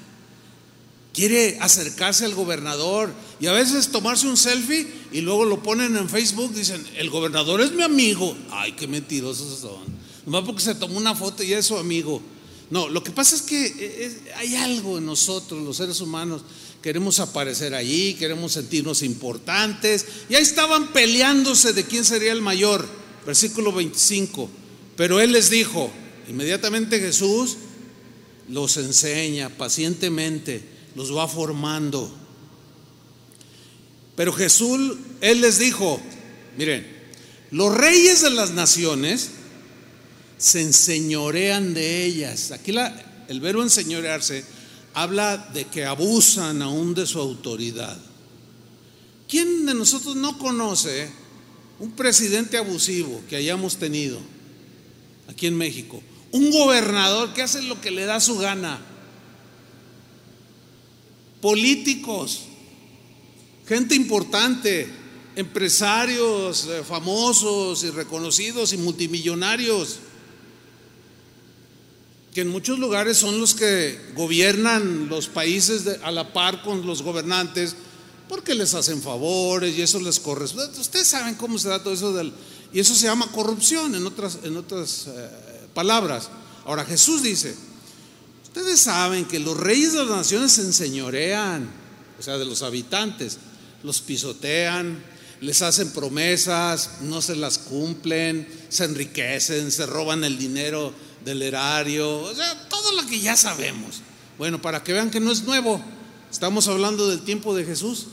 quiere 1.13 1.57
acercarse 1.59 2.25
al 2.25 2.35
gobernador 2.35 3.13
y 3.39 3.47
a 3.47 3.51
veces 3.51 3.89
tomarse 3.89 4.27
un 4.27 4.37
selfie 4.37 4.87
y 5.11 5.21
luego 5.21 5.45
lo 5.45 5.63
ponen 5.63 5.95
en 5.97 6.09
Facebook, 6.09 6.53
dicen, 6.53 6.85
el 6.97 7.09
gobernador 7.09 7.61
es 7.61 7.71
mi 7.71 7.83
amigo. 7.83 8.35
Ay, 8.51 8.73
qué 8.73 8.87
mentirosos 8.87 9.59
son. 9.59 9.99
Nomás 10.25 10.43
porque 10.43 10.61
se 10.61 10.75
tomó 10.75 10.97
una 10.97 11.15
foto 11.15 11.43
y 11.43 11.53
es 11.53 11.65
su 11.65 11.77
amigo. 11.77 12.21
No, 12.69 12.87
lo 12.87 13.03
que 13.03 13.11
pasa 13.11 13.35
es 13.35 13.41
que 13.41 13.65
eh, 13.65 14.21
hay 14.35 14.55
algo 14.55 14.99
en 14.99 15.05
nosotros, 15.05 15.63
los 15.63 15.77
seres 15.77 16.01
humanos, 16.01 16.43
queremos 16.81 17.19
aparecer 17.19 17.73
allí, 17.73 18.13
queremos 18.13 18.51
sentirnos 18.53 19.01
importantes. 19.01 20.05
Y 20.29 20.35
ahí 20.35 20.43
estaban 20.43 20.93
peleándose 20.93 21.73
de 21.73 21.85
quién 21.85 22.05
sería 22.05 22.31
el 22.31 22.41
mayor. 22.41 22.87
Versículo 23.25 23.71
25. 23.71 24.49
Pero 24.95 25.19
él 25.19 25.31
les 25.31 25.49
dijo, 25.49 25.89
inmediatamente 26.27 26.99
Jesús 26.99 27.57
los 28.49 28.77
enseña 28.77 29.49
pacientemente, 29.49 30.63
los 30.95 31.15
va 31.15 31.27
formando. 31.27 32.11
Pero 34.15 34.33
Jesús, 34.33 34.97
él 35.21 35.41
les 35.41 35.59
dijo, 35.59 35.99
miren, 36.57 36.85
los 37.51 37.73
reyes 37.73 38.21
de 38.21 38.29
las 38.31 38.51
naciones 38.51 39.31
se 40.37 40.61
enseñorean 40.61 41.73
de 41.73 42.05
ellas. 42.05 42.51
Aquí 42.51 42.71
la, 42.71 43.25
el 43.27 43.39
verbo 43.39 43.63
enseñorearse 43.63 44.43
habla 44.93 45.37
de 45.53 45.65
que 45.65 45.85
abusan 45.85 46.61
aún 46.61 46.93
de 46.93 47.05
su 47.05 47.19
autoridad. 47.19 47.97
¿Quién 49.27 49.65
de 49.65 49.73
nosotros 49.73 50.15
no 50.15 50.37
conoce 50.39 51.09
un 51.79 51.91
presidente 51.91 52.57
abusivo 52.57 53.21
que 53.29 53.35
hayamos 53.35 53.77
tenido 53.77 54.19
aquí 55.27 55.47
en 55.47 55.55
México? 55.55 56.01
Un 56.31 56.51
gobernador 56.51 57.33
que 57.33 57.43
hace 57.43 57.61
lo 57.61 57.79
que 57.79 57.91
le 57.91 58.05
da 58.05 58.19
su 58.19 58.37
gana. 58.37 58.81
Políticos, 61.41 62.41
gente 63.67 63.95
importante, 63.95 64.87
empresarios 65.35 66.67
eh, 66.67 66.83
famosos 66.83 67.83
y 67.83 67.91
reconocidos 67.91 68.73
y 68.73 68.77
multimillonarios 68.77 69.99
que 72.33 72.41
en 72.41 72.49
muchos 72.49 72.77
lugares 72.77 73.17
son 73.17 73.39
los 73.39 73.55
que 73.55 73.99
gobiernan 74.15 75.09
los 75.09 75.27
países 75.27 75.87
a 76.03 76.11
la 76.11 76.31
par 76.31 76.61
con 76.61 76.85
los 76.85 77.01
gobernantes, 77.01 77.75
porque 78.27 78.53
les 78.53 78.73
hacen 78.75 79.01
favores 79.01 79.75
y 79.75 79.81
eso 79.81 79.99
les 79.99 80.19
corresponde. 80.19 80.79
Ustedes 80.79 81.07
saben 81.07 81.35
cómo 81.35 81.57
se 81.57 81.69
da 81.69 81.81
todo 81.81 81.93
eso 81.93 82.13
del... 82.13 82.31
Y 82.71 82.79
eso 82.79 82.93
se 82.93 83.07
llama 83.07 83.31
corrupción 83.31 83.95
en 83.95 84.05
otras, 84.05 84.39
en 84.43 84.55
otras 84.55 85.07
eh, 85.07 85.29
palabras. 85.73 86.29
Ahora 86.65 86.85
Jesús 86.85 87.23
dice, 87.23 87.55
ustedes 88.49 88.79
saben 88.81 89.25
que 89.25 89.39
los 89.39 89.57
reyes 89.57 89.93
de 89.93 89.99
las 89.99 90.09
naciones 90.09 90.51
se 90.51 90.61
enseñorean, 90.61 91.69
o 92.19 92.21
sea, 92.21 92.37
de 92.37 92.45
los 92.45 92.61
habitantes, 92.63 93.37
los 93.83 94.01
pisotean, 94.01 95.01
les 95.41 95.61
hacen 95.61 95.91
promesas, 95.91 97.01
no 97.01 97.21
se 97.21 97.35
las 97.35 97.57
cumplen, 97.57 98.47
se 98.67 98.83
enriquecen, 98.85 99.71
se 99.71 99.85
roban 99.85 100.23
el 100.23 100.37
dinero 100.37 100.93
del 101.23 101.41
erario, 101.41 102.21
o 102.21 102.35
sea, 102.35 102.67
todo 102.67 102.93
lo 102.93 103.07
que 103.07 103.19
ya 103.19 103.37
sabemos. 103.37 104.01
Bueno, 104.37 104.61
para 104.61 104.83
que 104.83 104.93
vean 104.93 105.11
que 105.11 105.19
no 105.19 105.31
es 105.31 105.43
nuevo, 105.43 105.81
estamos 106.31 106.67
hablando 106.67 107.07
del 107.07 107.21
tiempo 107.21 107.55
de 107.55 107.65
Jesús. 107.65 108.07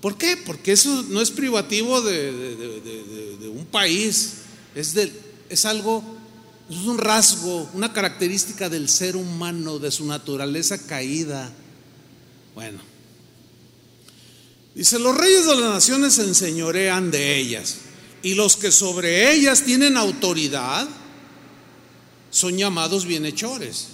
¿Por 0.00 0.16
qué? 0.16 0.36
Porque 0.36 0.72
eso 0.72 1.04
no 1.08 1.20
es 1.20 1.30
privativo 1.30 2.00
de, 2.02 3.50
un 3.54 3.66
país, 3.66 4.34
es, 4.74 4.94
es 5.48 5.64
algo, 5.64 6.04
es 6.70 6.76
un 6.86 6.98
rasgo, 6.98 7.68
una 7.74 7.92
característica 7.92 8.68
del 8.68 8.88
ser 8.88 9.16
humano, 9.16 9.78
de 9.78 9.90
su 9.90 10.06
naturaleza 10.06 10.78
caída. 10.86 11.52
Bueno, 12.54 12.78
dice, 14.74 14.98
los 14.98 15.16
reyes 15.16 15.46
de 15.46 15.56
las 15.56 15.70
naciones 15.70 16.14
se 16.14 16.22
enseñorean 16.22 17.10
de 17.10 17.36
ellas, 17.36 17.76
y 18.22 18.34
los 18.34 18.56
que 18.56 18.72
sobre 18.72 19.32
ellas 19.32 19.62
tienen 19.62 19.96
autoridad, 19.96 20.88
son 22.30 22.56
llamados 22.56 23.04
bienhechores. 23.04 23.88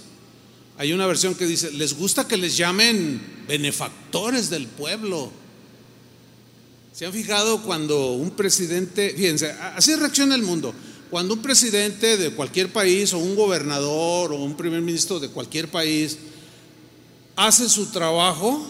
Hay 0.77 0.93
una 0.93 1.05
versión 1.05 1.35
que 1.35 1.45
dice, 1.45 1.71
les 1.71 1.93
gusta 1.93 2.27
que 2.27 2.37
les 2.37 2.57
llamen 2.57 3.43
benefactores 3.47 4.49
del 4.49 4.67
pueblo. 4.67 5.31
¿Se 6.93 7.05
han 7.05 7.13
fijado 7.13 7.61
cuando 7.61 8.13
un 8.13 8.31
presidente, 8.31 9.13
fíjense, 9.15 9.51
así 9.51 9.95
reacciona 9.95 10.35
el 10.35 10.41
mundo, 10.41 10.73
cuando 11.11 11.33
un 11.33 11.41
presidente 11.41 12.15
de 12.15 12.31
cualquier 12.31 12.71
país 12.71 13.13
o 13.13 13.19
un 13.19 13.35
gobernador 13.35 14.31
o 14.31 14.37
un 14.37 14.55
primer 14.55 14.81
ministro 14.81 15.19
de 15.19 15.27
cualquier 15.27 15.69
país 15.69 16.17
hace 17.35 17.67
su 17.67 17.87
trabajo, 17.87 18.65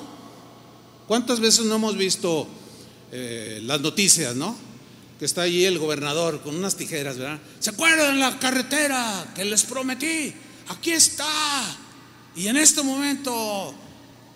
¿cuántas 1.08 1.40
veces 1.40 1.66
no 1.66 1.76
hemos 1.76 1.96
visto 1.96 2.48
eh, 3.12 3.62
las 3.64 3.80
noticias, 3.80 4.36
no? 4.36 4.58
que 5.20 5.26
está 5.26 5.44
allí 5.44 5.66
el 5.66 5.78
gobernador 5.78 6.42
con 6.42 6.56
unas 6.56 6.76
tijeras, 6.76 7.20
¿verdad? 7.20 7.40
¿Se 7.60 7.70
acuerdan 7.70 8.20
la 8.20 8.40
carretera 8.40 9.32
que 9.36 9.46
les 9.46 9.62
prometí? 9.62 10.34
Aquí 10.70 10.94
está. 10.94 11.78
Y 12.36 12.48
en 12.48 12.58
este 12.58 12.82
momento, 12.82 13.72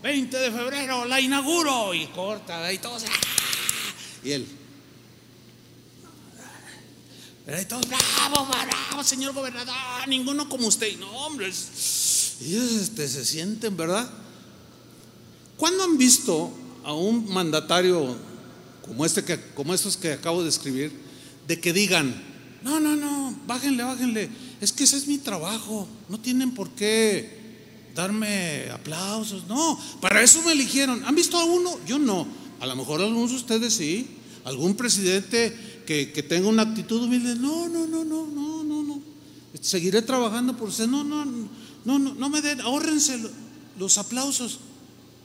20 0.03 0.37
de 0.37 0.51
febrero, 0.51 1.05
la 1.05 1.19
inauguro 1.19 1.91
y 1.95 2.05
corta 2.07 2.71
y 2.71 2.77
todo. 2.77 2.99
Y 4.23 4.31
él. 4.31 4.47
Y 7.47 7.65
todos, 7.65 7.85
bravo, 7.87 8.47
bravo, 8.47 9.03
señor 9.03 9.33
gobernador, 9.33 10.07
ninguno 10.07 10.49
como 10.49 10.67
usted. 10.67 10.97
No, 10.97 11.07
hombre, 11.11 11.45
ellos 11.45 12.71
este, 12.71 13.07
se 13.07 13.23
sienten, 13.23 13.77
¿verdad? 13.77 14.09
¿Cuándo 15.55 15.83
han 15.83 15.95
visto 15.95 16.51
a 16.83 16.93
un 16.93 17.31
mandatario 17.31 18.15
como, 18.83 19.05
este 19.05 19.23
que, 19.23 19.39
como 19.53 19.75
estos 19.75 19.95
que 19.95 20.13
acabo 20.13 20.41
de 20.41 20.49
escribir, 20.49 20.91
de 21.47 21.59
que 21.59 21.71
digan, 21.71 22.19
no, 22.63 22.79
no, 22.79 22.95
no, 22.95 23.37
bájenle, 23.45 23.83
bájenle, 23.83 24.29
es 24.59 24.71
que 24.71 24.85
ese 24.85 24.97
es 24.97 25.07
mi 25.07 25.19
trabajo, 25.19 25.87
no 26.09 26.19
tienen 26.19 26.51
por 26.55 26.71
qué 26.71 27.45
darme 27.93 28.71
aplausos, 28.71 29.45
no, 29.47 29.79
para 30.01 30.23
eso 30.23 30.41
me 30.41 30.53
eligieron. 30.53 31.05
¿Han 31.05 31.13
visto 31.13 31.37
a 31.37 31.43
uno? 31.43 31.77
Yo 31.85 31.99
no, 31.99 32.27
a 32.59 32.65
lo 32.65 32.75
mejor 32.75 33.01
algunos 33.01 33.29
de 33.29 33.37
ustedes 33.37 33.75
sí, 33.75 34.07
algún 34.45 34.75
presidente 34.75 35.74
que, 35.85 36.05
tenga 36.27 36.47
una 36.47 36.63
actitud 36.63 37.03
humilde, 37.03 37.35
no, 37.35 37.69
no, 37.69 37.87
no, 37.87 38.03
no, 38.03 38.27
no, 38.27 38.63
no, 38.63 38.83
no, 38.83 39.01
seguiré 39.61 40.01
trabajando 40.01 40.57
por 40.57 40.69
usted, 40.69 40.87
no, 40.87 41.03
no, 41.03 41.25
no, 41.25 41.99
no, 41.99 42.13
no 42.15 42.29
me 42.29 42.41
den, 42.41 42.61
ahórrense 42.61 43.19
los 43.77 43.97
aplausos. 43.97 44.59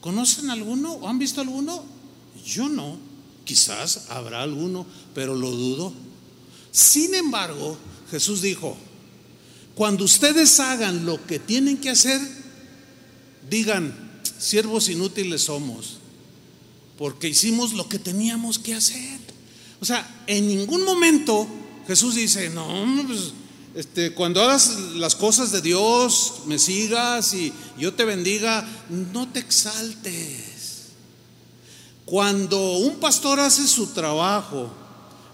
¿Conocen 0.01 0.51
alguno 0.51 0.93
o 0.93 1.09
han 1.09 1.19
visto 1.19 1.41
alguno? 1.41 1.85
Yo 2.45 2.69
no. 2.69 2.97
Quizás 3.45 4.07
habrá 4.11 4.43
alguno, 4.43 4.87
pero 5.15 5.35
lo 5.35 5.51
dudo. 5.51 5.93
Sin 6.71 7.15
embargo, 7.15 7.77
Jesús 8.11 8.43
dijo, 8.43 8.77
cuando 9.75 10.05
ustedes 10.05 10.61
hagan 10.61 11.05
lo 11.05 11.25
que 11.27 11.39
tienen 11.39 11.79
que 11.79 11.91
hacer, 11.91 12.21
digan, 13.49 13.95
siervos 14.39 14.89
inútiles 14.89 15.43
somos, 15.43 15.99
porque 16.97 17.29
hicimos 17.29 17.73
lo 17.73 17.89
que 17.89 17.99
teníamos 17.99 18.59
que 18.59 18.75
hacer. 18.75 19.30
O 19.81 19.85
sea, 19.85 20.23
en 20.27 20.47
ningún 20.47 20.85
momento 20.85 21.47
Jesús 21.87 22.15
dice, 22.15 22.51
no, 22.51 22.87
pues, 23.07 23.33
este, 23.75 24.13
cuando 24.13 24.43
hagas 24.43 24.77
las 24.95 25.15
cosas 25.15 25.53
de 25.53 25.61
Dios, 25.61 26.43
me 26.47 26.59
sigas 26.59 27.35
y 27.35 27.53
yo 27.79 27.95
te 27.95 28.05
bendiga, 28.05 28.69
no 28.91 29.29
te 29.29 29.39
exaltes. 29.39 30.89
Cuando 32.05 32.79
un 32.79 32.97
pastor 32.97 33.39
hace 33.41 33.67
su 33.67 33.89
trabajo, 33.89 34.73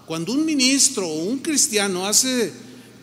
cuando 0.05 0.33
un 0.33 0.45
ministro 0.45 1.07
o 1.07 1.23
un 1.23 1.39
cristiano 1.39 2.05
hace 2.07 2.53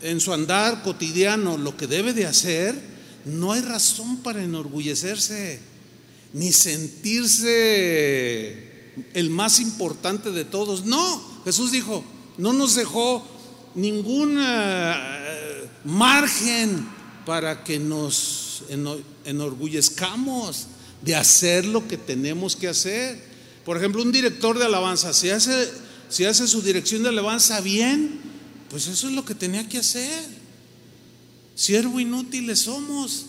en 0.03 0.20
su 0.20 0.32
andar 0.32 0.82
cotidiano 0.82 1.59
lo 1.59 1.76
que 1.76 1.88
debe 1.88 2.12
de 2.12 2.26
hacer, 2.26 2.80
no 3.24 3.53
hay 3.53 3.61
razón 3.62 4.18
para 4.18 4.42
enorgullecerse, 4.42 5.59
ni 6.32 6.53
sentirse 6.53 7.32
el 9.14 9.30
más 9.30 9.59
importante 9.61 10.30
de 10.30 10.45
todos. 10.45 10.84
No, 10.84 11.34
Jesús 11.45 11.72
dijo, 11.72 12.05
no 12.38 12.53
nos 12.53 12.74
dejó 12.74 13.22
ningún 13.74 14.38
eh, 14.40 15.68
margen 15.84 16.86
para 17.26 17.64
que 17.64 17.78
nos 17.78 18.64
enorgullezcamos 19.24 20.66
de 21.03 21.16
hacer 21.16 21.64
lo 21.64 21.86
que 21.86 21.97
tenemos 21.97 22.57
que 22.57 22.68
hacer. 22.68 23.22
Por 23.64 23.76
ejemplo, 23.76 24.03
un 24.03 24.12
director 24.12 24.59
de 24.59 24.64
alabanza, 24.64 25.12
si 25.12 25.30
hace, 25.30 25.68
su 26.11 26.62
dirección 26.62 27.03
de 27.03 27.09
alabanza 27.09 27.61
bien, 27.61 28.20
pues 28.70 28.86
eso 28.86 29.09
es 29.09 29.14
lo 29.14 29.24
que 29.24 29.34
tenía 29.34 29.68
que 29.68 29.78
hacer. 29.78 30.24
Siervo 31.55 32.01
inútiles 32.01 32.61
somos. 32.61 33.26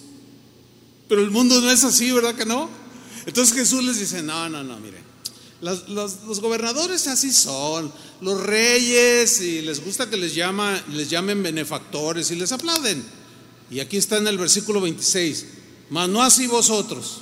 Pero 1.08 1.22
el 1.22 1.32
mundo 1.32 1.62
no 1.62 1.70
es 1.70 1.84
así, 1.84 2.12
¿verdad 2.12 2.36
que 2.36 2.46
no? 2.46 2.70
Entonces 3.26 3.56
Jesús 3.56 3.84
les 3.84 4.00
dice, 4.00 4.24
no, 4.24 4.50
no, 4.50 4.64
no, 4.64 4.80
miren, 4.80 5.04
los, 5.62 6.40
gobernadores 6.42 7.08
así 7.08 7.32
son, 7.32 7.92
los 8.22 8.42
reyes, 8.42 9.42
y 9.42 9.62
les 9.62 9.84
gusta 9.84 10.10
que 10.10 10.18
les, 10.18 10.36
llama, 10.36 10.84
les 10.92 11.10
llamen 11.10 11.42
benefactores 11.42 12.30
y 12.32 12.36
les 12.36 12.52
aplauden. 12.52 13.04
Y 13.72 13.80
aquí 13.80 13.98
está 13.98 14.18
en 14.18 14.28
el 14.28 14.38
versículo 14.38 14.82
26, 14.82 15.46
mas 15.90 16.10
no 16.10 16.22
así 16.22 16.48
vosotros, 16.48 17.20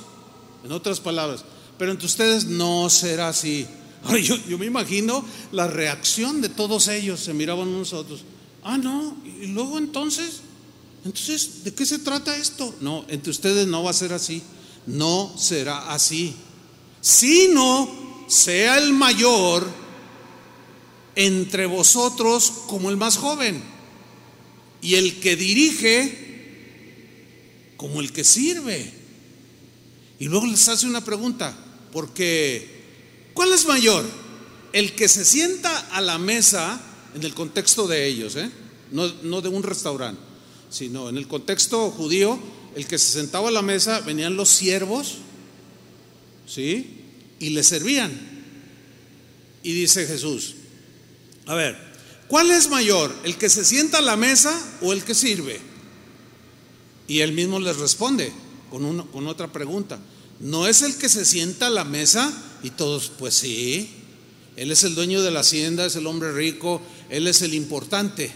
en 0.64 0.72
otras 0.72 1.00
palabras, 1.00 1.44
pero 1.78 1.90
entre 1.90 2.06
ustedes 2.06 2.44
no 2.44 2.90
será 2.90 3.28
así. 3.28 3.66
Ahora 4.04 4.18
yo, 4.18 4.36
me 4.58 4.66
imagino 4.66 5.24
la 5.52 5.66
reacción 5.66 6.42
de 6.42 6.50
todos 6.50 6.88
ellos, 6.88 7.20
se 7.20 7.32
miraban 7.32 7.68
unos 7.68 7.92
a 7.94 7.98
otros. 7.98 8.24
Ah, 8.62 8.76
no, 8.76 9.16
y 9.24 9.46
luego 9.46 9.78
entonces, 9.78 10.40
entonces, 11.04 11.64
¿de 11.64 11.72
qué 11.72 11.86
se 11.86 11.98
trata 11.98 12.36
esto? 12.36 12.74
No, 12.80 13.04
entre 13.08 13.30
ustedes 13.30 13.66
no 13.66 13.82
va 13.82 13.90
a 13.90 13.94
ser 13.94 14.12
así, 14.12 14.42
no 14.86 15.32
será 15.38 15.90
así, 15.90 16.34
sino 17.00 18.03
sea 18.26 18.78
el 18.78 18.92
mayor 18.92 19.66
entre 21.16 21.66
vosotros 21.66 22.52
como 22.66 22.90
el 22.90 22.96
más 22.96 23.16
joven, 23.16 23.62
y 24.82 24.96
el 24.96 25.20
que 25.20 25.36
dirige 25.36 26.24
como 27.76 28.00
el 28.00 28.12
que 28.12 28.24
sirve. 28.24 28.92
Y 30.18 30.26
luego 30.26 30.46
les 30.46 30.68
hace 30.68 30.86
una 30.86 31.04
pregunta, 31.04 31.56
porque 31.92 33.30
¿cuál 33.32 33.52
es 33.52 33.66
mayor? 33.66 34.04
El 34.72 34.92
que 34.92 35.08
se 35.08 35.24
sienta 35.24 35.78
a 35.90 36.00
la 36.00 36.18
mesa 36.18 36.80
en 37.14 37.22
el 37.22 37.34
contexto 37.34 37.86
de 37.86 38.06
ellos, 38.06 38.36
¿eh? 38.36 38.50
no, 38.90 39.10
no 39.22 39.40
de 39.40 39.48
un 39.48 39.62
restaurante, 39.62 40.20
sino 40.70 41.08
en 41.08 41.16
el 41.16 41.28
contexto 41.28 41.90
judío, 41.90 42.38
el 42.74 42.86
que 42.86 42.98
se 42.98 43.12
sentaba 43.12 43.48
a 43.48 43.52
la 43.52 43.62
mesa 43.62 44.00
venían 44.00 44.36
los 44.36 44.48
siervos, 44.48 45.18
¿sí? 46.46 47.03
Y 47.44 47.50
le 47.50 47.62
servían. 47.62 48.10
Y 49.62 49.74
dice 49.74 50.06
Jesús, 50.06 50.54
a 51.44 51.54
ver, 51.54 51.76
¿cuál 52.26 52.50
es 52.50 52.70
mayor, 52.70 53.14
el 53.24 53.36
que 53.36 53.50
se 53.50 53.66
sienta 53.66 53.98
a 53.98 54.02
la 54.02 54.16
mesa 54.16 54.58
o 54.80 54.94
el 54.94 55.04
que 55.04 55.14
sirve? 55.14 55.60
Y 57.06 57.20
él 57.20 57.32
mismo 57.32 57.60
les 57.60 57.76
responde 57.76 58.32
con, 58.70 59.06
con 59.08 59.26
otra 59.26 59.52
pregunta. 59.52 59.98
¿No 60.40 60.66
es 60.66 60.80
el 60.80 60.96
que 60.96 61.10
se 61.10 61.26
sienta 61.26 61.66
a 61.66 61.70
la 61.70 61.84
mesa? 61.84 62.32
Y 62.62 62.70
todos, 62.70 63.12
pues 63.18 63.34
sí, 63.34 63.90
él 64.56 64.70
es 64.70 64.82
el 64.84 64.94
dueño 64.94 65.20
de 65.20 65.30
la 65.30 65.40
hacienda, 65.40 65.84
es 65.84 65.96
el 65.96 66.06
hombre 66.06 66.32
rico, 66.32 66.80
él 67.10 67.26
es 67.26 67.42
el 67.42 67.52
importante. 67.52 68.32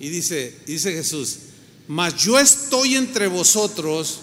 Y 0.00 0.08
dice, 0.08 0.58
dice 0.66 0.92
Jesús, 0.92 1.36
mas 1.86 2.16
yo 2.16 2.40
estoy 2.40 2.96
entre 2.96 3.28
vosotros 3.28 4.18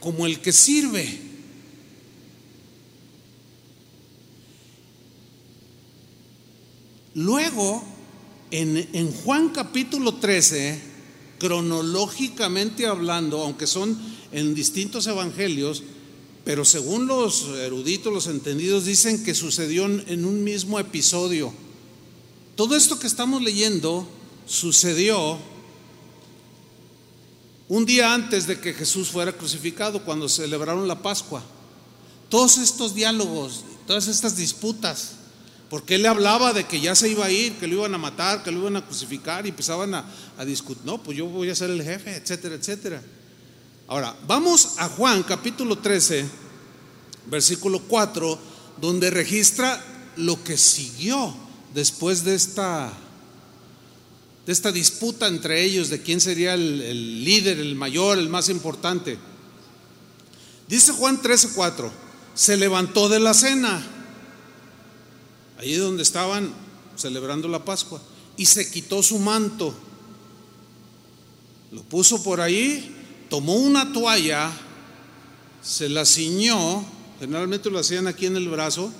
como 0.00 0.26
el 0.26 0.40
que 0.40 0.52
sirve. 0.52 1.31
Luego, 7.14 7.82
en, 8.50 9.12
Juan 9.12 9.50
capítulo 9.50 10.14
13, 10.14 10.80
cronológicamente 11.38 12.86
hablando, 12.86 13.42
aunque 13.42 13.66
son 13.66 13.98
en 14.32 14.54
distintos 14.54 15.06
evangelios, 15.06 15.82
pero 16.44 16.64
según 16.64 17.06
los 17.06 17.48
eruditos, 17.48 18.12
los 18.12 18.26
entendidos, 18.26 18.86
dicen 18.86 19.22
que 19.24 19.34
sucedió 19.34 19.84
en 19.84 20.24
un 20.24 20.42
mismo 20.42 20.78
episodio. 20.78 21.52
Todo 22.56 22.76
esto 22.76 22.98
que 22.98 23.06
estamos 23.06 23.42
leyendo 23.42 24.06
sucedió 24.46 25.38
un 27.68 27.86
día 27.86 28.12
antes 28.12 28.46
de 28.46 28.60
que 28.60 28.74
Jesús 28.74 29.08
fuera 29.08 29.32
crucificado, 29.32 30.04
cuando 30.04 30.28
celebraron 30.28 30.88
la 30.88 31.00
Pascua. 31.00 31.42
Todos 32.28 32.58
estos 32.58 32.94
diálogos, 32.94 33.64
todas 33.86 34.08
estas 34.08 34.36
disputas, 34.36 35.12
porque 35.72 35.94
él 35.94 36.02
le 36.02 36.08
hablaba 36.08 36.52
de 36.52 36.64
que 36.64 36.82
ya 36.82 36.94
se 36.94 37.08
iba 37.08 37.24
a 37.24 37.30
ir, 37.30 37.54
que 37.54 37.66
lo 37.66 37.76
iban 37.76 37.94
a 37.94 37.96
matar, 37.96 38.42
que 38.42 38.50
lo 38.50 38.58
iban 38.58 38.76
a 38.76 38.84
crucificar 38.84 39.46
y 39.46 39.48
empezaban 39.48 39.94
a, 39.94 40.04
discutir, 40.44 40.84
no, 40.84 41.02
pues 41.02 41.16
yo 41.16 41.24
voy 41.24 41.48
a 41.48 41.54
ser 41.54 41.70
el 41.70 41.82
jefe, 41.82 42.14
etcétera, 42.14 42.56
etcétera. 42.56 43.02
Ahora, 43.88 44.14
vamos 44.26 44.74
a 44.76 44.90
Juan 44.90 45.22
capítulo 45.22 45.78
13, 45.78 46.26
versículo 47.30 47.80
4, 47.88 48.38
donde 48.82 49.08
registra 49.08 49.82
lo 50.16 50.44
que 50.44 50.58
siguió 50.58 51.34
después 51.72 52.22
de 52.22 52.34
esta, 52.34 52.92
de 54.44 54.52
esta 54.52 54.72
disputa 54.72 55.26
entre 55.26 55.62
ellos 55.62 55.88
de 55.88 56.02
quién 56.02 56.20
sería 56.20 56.52
el, 56.52 56.82
el 56.82 57.24
líder, 57.24 57.58
el 57.58 57.76
mayor, 57.76 58.18
el 58.18 58.28
más 58.28 58.50
importante. 58.50 59.16
Dice 60.68 60.92
Juan 60.92 61.22
13, 61.22 61.52
4, 61.54 61.90
se 62.34 62.58
levantó 62.58 63.08
de 63.08 63.20
la 63.20 63.32
cena 63.32 63.91
allí 65.62 65.76
donde 65.76 66.02
estaban 66.02 66.52
celebrando 66.96 67.48
la 67.48 67.64
Pascua, 67.64 68.02
y 68.36 68.46
se 68.46 68.70
quitó 68.70 69.02
su 69.02 69.18
manto, 69.18 69.72
lo 71.70 71.82
puso 71.84 72.22
por 72.22 72.40
ahí, 72.40 72.94
tomó 73.30 73.54
una 73.54 73.92
toalla, 73.92 74.50
se 75.62 75.88
la 75.88 76.04
ciñó, 76.04 76.84
generalmente 77.20 77.70
lo 77.70 77.78
hacían 77.78 78.08
aquí 78.08 78.26
en 78.26 78.36
el 78.36 78.48
brazo, 78.48 78.92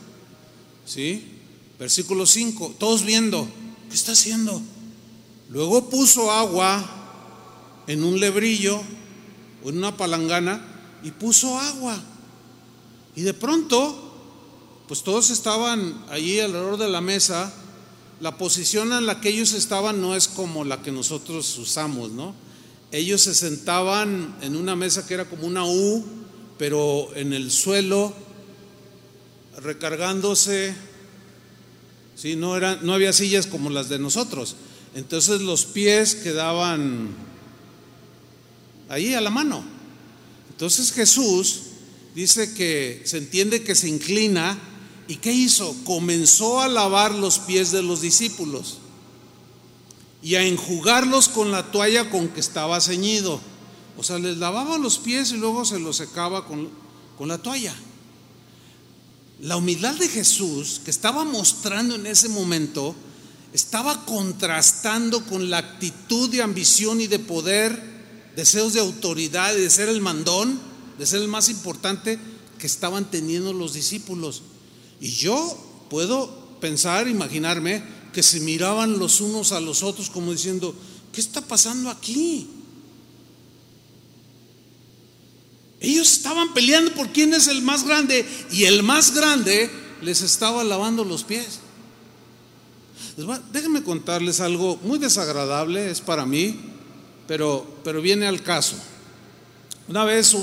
¿sí? 0.87 1.27
Versículo 1.79 2.27
5, 2.27 2.77
todos 2.79 3.05
viendo, 3.05 3.49
¿qué 3.89 3.95
está 3.97 4.13
haciendo? 4.13 4.63
Luego 5.51 5.91
puso 5.91 6.31
agua 6.31 6.89
en 7.89 8.05
un 8.05 8.21
lebrillo 8.21 8.81
o 9.65 9.71
en 9.71 9.79
una 9.79 9.97
palangana 9.97 10.65
y 11.03 11.11
puso 11.11 11.59
agua. 11.59 12.01
Y 13.17 13.23
de 13.23 13.35
pronto 13.35 14.12
pues 14.93 15.05
todos 15.05 15.31
estaban 15.31 16.05
allí 16.11 16.39
alrededor 16.39 16.77
de 16.77 16.87
la 16.87 17.01
mesa. 17.01 17.51
La 18.21 18.37
posición 18.37 18.93
en 18.93 19.07
la 19.07 19.23
que 19.23 19.31
ellos 19.31 19.55
estaban 19.55 20.03
no 20.03 20.15
es 20.15 20.29
como 20.29 20.67
la 20.67 20.83
que 20.83 20.93
nosotros 20.93 21.57
usamos, 21.57 22.11
¿no? 22.11 22.35
Ellos 22.91 23.23
se 23.23 23.35
sentaban 23.35 24.37
en 24.43 24.55
una 24.55 24.77
mesa 24.77 25.07
que 25.07 25.15
era 25.15 25.25
como 25.25 25.47
una 25.47 25.65
U, 25.65 26.05
pero 26.59 27.09
en 27.15 27.33
el 27.33 27.51
suelo, 27.51 28.13
recargándose. 29.63 30.75
¿sí? 32.15 32.37
No, 32.37 32.61
no 32.61 32.93
había 32.93 33.15
sillas 33.15 33.47
como 33.47 33.71
las 33.71 33.89
de 33.89 33.99
nosotros. 33.99 34.57
Entonces 34.95 35.41
los 35.41 35.65
pies 35.65 36.17
quedaban 36.17 37.09
ahí 38.91 39.15
a 39.15 39.23
la 39.23 39.31
mano. 39.31 39.65
Entonces 40.51 40.93
Jesús 40.93 41.61
dice 42.15 42.53
que 42.53 43.01
se 43.07 43.17
entiende 43.17 43.63
que 43.63 43.75
se 43.75 43.89
inclina 43.89 44.69
y 45.09 45.17
¿qué 45.17 45.33
hizo? 45.33 45.75
Comenzó 45.85 46.61
a 46.61 46.69
lavar 46.69 47.15
los 47.15 47.39
pies 47.39 47.73
de 47.73 47.83
los 47.83 48.01
discípulos 48.01 48.79
y 50.23 50.37
a 50.37 50.45
enjugarlos 50.45 51.29
con 51.29 51.51
la 51.51 51.71
toalla 51.71 52.11
con 52.11 52.29
que 52.29 52.41
estaba 52.41 52.81
ceñido. 52.81 53.41
O 53.99 54.03
sea, 54.03 54.19
les 54.19 54.39
lavaba 54.39 54.79
los 54.79 54.99
pies 54.99 55.33
y 55.33 55.37
luego 55.37 55.65
se 55.65 55.81
los 55.81 55.97
secaba 55.97 56.47
con, 56.47 56.71
con 57.19 57.29
la 57.29 57.39
toalla. 57.39 57.75
La 59.41 59.57
humildad 59.57 59.95
de 59.97 60.09
Jesús 60.09 60.81
que 60.85 60.91
estaba 60.91 61.25
mostrando 61.25 61.97
en 61.97 62.07
ese 62.07 62.29
momento 62.29 62.95
estaba 63.53 64.07
contrastando 64.07 65.25
con 65.27 65.51
la 65.51 65.59
actitud 65.59 66.31
de 66.31 66.43
ambición 66.43 67.01
y 67.01 67.09
de 67.09 67.19
poder, 67.19 68.33
deseos 68.37 68.73
de 68.73 68.81
autoridad, 68.81 69.55
de 69.55 69.69
ser 69.69 69.89
el 69.89 70.01
mandón, 70.01 70.61
de 70.99 71.07
ser 71.07 71.21
el 71.21 71.29
más 71.29 71.49
importante 71.49 72.19
que 72.59 72.67
estaban 72.67 73.11
teniendo 73.11 73.53
los 73.53 73.75
discípulos. 73.75 74.43
Y 75.03 75.11
yo 75.11 75.59
puedo 75.91 76.31
pensar, 76.61 77.09
imaginarme, 77.09 77.83
que 78.13 78.23
se 78.23 78.39
miraban 78.39 79.01
los 79.01 79.21
unos 79.21 79.51
a 79.51 79.61
los 79.61 79.83
otros 79.83 80.09
como 80.09 80.31
diciendo, 80.31 80.77
¿qué 81.13 81.21
está 81.21 81.41
pasando 81.41 81.91
aquí? 81.91 82.47
Ellos 85.81 86.13
estaban 86.13 86.55
peleando 86.55 86.95
por 86.95 87.09
quién 87.09 87.35
es 87.35 87.49
el 87.49 87.63
más 87.63 87.85
grande 87.85 88.25
y 88.53 88.63
el 88.63 88.85
más 88.85 89.13
grande 89.13 89.69
les 90.03 90.23
estaba 90.23 90.63
lavando 90.63 91.03
los 91.03 91.25
pies. 91.25 91.59
Déjenme 93.53 93.83
contarles 93.83 94.39
algo 94.39 94.79
muy 94.85 95.01
desagradable, 95.01 95.91
es 95.91 96.01
para 96.01 96.27
mí, 96.27 96.61
pero, 97.27 97.67
pero 97.83 98.01
viene 98.01 98.29
al 98.29 98.41
caso. 98.45 98.77
Una 99.89 100.05
vez 100.05 100.37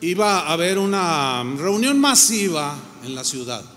iba 0.00 0.40
a 0.40 0.52
haber 0.54 0.76
una 0.76 1.44
reunión 1.56 2.00
masiva 2.00 2.76
en 3.04 3.14
la 3.14 3.22
ciudad 3.22 3.75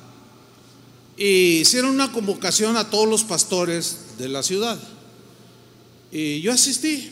y 1.20 1.60
hicieron 1.60 1.92
una 1.92 2.14
convocación 2.14 2.78
a 2.78 2.90
todos 2.90 3.06
los 3.06 3.26
pastores 3.26 3.98
de 4.18 4.30
la 4.30 4.42
ciudad. 4.42 4.80
Y 6.14 6.40
yo 6.40 6.54
asistí. 6.54 7.12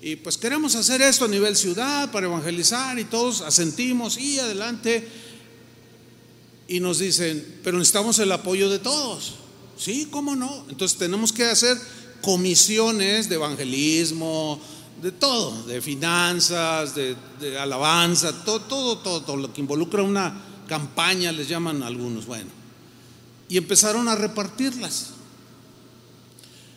Y 0.00 0.16
pues 0.16 0.38
queremos 0.38 0.74
hacer 0.74 1.02
esto 1.02 1.26
a 1.26 1.28
nivel 1.28 1.54
ciudad 1.54 2.10
para 2.10 2.26
evangelizar 2.26 2.98
y 2.98 3.04
todos 3.04 3.42
asentimos 3.42 4.16
y 4.16 4.38
adelante. 4.38 5.06
Y 6.66 6.80
nos 6.80 6.98
dicen, 6.98 7.60
pero 7.62 7.76
necesitamos 7.76 8.18
el 8.20 8.32
apoyo 8.32 8.70
de 8.70 8.78
todos. 8.78 9.34
Sí, 9.76 10.08
¿cómo 10.10 10.34
no? 10.34 10.64
Entonces 10.70 10.96
tenemos 10.96 11.30
que 11.30 11.44
hacer 11.44 11.76
comisiones 12.22 13.28
de 13.28 13.34
evangelismo, 13.34 14.58
de 15.02 15.12
todo, 15.12 15.64
de 15.64 15.82
finanzas, 15.82 16.94
de, 16.94 17.16
alabanza, 17.60 18.44
todo, 18.46 18.60
todo, 18.60 18.96
todo, 18.96 19.20
todo, 19.20 19.36
lo 19.36 19.52
que 19.52 19.60
involucra 19.60 20.02
una 20.02 20.42
campaña, 20.66 21.32
les 21.32 21.50
llaman 21.50 21.82
algunos. 21.82 22.24
Bueno, 22.24 22.63
y 23.48 23.56
empezaron 23.56 24.08
a 24.08 24.14
repartirlas. 24.14 25.10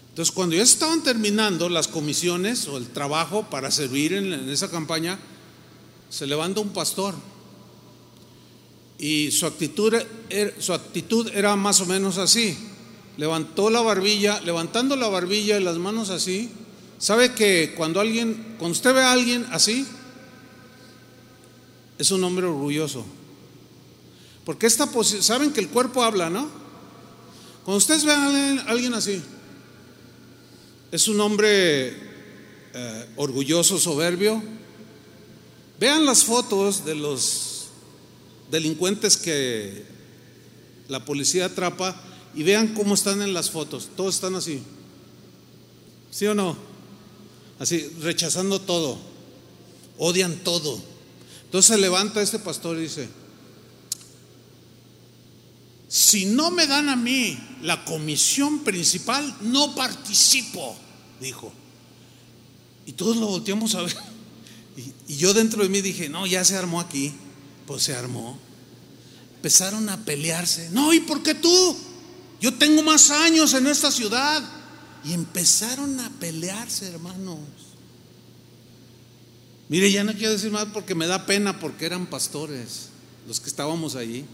Entonces, 0.09 0.33
cuando 0.33 0.55
ya 0.55 0.63
estaban 0.63 1.03
terminando 1.03 1.69
las 1.69 1.87
comisiones 1.87 2.67
o 2.67 2.77
el 2.77 2.87
trabajo 2.87 3.49
para 3.49 3.69
servir 3.71 4.13
en, 4.13 4.33
en 4.33 4.49
esa 4.49 4.69
campaña, 4.69 5.19
se 6.09 6.25
levanta 6.25 6.59
un 6.59 6.69
pastor 6.69 7.13
y 8.97 9.31
su 9.31 9.45
actitud, 9.45 9.93
su 10.59 10.73
actitud 10.73 11.29
era 11.33 11.55
más 11.55 11.81
o 11.81 11.85
menos 11.85 12.17
así 12.17 12.57
levantó 13.17 13.69
la 13.69 13.81
barbilla, 13.81 14.39
levantando 14.41 14.95
la 14.95 15.09
barbilla 15.09 15.59
y 15.59 15.63
las 15.63 15.77
manos 15.77 16.09
así. 16.09 16.49
¿Sabe 16.99 17.33
que 17.33 17.73
cuando 17.75 17.99
alguien, 17.99 18.55
cuando 18.57 18.73
usted 18.73 18.93
ve 18.93 19.01
a 19.01 19.11
alguien 19.11 19.45
así, 19.51 19.85
es 21.97 22.11
un 22.11 22.23
hombre 22.23 22.45
orgulloso? 22.45 23.05
Porque 24.47 24.65
esta 24.65 24.85
posición, 24.85 25.23
saben 25.23 25.51
que 25.51 25.59
el 25.59 25.67
cuerpo 25.67 26.01
habla, 26.01 26.29
¿no? 26.29 26.49
Cuando 27.65 27.79
ustedes 27.79 28.05
ven 28.05 28.59
a 28.59 28.61
alguien, 28.69 28.93
así, 28.93 29.21
es 30.89 31.09
un 31.09 31.19
hombre 31.19 31.89
eh, 32.73 33.09
orgulloso, 33.17 33.77
soberbio. 33.77 34.41
Vean 35.81 36.05
las 36.05 36.23
fotos 36.23 36.85
de 36.85 36.95
los 36.95 37.67
delincuentes 38.49 39.17
que 39.17 39.83
la 40.87 41.03
policía 41.03 41.47
atrapa 41.47 42.01
y 42.33 42.43
vean 42.43 42.73
cómo 42.73 42.93
están 42.93 43.21
en 43.21 43.33
las 43.33 43.49
fotos. 43.51 43.89
Todos 43.97 44.15
están 44.15 44.35
así. 44.35 44.63
¿Sí 46.09 46.25
o 46.25 46.33
no? 46.33 46.55
Así, 47.59 47.91
rechazando 47.99 48.61
todo. 48.61 48.97
Odian 49.97 50.37
todo. 50.37 50.81
Entonces 51.43 51.75
se 51.75 51.81
levanta 51.81 52.21
este 52.21 52.39
pastor 52.39 52.77
y 52.77 52.83
dice, 52.83 53.09
si 55.87 56.25
no 56.25 56.51
me 56.51 56.67
dan 56.67 56.89
a 56.89 56.95
mí 56.95 57.37
la 57.61 57.85
comisión 57.85 58.63
principal, 58.63 59.35
no 59.41 59.73
participo, 59.73 60.75
dijo. 61.21 61.51
Y 62.85 62.93
todos 62.93 63.17
lo 63.17 63.27
volteamos 63.27 63.75
a 63.75 63.83
ver. 63.83 63.95
Y, 65.07 65.15
yo 65.15 65.33
dentro 65.33 65.63
de 65.63 65.69
mí 65.69 65.81
dije, 65.81 66.09
no, 66.09 66.25
ya 66.27 66.43
se 66.43 66.55
armó 66.55 66.79
aquí. 66.79 67.13
Pues 67.65 67.83
se 67.83 67.95
armó. 67.95 68.37
Empezaron 69.35 69.89
a 69.89 70.05
pelearse. 70.05 70.69
No, 70.71 70.93
¿y 70.93 70.99
por 71.01 71.23
qué 71.23 71.33
tú? 71.33 71.77
Yo 72.39 72.53
tengo 72.53 72.83
más 72.83 73.09
años 73.09 73.53
en 73.53 73.67
esta 73.67 73.91
ciudad. 73.91 74.43
Y 75.03 75.13
empezaron 75.13 75.99
a 75.99 76.09
pelearse, 76.19 76.87
hermanos. 76.87 77.39
Mire, 79.69 79.91
ya 79.91 80.03
no 80.03 80.13
quiero 80.13 80.31
decir 80.31 80.51
más 80.51 80.65
porque 80.73 80.95
me 80.95 81.07
da 81.07 81.25
pena 81.25 81.59
porque 81.59 81.85
eran 81.85 82.05
pastores 82.07 82.89
los 83.27 83.39
que 83.39 83.49
estábamos 83.49 83.95
allí. 83.95 84.25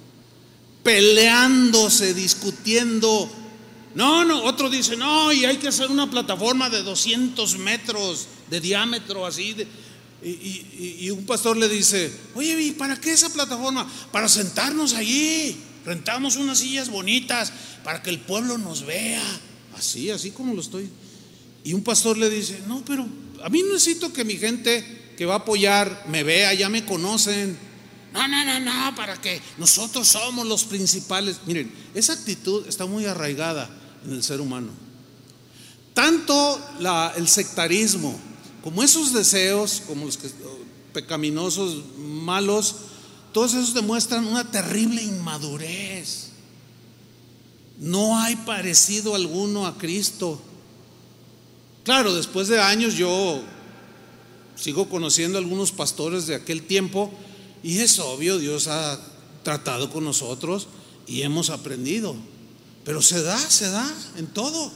Peleándose, 0.84 2.14
discutiendo. 2.14 3.30
No, 3.96 4.26
no, 4.26 4.44
otro 4.44 4.70
dice, 4.70 4.98
no, 4.98 5.32
y 5.32 5.46
hay 5.46 5.58
que 5.58 5.68
hacer 5.68 5.90
una 5.90 6.10
plataforma 6.10 6.70
de 6.70 6.84
200 6.84 7.58
metros 7.60 8.28
de 8.50 8.60
diámetro, 8.60 9.26
así. 9.26 9.56
y, 10.24 11.06
y, 11.06 11.10
un 11.12 11.26
pastor 11.26 11.58
le 11.58 11.70
dice, 11.70 12.12
oye, 12.36 12.60
¿y 12.62 12.72
para 12.72 13.00
qué 13.00 13.12
esa 13.12 13.32
plataforma? 13.32 13.88
Para 14.12 14.28
sentarnos 14.28 14.94
allí. 14.94 15.56
Rentamos 15.86 16.38
unas 16.38 16.60
sillas 16.60 16.90
bonitas 16.90 17.52
para 17.84 18.02
que 18.02 18.10
el 18.10 18.20
pueblo 18.20 18.58
nos 18.58 18.86
vea. 18.86 19.24
Así, 19.78 20.10
así 20.10 20.32
como 20.32 20.54
lo 20.54 20.62
estoy. 20.62 20.90
Y 21.64 21.74
un 21.74 21.84
pastor 21.84 22.18
le 22.18 22.30
dice, 22.30 22.60
no, 22.68 22.84
pero 22.86 23.08
a 23.44 23.50
mí 23.50 23.62
necesito 23.64 24.12
que 24.14 24.24
mi 24.24 24.38
gente 24.38 25.14
que 25.18 25.26
va 25.26 25.36
a 25.36 25.38
apoyar 25.38 26.06
me 26.08 26.24
vea, 26.24 26.54
ya 26.54 26.70
me 26.70 26.86
conocen. 26.86 27.58
No, 28.14 28.28
no, 28.28 28.46
no, 28.46 28.60
no, 28.60 28.96
para 28.96 29.20
que 29.20 29.42
nosotros 29.58 30.08
somos 30.08 30.46
los 30.46 30.64
principales. 30.66 31.38
Miren, 31.48 31.74
esa 31.96 32.14
actitud 32.14 32.68
está 32.68 32.86
muy 32.86 33.06
arraigada 33.06 33.70
en 34.06 34.14
el 34.14 34.24
ser 34.24 34.40
humano. 34.40 34.70
Tanto 35.96 36.62
el 37.16 37.28
sectarismo 37.28 38.18
como 38.64 38.84
esos 38.84 39.14
deseos, 39.14 39.82
como 39.88 40.06
los 40.06 40.18
que, 40.18 40.30
pecaminosos, 40.94 41.84
malos, 41.98 42.76
todos 43.34 43.56
esos 43.56 43.74
demuestran 43.74 44.28
una 44.28 44.50
terrible 44.50 45.02
inmadurez. 45.02 46.30
No 47.80 48.20
hay 48.20 48.36
parecido 48.36 49.16
alguno 49.16 49.66
a 49.66 49.78
Cristo. 49.78 50.40
Claro, 51.84 52.14
después 52.14 52.48
de 52.48 52.62
años 52.62 52.94
yo 52.94 53.42
sigo 54.56 54.88
conociendo 54.88 55.38
a 55.38 55.42
algunos 55.42 55.72
pastores 55.72 56.28
de 56.28 56.36
aquel 56.36 56.62
tiempo 56.64 57.12
y 57.64 57.80
es 57.80 57.98
obvio, 58.00 58.38
Dios 58.38 58.68
ha 58.68 59.00
tratado 59.44 59.90
con 59.90 60.04
nosotros 60.04 60.68
y 61.08 61.22
hemos 61.22 61.50
aprendido. 61.50 62.16
Pero 62.84 63.02
se 63.02 63.22
da, 63.24 63.38
se 63.38 63.70
da 63.70 63.90
en 64.18 64.28
todo. 64.28 64.72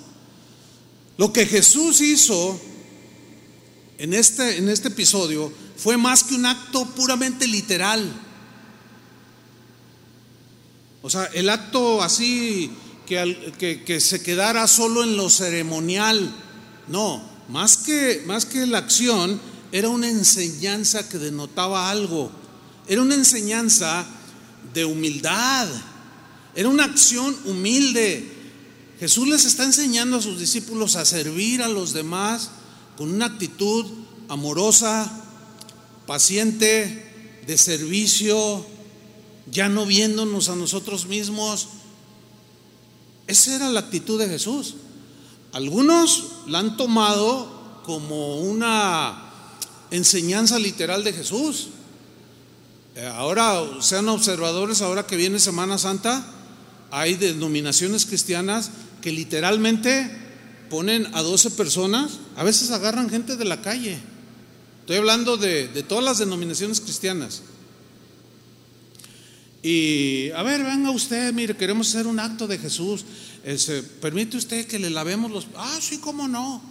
Lo 1.17 1.33
que 1.33 1.45
Jesús 1.45 1.99
hizo 1.99 2.59
en 3.97 4.13
este, 4.13 4.57
en 4.57 4.69
este 4.69 4.88
episodio 4.88 5.51
fue 5.75 5.97
más 5.97 6.23
que 6.23 6.35
un 6.35 6.45
acto 6.45 6.85
puramente 6.85 7.47
literal. 7.47 8.09
O 11.01 11.09
sea, 11.09 11.25
el 11.33 11.49
acto 11.49 12.01
así 12.01 12.71
que, 13.05 13.83
que, 13.85 13.99
se 13.99 14.21
quedara 14.21 14.67
solo 14.67 15.03
en 15.03 15.15
lo 15.15 15.29
ceremonial, 15.29 16.29
no, 16.88 17.23
más 17.49 17.77
que, 17.77 18.23
más 18.25 18.45
que 18.45 18.65
la 18.65 18.79
acción, 18.79 19.39
era 19.71 19.89
una 19.89 20.09
enseñanza 20.09 21.07
que 21.07 21.17
denotaba 21.17 21.89
algo, 21.89 22.31
era 22.88 23.01
una 23.01 23.15
enseñanza 23.15 24.05
de 24.73 24.85
humildad. 24.85 25.67
Era 26.55 26.69
una 26.69 26.85
acción 26.85 27.35
humilde. 27.45 28.31
Jesús 28.99 29.27
les 29.27 29.45
está 29.45 29.63
enseñando 29.63 30.17
a 30.17 30.21
sus 30.21 30.39
discípulos 30.39 30.95
a 30.95 31.05
servir 31.05 31.61
a 31.61 31.67
los 31.67 31.93
demás 31.93 32.49
con 32.97 33.11
una 33.13 33.25
actitud 33.25 33.85
amorosa, 34.27 35.11
paciente, 36.07 37.05
de 37.45 37.57
servicio, 37.57 38.65
ya 39.49 39.69
no 39.69 39.85
viéndonos 39.85 40.49
a 40.49 40.55
nosotros 40.55 41.05
mismos. 41.05 41.67
Esa 43.27 43.55
era 43.55 43.69
la 43.69 43.81
actitud 43.81 44.19
de 44.19 44.27
Jesús. 44.27 44.75
Algunos 45.53 46.25
la 46.47 46.59
han 46.59 46.75
tomado 46.75 47.81
como 47.85 48.41
una 48.41 49.31
enseñanza 49.91 50.59
literal 50.59 51.03
de 51.03 51.13
Jesús. 51.13 51.69
Eh, 52.97 53.05
ahora, 53.05 53.61
sean 53.79 54.09
observadores, 54.09 54.81
ahora 54.81 55.05
que 55.05 55.15
viene 55.15 55.37
Semana 55.37 55.77
Santa, 55.77 56.25
hay 56.89 57.13
denominaciones 57.13 58.07
cristianas 58.07 58.71
que 59.03 59.11
literalmente 59.11 60.09
ponen 60.71 61.05
a 61.13 61.21
12 61.21 61.51
personas, 61.51 62.13
a 62.35 62.43
veces 62.43 62.71
agarran 62.71 63.07
gente 63.07 63.35
de 63.35 63.45
la 63.45 63.61
calle. 63.61 63.99
Estoy 64.79 64.95
hablando 64.95 65.37
de, 65.37 65.67
todas 65.87 66.03
las 66.03 66.17
denominaciones 66.17 66.81
cristianas. 66.81 67.43
Y 69.61 70.31
a 70.31 70.41
ver, 70.41 70.63
venga 70.63 70.89
usted, 70.89 71.31
mire, 71.33 71.55
queremos 71.55 71.89
hacer 71.89 72.07
un 72.07 72.19
acto 72.19 72.47
de 72.47 72.57
Jesús. 72.57 73.05
Ese, 73.43 73.83
¿Permite 73.83 74.37
usted 74.37 74.65
que 74.65 74.79
le 74.79 74.89
lavemos 74.89 75.29
los... 75.29 75.45
Ah, 75.55 75.77
sí, 75.79 75.99
cómo 75.99 76.27
no. 76.27 76.63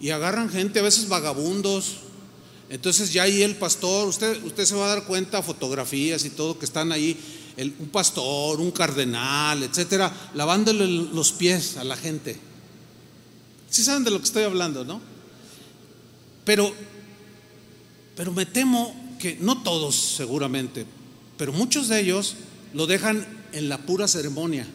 Y 0.00 0.10
agarran 0.10 0.50
gente, 0.50 0.80
a 0.80 0.82
veces 0.82 1.08
vagabundos. 1.08 2.09
Entonces 2.70 3.12
ya 3.12 3.24
ahí 3.24 3.42
el 3.42 3.56
pastor, 3.56 4.06
usted, 4.06 4.42
usted 4.44 4.64
se 4.64 4.76
va 4.76 4.86
a 4.86 4.94
dar 4.94 5.04
cuenta, 5.04 5.42
fotografías 5.42 6.24
y 6.24 6.30
todo 6.30 6.56
que 6.56 6.64
están 6.64 6.92
ahí, 6.92 7.18
un 7.80 7.88
pastor, 7.88 8.60
un 8.60 8.70
cardenal, 8.70 9.64
etcétera, 9.64 10.30
lavándole 10.34 10.86
los 10.86 11.32
pies 11.32 11.76
a 11.76 11.84
la 11.84 11.96
gente. 11.96 12.38
Sí 13.68 13.82
saben 13.82 14.04
de 14.04 14.12
lo 14.12 14.18
que 14.18 14.24
estoy 14.24 14.44
hablando, 14.44 14.84
¿no? 14.84 15.00
Pero, 16.44 16.72
pero 18.14 18.30
me 18.30 18.46
temo 18.46 18.94
que 19.18 19.36
no 19.40 19.64
todos 19.64 19.96
seguramente, 19.96 20.86
pero 21.36 21.52
muchos 21.52 21.88
de 21.88 22.00
ellos 22.00 22.36
lo 22.72 22.86
dejan 22.86 23.26
en 23.52 23.68
la 23.68 23.78
pura 23.78 24.06
ceremonia, 24.06 24.66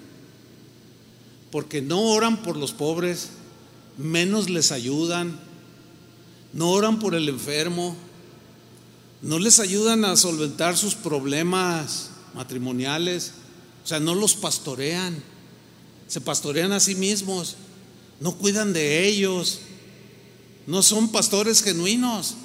porque 1.49 1.81
no 1.81 2.01
oran 2.01 2.43
por 2.43 2.57
los 2.57 2.73
pobres, 2.73 3.29
menos 3.97 4.49
les 4.49 4.73
ayudan, 4.73 5.39
no 6.55 6.71
oran 6.71 6.99
por 6.99 7.13
el 7.15 7.27
enfermo, 7.27 7.95
no 9.21 9.39
les 9.39 9.59
ayudan 9.59 10.05
a 10.05 10.15
solventar 10.15 10.77
sus 10.77 10.95
problemas 10.95 12.11
matrimoniales, 12.33 13.33
o 13.83 13.87
sea, 13.87 13.99
no 13.99 14.15
los 14.15 14.35
pastorean, 14.35 15.21
se 16.07 16.21
pastorean 16.21 16.71
a 16.71 16.79
sí 16.79 16.95
mismos, 16.95 17.57
no 18.21 18.35
cuidan 18.35 18.71
de 18.71 19.05
ellos, 19.05 19.59
no 20.65 20.81
son 20.81 21.11
pastores 21.11 21.61
genuinos. 21.61 22.35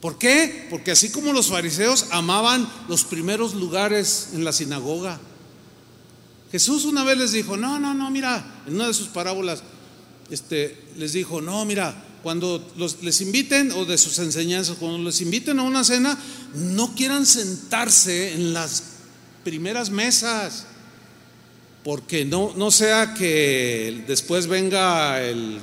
¿Por 0.00 0.16
qué? 0.16 0.68
Porque 0.70 0.92
así 0.92 1.10
como 1.10 1.32
los 1.32 1.48
fariseos 1.48 2.06
amaban 2.10 2.68
los 2.88 3.02
primeros 3.04 3.54
lugares 3.54 4.28
en 4.32 4.44
la 4.44 4.52
sinagoga, 4.52 5.20
Jesús 6.52 6.84
una 6.84 7.02
vez 7.02 7.18
les 7.18 7.32
dijo, 7.32 7.56
no, 7.56 7.80
no, 7.80 7.94
no, 7.94 8.10
mira, 8.12 8.62
en 8.66 8.76
una 8.76 8.86
de 8.86 8.94
sus 8.94 9.08
parábolas, 9.08 9.64
este, 10.30 10.78
les 10.96 11.14
dijo, 11.14 11.40
no, 11.40 11.64
mira, 11.64 12.11
cuando 12.22 12.64
les 13.02 13.20
inviten, 13.20 13.72
o 13.72 13.84
de 13.84 13.98
sus 13.98 14.18
enseñanzas, 14.18 14.76
cuando 14.78 14.98
les 14.98 15.20
inviten 15.20 15.58
a 15.58 15.62
una 15.62 15.84
cena, 15.84 16.16
no 16.54 16.94
quieran 16.94 17.26
sentarse 17.26 18.34
en 18.34 18.52
las 18.52 18.84
primeras 19.44 19.90
mesas, 19.90 20.66
porque 21.84 22.24
no, 22.24 22.54
no 22.56 22.70
sea 22.70 23.14
que 23.14 24.04
después 24.06 24.46
venga 24.46 25.20
el, 25.22 25.60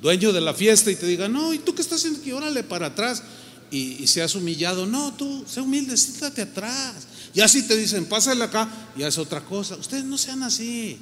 dueño 0.00 0.32
de 0.32 0.40
la 0.40 0.52
fiesta 0.52 0.90
y 0.90 0.96
te 0.96 1.06
diga, 1.06 1.28
no, 1.28 1.54
¿y 1.54 1.58
tú 1.58 1.76
qué 1.76 1.82
estás 1.82 2.00
haciendo 2.00 2.18
aquí? 2.18 2.32
Órale 2.32 2.64
para 2.64 2.86
atrás. 2.86 3.22
Y, 3.70 4.06
se 4.08 4.20
has 4.20 4.34
humillado, 4.34 4.84
no, 4.84 5.14
tú, 5.14 5.44
sé 5.48 5.60
humilde, 5.60 5.96
siéntate 5.96 6.42
atrás. 6.42 7.06
Y 7.32 7.40
así 7.40 7.62
te 7.62 7.76
dicen, 7.76 8.04
pásale 8.06 8.42
acá, 8.42 8.68
ya 8.96 9.06
es 9.06 9.16
otra 9.16 9.40
cosa. 9.42 9.76
Ustedes 9.76 10.04
no 10.04 10.18
sean 10.18 10.42
así. 10.42 10.98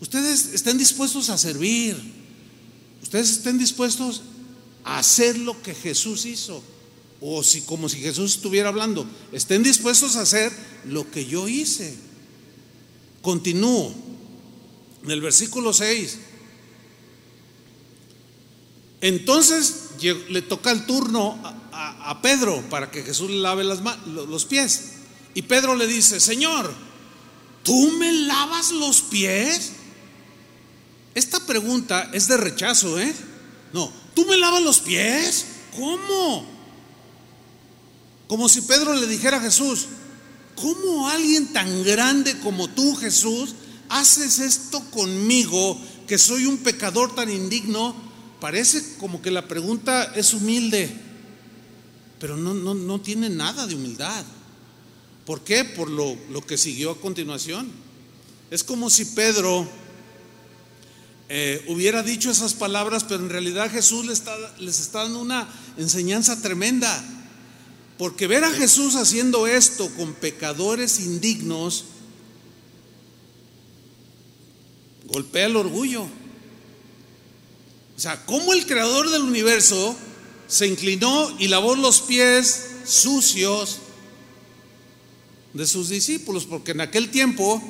Ustedes 0.00 0.50
estén 0.52 0.76
dispuestos 0.76 1.30
a 1.30 1.38
servir. 1.38 2.19
Ustedes 3.02 3.30
estén 3.30 3.58
dispuestos 3.58 4.22
a 4.84 4.98
hacer 4.98 5.38
lo 5.38 5.60
que 5.62 5.74
Jesús 5.74 6.24
hizo. 6.26 6.62
O 7.20 7.42
si 7.42 7.62
como 7.62 7.88
si 7.88 7.98
Jesús 7.98 8.36
estuviera 8.36 8.70
hablando, 8.70 9.06
estén 9.32 9.62
dispuestos 9.62 10.16
a 10.16 10.22
hacer 10.22 10.52
lo 10.86 11.10
que 11.10 11.26
yo 11.26 11.48
hice. 11.48 11.94
Continúo. 13.20 13.94
En 15.04 15.10
el 15.10 15.20
versículo 15.20 15.72
6 15.72 16.18
entonces 19.00 19.90
le 20.28 20.42
toca 20.42 20.70
el 20.70 20.86
turno 20.86 21.38
a, 21.72 22.20
Pedro 22.22 22.62
para 22.68 22.90
que 22.90 23.02
Jesús 23.02 23.30
le 23.30 23.38
lave 23.38 23.64
los 23.64 24.44
pies. 24.44 24.92
Y 25.32 25.42
Pedro 25.42 25.74
le 25.74 25.86
dice, 25.86 26.20
Señor, 26.20 26.70
¿tú 27.62 27.92
me 27.92 28.12
lavas 28.12 28.72
los 28.72 29.00
pies? 29.00 29.72
Esta 31.14 31.44
pregunta 31.46 32.10
es 32.12 32.28
de 32.28 32.36
rechazo, 32.36 32.98
¿eh? 33.00 33.12
No, 33.72 33.90
¿tú 34.14 34.24
me 34.26 34.36
lavas 34.36 34.62
los 34.62 34.80
pies? 34.80 35.46
¿Cómo? 35.76 36.46
Como 38.28 38.48
si 38.48 38.62
Pedro 38.62 38.94
le 38.94 39.06
dijera 39.06 39.38
a 39.38 39.42
Jesús, 39.42 39.86
¿cómo 40.54 41.08
alguien 41.08 41.52
tan 41.52 41.82
grande 41.82 42.38
como 42.38 42.68
tú, 42.68 42.94
Jesús, 42.96 43.54
haces 43.88 44.38
esto 44.38 44.80
conmigo, 44.90 45.80
que 46.06 46.18
soy 46.18 46.46
un 46.46 46.58
pecador 46.58 47.14
tan 47.14 47.30
indigno? 47.30 48.10
parece 48.40 48.96
como 48.98 49.22
que 49.22 49.30
la 49.30 49.46
pregunta 49.46 50.12
es 50.16 50.32
humilde, 50.32 50.90
pero 52.18 52.36
no, 52.36 52.54
no, 52.54 53.00
tiene 53.00 53.28
nada 53.28 53.66
de 53.66 53.74
humildad. 53.74 54.24
¿Por 55.26 55.42
qué? 55.42 55.64
Por 55.64 55.90
lo, 55.90 56.16
que 56.46 56.56
siguió 56.56 56.90
a 56.90 57.00
continuación. 57.00 57.70
Es 58.50 58.64
como 58.64 58.90
si 58.90 59.04
Pedro 59.04 59.68
eh, 61.32 61.64
hubiera 61.68 62.02
dicho 62.02 62.28
esas 62.28 62.54
palabras, 62.54 63.04
pero 63.04 63.22
en 63.22 63.30
realidad 63.30 63.70
Jesús 63.70 64.04
les 64.04 64.18
está, 64.18 64.36
les 64.58 64.80
está 64.80 65.04
dando 65.04 65.20
una 65.20 65.48
enseñanza 65.78 66.42
tremenda. 66.42 67.04
Porque 67.98 68.26
ver 68.26 68.42
a 68.42 68.50
Jesús 68.50 68.96
haciendo 68.96 69.46
esto 69.46 69.88
con 69.94 70.12
pecadores 70.14 70.98
indignos 70.98 71.84
golpea 75.06 75.46
el 75.46 75.54
orgullo. 75.54 76.02
O 76.02 78.00
sea, 78.00 78.26
cómo 78.26 78.52
el 78.52 78.66
creador 78.66 79.08
del 79.10 79.22
universo 79.22 79.94
se 80.48 80.66
inclinó 80.66 81.30
y 81.38 81.46
lavó 81.46 81.76
los 81.76 82.00
pies 82.00 82.70
sucios 82.84 83.78
de 85.52 85.64
sus 85.64 85.90
discípulos, 85.90 86.44
porque 86.44 86.72
en 86.72 86.80
aquel 86.80 87.08
tiempo 87.10 87.62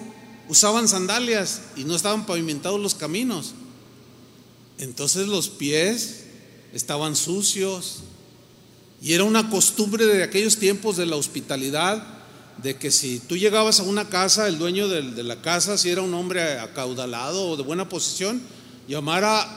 usaban 0.51 0.89
sandalias 0.89 1.63
y 1.77 1.85
no 1.85 1.95
estaban 1.95 2.27
pavimentados 2.27 2.81
los 2.81 2.97
caminos. 2.97 3.55
Entonces 4.79 5.29
los 5.29 5.49
pies 5.49 6.25
estaban 6.73 7.15
sucios 7.15 8.01
y 9.01 9.13
era 9.13 9.23
una 9.23 9.49
costumbre 9.49 10.05
de 10.05 10.25
aquellos 10.25 10.57
tiempos 10.57 10.97
de 10.97 11.07
la 11.07 11.15
hospitalidad, 11.15 12.05
de 12.61 12.77
que 12.77 12.91
si 12.91 13.21
tú 13.21 13.37
llegabas 13.37 13.79
a 13.79 13.85
una 13.85 14.09
casa, 14.09 14.49
el 14.49 14.59
dueño 14.59 14.89
de, 14.89 15.23
la 15.23 15.41
casa, 15.41 15.79
si 15.79 15.89
era 15.89 16.03
un 16.03 16.13
hombre 16.15 16.59
acaudalado 16.59 17.51
o 17.51 17.57
de 17.57 17.63
buena 17.63 17.89
posición, 17.89 18.43
llamara 18.89 19.49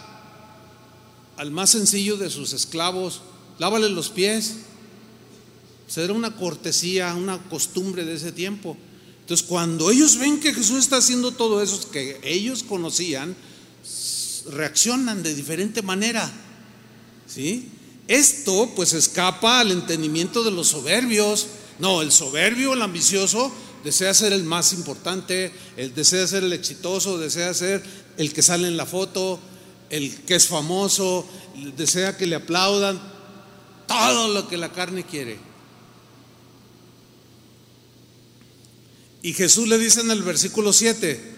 al 1.38 1.50
más 1.50 1.72
sencillo 1.72 2.18
de 2.18 2.30
sus 2.30 2.54
esclavos, 2.54 3.22
lávale 3.58 3.90
los 3.90 4.10
pies. 4.10 4.58
O 5.96 6.00
era 6.00 6.14
una 6.14 6.36
cortesía, 6.36 7.14
una 7.16 7.40
costumbre 7.50 8.06
de 8.06 8.14
ese 8.14 8.32
tiempo. 8.32 8.78
Entonces, 9.24 9.48
cuando 9.48 9.90
ellos 9.90 10.18
ven 10.18 10.42
que 10.42 10.54
Jesús 10.54 10.80
está 10.80 10.98
haciendo 10.98 11.32
todo 11.32 11.64
eso 11.64 11.90
que 11.92 12.20
ellos 12.24 12.62
conocían, 12.62 13.38
reaccionan 14.52 15.24
de 15.24 15.34
diferente 15.34 15.82
manera. 15.82 16.30
¿Sí? 17.26 17.70
Esto 18.10 18.70
pues 18.76 18.92
escapa 18.92 19.62
al 19.62 19.72
entendimiento 19.72 20.44
de 20.44 20.52
los 20.52 20.68
soberbios. 20.68 21.48
No, 21.80 22.02
el 22.02 22.12
soberbio, 22.12 22.74
el 22.74 22.82
ambicioso, 22.82 23.50
desea 23.86 24.14
ser 24.14 24.34
el 24.34 24.44
más 24.44 24.74
importante, 24.74 25.54
el 25.78 25.96
desea 25.96 26.28
ser 26.28 26.44
el 26.44 26.52
exitoso, 26.52 27.18
desea 27.18 27.54
ser 27.54 27.82
el 28.18 28.34
que 28.34 28.42
sale 28.42 28.68
en 28.68 28.76
la 28.76 28.86
foto, 28.86 29.40
el 29.90 30.14
que 30.26 30.36
es 30.36 30.48
famoso, 30.48 31.26
desea 31.78 32.18
que 32.18 32.28
le 32.28 32.36
aplaudan, 32.36 33.02
todo 33.88 34.28
lo 34.28 34.50
que 34.50 34.58
la 34.58 34.72
carne 34.74 35.06
quiere. 35.06 35.53
Y 39.24 39.34
Jesús 39.34 39.68
le 39.68 39.80
dice 39.80 40.02
en 40.02 40.12
el 40.12 40.22
versículo 40.22 40.74
7, 40.74 41.34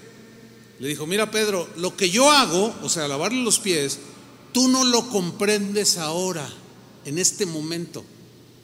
le 0.80 0.88
dijo, 0.88 1.06
mira 1.06 1.32
Pedro, 1.32 1.70
lo 1.78 1.96
que 1.96 2.10
yo 2.10 2.32
hago, 2.32 2.76
o 2.82 2.90
sea, 2.90 3.08
lavarle 3.08 3.44
los 3.44 3.60
pies, 3.60 4.00
tú 4.52 4.68
no 4.68 4.84
lo 4.84 5.08
comprendes 5.10 5.98
ahora, 5.98 6.50
en 7.06 7.20
este 7.20 7.46
momento. 7.46 8.04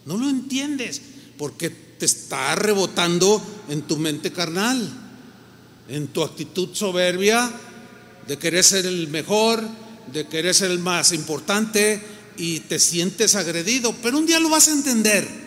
No 0.07 0.17
lo 0.17 0.28
entiendes, 0.28 1.01
porque 1.38 1.69
te 1.69 2.05
está 2.07 2.55
rebotando 2.55 3.39
en 3.69 3.84
tu 3.84 3.97
mente 3.97 4.34
carnal, 4.34 4.91
en 5.88 6.07
tu 6.07 6.24
actitud 6.24 6.69
soberbia 6.74 7.51
de 8.28 8.38
querer 8.39 8.63
ser 8.63 8.88
el 8.88 9.07
mejor, 9.07 9.61
de 10.11 10.28
querer 10.28 10.55
ser 10.55 10.72
el 10.72 10.80
más 10.80 11.13
importante 11.13 12.01
y 12.38 12.61
te 12.61 12.80
sientes 12.80 13.36
agredido, 13.36 13.93
pero 14.01 14.17
un 14.17 14.26
día 14.26 14.39
lo 14.39 14.49
vas 14.49 14.67
a 14.67 14.72
entender. 14.72 15.40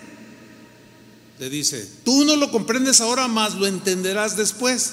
Le 1.39 1.51
dice, 1.51 1.89
tú 2.05 2.25
no 2.25 2.37
lo 2.37 2.51
comprendes 2.51 3.01
ahora, 3.01 3.27
más 3.29 3.55
lo 3.55 3.67
entenderás 3.67 4.37
después. 4.37 4.93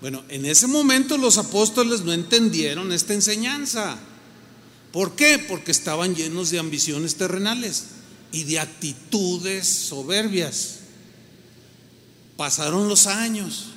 Bueno, 0.00 0.22
en 0.28 0.44
ese 0.44 0.66
momento 0.66 1.16
los 1.16 1.38
apóstoles 1.38 2.02
no 2.02 2.12
entendieron 2.12 2.92
esta 2.92 3.14
enseñanza. 3.14 3.96
¿Por 4.92 5.16
qué? 5.16 5.38
Porque 5.38 5.70
estaban 5.72 6.14
llenos 6.14 6.50
de 6.50 6.58
ambiciones 6.58 7.14
terrenales 7.14 7.84
y 8.32 8.44
de 8.44 8.60
actitudes 8.60 9.66
soberbias. 9.66 10.80
Pasaron 12.36 12.88
los 12.88 13.06
años. 13.06 13.68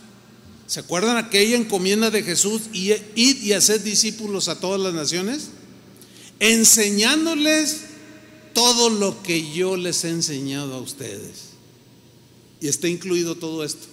¿Se 0.66 0.82
acuerdan 0.82 1.18
aquella 1.18 1.56
encomienda 1.56 2.10
de 2.10 2.24
Jesús? 2.24 2.64
Id 2.74 3.02
y 3.16 3.54
hacer 3.54 3.84
discípulos 3.84 4.50
a 4.50 4.60
todas 4.60 4.82
las 4.82 4.94
naciones, 4.94 5.52
enseñándoles 6.40 7.87
todo 8.58 8.90
lo 8.90 9.22
que 9.22 9.52
yo 9.52 9.78
les 9.78 10.04
he 10.04 10.10
enseñado 10.10 10.74
a 10.74 10.80
ustedes. 10.80 11.50
Y 12.60 12.68
está 12.68 12.88
incluido 12.88 13.36
todo 13.36 13.64
esto. 13.64 13.86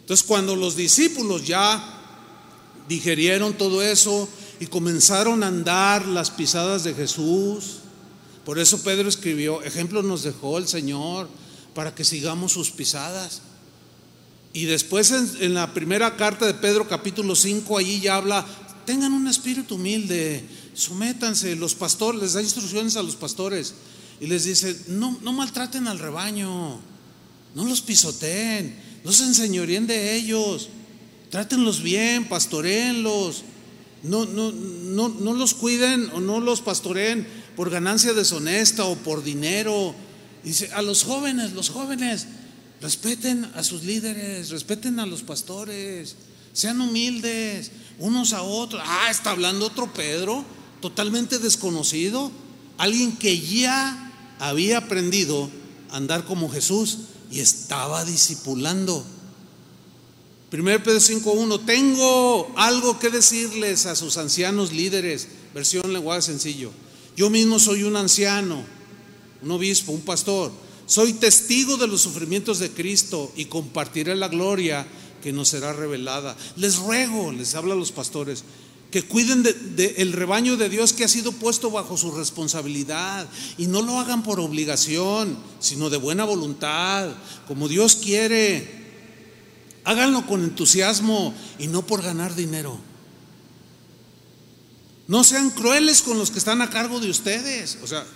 Entonces 0.00 0.26
cuando 0.26 0.56
los 0.56 0.74
discípulos 0.74 1.46
ya 1.46 2.00
digerieron 2.88 3.54
todo 3.54 3.82
eso 3.82 4.28
y 4.58 4.66
comenzaron 4.66 5.44
a 5.44 5.46
andar 5.46 6.06
las 6.06 6.32
pisadas 6.32 6.82
de 6.82 6.92
Jesús, 6.92 7.76
por 8.44 8.58
eso 8.58 8.82
Pedro 8.82 9.08
escribió, 9.08 9.62
ejemplo 9.62 10.02
nos 10.02 10.24
dejó 10.24 10.58
el 10.58 10.66
Señor 10.66 11.28
para 11.72 11.94
que 11.94 12.02
sigamos 12.02 12.50
sus 12.50 12.72
pisadas. 12.72 13.42
Y 14.52 14.64
después 14.64 15.12
en, 15.12 15.54
la 15.54 15.72
primera 15.72 16.16
carta 16.16 16.46
de 16.46 16.54
Pedro 16.54 16.88
capítulo 16.88 17.36
5, 17.36 17.78
allí 17.78 18.00
ya 18.00 18.16
habla, 18.16 18.44
tengan 18.86 19.12
un 19.12 19.28
espíritu 19.28 19.76
humilde, 19.76 20.44
sométanse, 20.74 21.56
los 21.56 21.74
pastores, 21.74 22.20
les 22.20 22.32
da 22.34 22.42
instrucciones 22.42 22.96
a 22.96 23.02
los 23.02 23.16
pastores 23.16 23.74
y 24.20 24.26
les 24.26 24.44
dice, 24.44 24.76
no, 24.88 25.18
no 25.22 25.32
maltraten 25.32 25.88
al 25.88 25.98
rebaño, 25.98 26.80
no 27.54 27.64
los 27.64 27.80
pisoteen, 27.80 28.74
no 29.04 29.12
se 29.12 29.24
enseñoríen 29.24 29.86
de 29.86 30.16
ellos. 30.16 30.68
Trátenlos 31.30 31.82
bien, 31.82 32.28
pastoreenlos. 32.28 33.42
No, 34.02 34.26
no, 34.26 34.52
no, 34.52 35.08
no 35.08 35.32
los 35.32 35.54
cuiden 35.54 36.10
o 36.12 36.20
no 36.20 36.38
los 36.38 36.60
pastoreen 36.60 37.26
por 37.56 37.70
ganancia 37.70 38.12
deshonesta 38.12 38.84
o 38.84 38.96
por 38.96 39.24
dinero. 39.24 39.94
Dice, 40.42 40.70
a 40.72 40.82
los 40.82 41.04
jóvenes, 41.04 41.52
los 41.52 41.70
jóvenes, 41.70 42.26
respeten 42.80 43.50
a 43.54 43.64
sus 43.64 43.84
líderes, 43.84 44.50
respeten 44.50 45.00
a 45.00 45.06
los 45.06 45.22
pastores, 45.22 46.16
sean 46.52 46.80
humildes 46.80 47.70
unos 47.98 48.32
a 48.32 48.42
otros. 48.42 48.82
Ah, 48.84 49.08
está 49.10 49.30
hablando 49.30 49.66
otro 49.66 49.92
Pedro, 49.92 50.44
totalmente 50.84 51.38
desconocido, 51.38 52.30
alguien 52.76 53.16
que 53.16 53.40
ya 53.40 54.12
había 54.38 54.76
aprendido 54.76 55.48
a 55.90 55.96
andar 55.96 56.26
como 56.26 56.50
Jesús 56.50 56.98
y 57.30 57.40
estaba 57.40 58.04
discipulando. 58.04 59.02
1 60.52 60.62
Pedro 60.82 61.00
5.1, 61.00 61.64
tengo 61.64 62.52
algo 62.58 62.98
que 62.98 63.08
decirles 63.08 63.86
a 63.86 63.96
sus 63.96 64.18
ancianos 64.18 64.74
líderes, 64.74 65.28
versión 65.54 65.90
lenguaje 65.90 66.20
sencillo. 66.20 66.70
Yo 67.16 67.30
mismo 67.30 67.58
soy 67.58 67.84
un 67.84 67.96
anciano, 67.96 68.62
un 69.40 69.50
obispo, 69.52 69.90
un 69.90 70.02
pastor. 70.02 70.52
Soy 70.84 71.14
testigo 71.14 71.78
de 71.78 71.86
los 71.86 72.02
sufrimientos 72.02 72.58
de 72.58 72.68
Cristo 72.68 73.32
y 73.36 73.46
compartiré 73.46 74.14
la 74.16 74.28
gloria 74.28 74.86
que 75.22 75.32
nos 75.32 75.48
será 75.48 75.72
revelada. 75.72 76.36
Les 76.56 76.76
ruego, 76.76 77.32
les 77.32 77.54
habla 77.54 77.72
a 77.72 77.78
los 77.78 77.90
pastores, 77.90 78.44
que 78.94 79.02
cuiden 79.02 79.42
del 79.42 80.12
rebaño 80.12 80.56
de 80.56 80.68
Dios 80.68 80.92
que 80.92 81.02
ha 81.02 81.08
sido 81.08 81.32
puesto 81.32 81.68
bajo 81.68 81.96
su 81.96 82.12
responsabilidad 82.12 83.28
y 83.58 83.66
no 83.66 83.82
lo 83.82 83.98
hagan 83.98 84.22
por 84.22 84.38
obligación, 84.38 85.36
sino 85.58 85.90
de 85.90 85.96
buena 85.96 86.22
voluntad, 86.22 87.08
como 87.48 87.66
Dios 87.66 87.96
quiere. 87.96 88.84
Háganlo 89.82 90.24
con 90.28 90.44
entusiasmo 90.44 91.34
y 91.58 91.66
no 91.66 91.84
por 91.84 92.02
ganar 92.02 92.36
dinero. 92.36 92.78
No 95.08 95.24
sean 95.24 95.50
crueles 95.50 96.00
con 96.00 96.16
los 96.16 96.30
que 96.30 96.38
están 96.38 96.62
a 96.62 96.70
cargo 96.70 97.00
de 97.00 97.10
ustedes, 97.10 97.78
o 97.82 97.88
sea, 97.88 98.06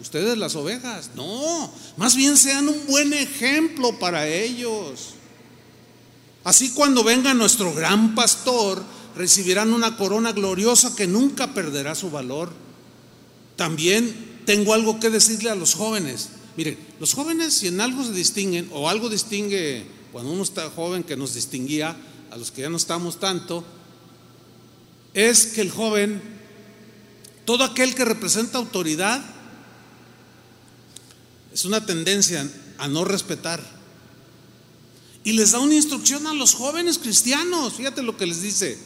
ustedes 0.00 0.38
las 0.38 0.54
ovejas, 0.54 1.10
no, 1.16 1.68
más 1.96 2.14
bien 2.14 2.36
sean 2.36 2.68
un 2.68 2.86
buen 2.86 3.12
ejemplo 3.12 3.98
para 3.98 4.28
ellos. 4.28 5.14
Así 6.44 6.70
cuando 6.70 7.02
venga 7.02 7.34
nuestro 7.34 7.74
gran 7.74 8.14
pastor, 8.14 8.84
recibirán 9.16 9.72
una 9.72 9.96
corona 9.96 10.32
gloriosa 10.32 10.94
que 10.94 11.06
nunca 11.06 11.54
perderá 11.54 11.94
su 11.94 12.10
valor. 12.10 12.50
También 13.56 14.42
tengo 14.46 14.74
algo 14.74 15.00
que 15.00 15.10
decirle 15.10 15.50
a 15.50 15.54
los 15.54 15.74
jóvenes. 15.74 16.30
Miren, 16.56 16.78
los 17.00 17.14
jóvenes 17.14 17.54
si 17.54 17.68
en 17.68 17.80
algo 17.80 18.04
se 18.04 18.12
distinguen 18.12 18.68
o 18.72 18.88
algo 18.88 19.08
distingue 19.08 19.86
cuando 20.12 20.32
uno 20.32 20.42
está 20.42 20.70
joven 20.70 21.04
que 21.04 21.16
nos 21.16 21.34
distinguía 21.34 21.96
a 22.30 22.36
los 22.36 22.50
que 22.50 22.62
ya 22.62 22.70
no 22.70 22.76
estamos 22.76 23.20
tanto, 23.20 23.64
es 25.14 25.46
que 25.46 25.60
el 25.60 25.70
joven, 25.70 26.20
todo 27.44 27.64
aquel 27.64 27.94
que 27.94 28.04
representa 28.04 28.58
autoridad, 28.58 29.24
es 31.52 31.64
una 31.64 31.84
tendencia 31.84 32.48
a 32.78 32.88
no 32.88 33.04
respetar. 33.04 33.62
Y 35.24 35.32
les 35.32 35.52
da 35.52 35.58
una 35.58 35.74
instrucción 35.74 36.26
a 36.26 36.32
los 36.32 36.54
jóvenes 36.54 36.98
cristianos, 36.98 37.74
fíjate 37.74 38.02
lo 38.02 38.16
que 38.16 38.26
les 38.26 38.42
dice. 38.42 38.78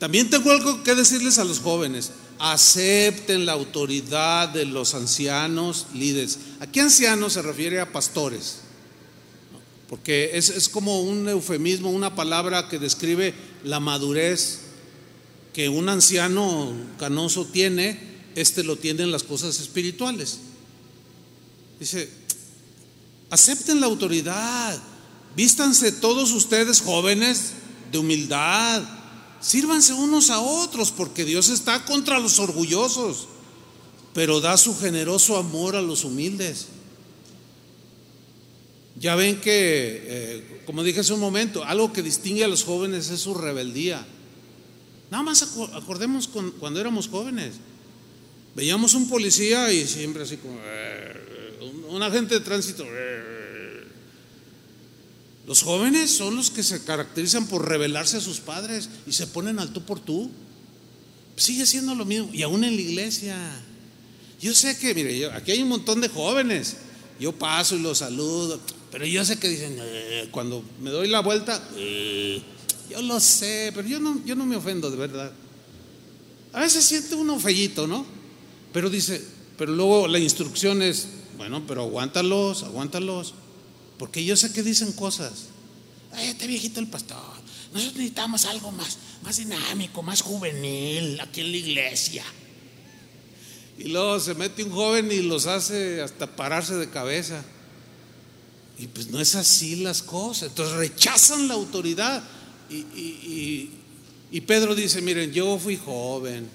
También 0.00 0.30
tengo 0.30 0.50
algo 0.50 0.82
que 0.82 0.94
decirles 0.94 1.38
a 1.38 1.44
los 1.44 1.60
jóvenes. 1.60 2.10
Acepten 2.38 3.44
la 3.44 3.52
autoridad 3.52 4.48
de 4.48 4.64
los 4.64 4.94
ancianos 4.94 5.88
líderes. 5.92 6.38
Aquí 6.58 6.80
anciano 6.80 7.28
se 7.28 7.42
refiere 7.42 7.80
a 7.80 7.92
pastores, 7.92 8.60
porque 9.90 10.30
es, 10.32 10.48
es 10.48 10.70
como 10.70 11.02
un 11.02 11.28
eufemismo, 11.28 11.90
una 11.90 12.16
palabra 12.16 12.66
que 12.66 12.78
describe 12.78 13.34
la 13.62 13.78
madurez 13.78 14.60
que 15.52 15.68
un 15.68 15.90
anciano 15.90 16.72
canoso 16.98 17.44
tiene, 17.44 18.00
este 18.36 18.64
lo 18.64 18.76
tiene 18.76 19.02
en 19.02 19.12
las 19.12 19.22
cosas 19.22 19.60
espirituales. 19.60 20.38
Dice, 21.78 22.08
acepten 23.28 23.80
la 23.80 23.86
autoridad, 23.86 24.80
vístanse 25.36 25.92
todos 25.92 26.32
ustedes 26.32 26.80
jóvenes 26.80 27.52
de 27.92 27.98
humildad, 27.98 28.99
Sírvanse 29.40 29.94
unos 29.94 30.28
a 30.30 30.40
otros, 30.40 30.90
porque 30.90 31.24
Dios 31.24 31.48
está 31.48 31.84
contra 31.84 32.18
los 32.18 32.38
orgullosos, 32.38 33.26
pero 34.12 34.40
da 34.40 34.56
su 34.56 34.78
generoso 34.78 35.36
amor 35.36 35.76
a 35.76 35.82
los 35.82 36.04
humildes. 36.04 36.68
Ya 38.96 39.14
ven 39.14 39.40
que, 39.40 40.02
eh, 40.04 40.62
como 40.66 40.82
dije 40.82 41.00
hace 41.00 41.14
un 41.14 41.20
momento, 41.20 41.64
algo 41.64 41.90
que 41.92 42.02
distingue 42.02 42.44
a 42.44 42.48
los 42.48 42.64
jóvenes 42.64 43.08
es 43.08 43.20
su 43.20 43.34
rebeldía. 43.34 44.06
Nada 45.10 45.22
más 45.22 45.42
acordemos 45.72 46.28
cuando 46.28 46.80
éramos 46.80 47.08
jóvenes. 47.08 47.54
Veíamos 48.54 48.94
un 48.94 49.08
policía 49.08 49.72
y 49.72 49.86
siempre 49.86 50.24
así 50.24 50.36
como, 50.36 50.58
eh, 50.62 51.58
un 51.88 52.02
agente 52.02 52.34
de 52.34 52.40
tránsito. 52.40 52.84
Eh, 52.86 53.29
los 55.50 55.64
jóvenes 55.64 56.12
son 56.12 56.36
los 56.36 56.48
que 56.52 56.62
se 56.62 56.84
caracterizan 56.84 57.48
por 57.48 57.68
rebelarse 57.68 58.18
a 58.18 58.20
sus 58.20 58.38
padres 58.38 58.88
y 59.04 59.10
se 59.10 59.26
ponen 59.26 59.58
al 59.58 59.72
tú 59.72 59.82
por 59.82 59.98
tú. 59.98 60.30
Sigue 61.34 61.66
siendo 61.66 61.92
lo 61.96 62.04
mismo. 62.04 62.30
Y 62.32 62.42
aún 62.42 62.62
en 62.62 62.76
la 62.76 62.80
iglesia. 62.80 63.36
Yo 64.40 64.54
sé 64.54 64.78
que, 64.78 64.94
mire, 64.94 65.26
aquí 65.32 65.50
hay 65.50 65.60
un 65.60 65.70
montón 65.70 66.00
de 66.00 66.08
jóvenes. 66.08 66.76
Yo 67.18 67.32
paso 67.32 67.74
y 67.74 67.80
los 67.80 67.98
saludo. 67.98 68.60
Pero 68.92 69.04
yo 69.06 69.24
sé 69.24 69.40
que 69.40 69.48
dicen, 69.48 69.76
eh", 69.80 70.28
cuando 70.30 70.62
me 70.80 70.90
doy 70.90 71.08
la 71.08 71.18
vuelta, 71.18 71.60
eh", 71.74 72.40
yo 72.88 73.02
lo 73.02 73.18
sé, 73.18 73.72
pero 73.74 73.88
yo 73.88 73.98
no, 73.98 74.24
yo 74.24 74.36
no 74.36 74.46
me 74.46 74.54
ofendo 74.54 74.88
de 74.88 74.98
verdad. 74.98 75.32
A 76.52 76.60
veces 76.60 76.84
siente 76.84 77.16
uno 77.16 77.40
fellito, 77.40 77.88
¿no? 77.88 78.06
Pero 78.72 78.88
dice, 78.88 79.20
pero 79.58 79.72
luego 79.72 80.06
la 80.06 80.20
instrucción 80.20 80.80
es, 80.80 81.08
bueno, 81.36 81.64
pero 81.66 81.82
aguántalos, 81.82 82.62
aguántalos. 82.62 83.34
Porque 84.00 84.24
yo 84.24 84.34
sé 84.34 84.50
que 84.50 84.62
dicen 84.62 84.92
cosas. 84.92 85.48
Ay, 86.12 86.28
este 86.28 86.46
viejito 86.46 86.80
el 86.80 86.86
pastor. 86.86 87.18
Nosotros 87.70 87.98
necesitamos 87.98 88.46
algo 88.46 88.72
más, 88.72 88.96
más 89.22 89.36
dinámico, 89.36 90.02
más 90.02 90.22
juvenil 90.22 91.20
aquí 91.20 91.42
en 91.42 91.50
la 91.50 91.56
iglesia. 91.58 92.24
Y 93.78 93.88
luego 93.88 94.18
se 94.18 94.34
mete 94.34 94.64
un 94.64 94.70
joven 94.70 95.12
y 95.12 95.20
los 95.20 95.46
hace 95.46 96.00
hasta 96.00 96.34
pararse 96.34 96.76
de 96.76 96.88
cabeza. 96.88 97.44
Y 98.78 98.86
pues 98.86 99.08
no 99.08 99.20
es 99.20 99.34
así 99.34 99.76
las 99.76 100.02
cosas. 100.02 100.48
Entonces 100.48 100.76
rechazan 100.76 101.46
la 101.46 101.52
autoridad. 101.52 102.24
Y, 102.70 102.76
y, 102.76 103.70
y 104.30 104.40
Pedro 104.40 104.74
dice, 104.74 105.02
miren, 105.02 105.30
yo 105.30 105.58
fui 105.58 105.76
joven. 105.76 106.48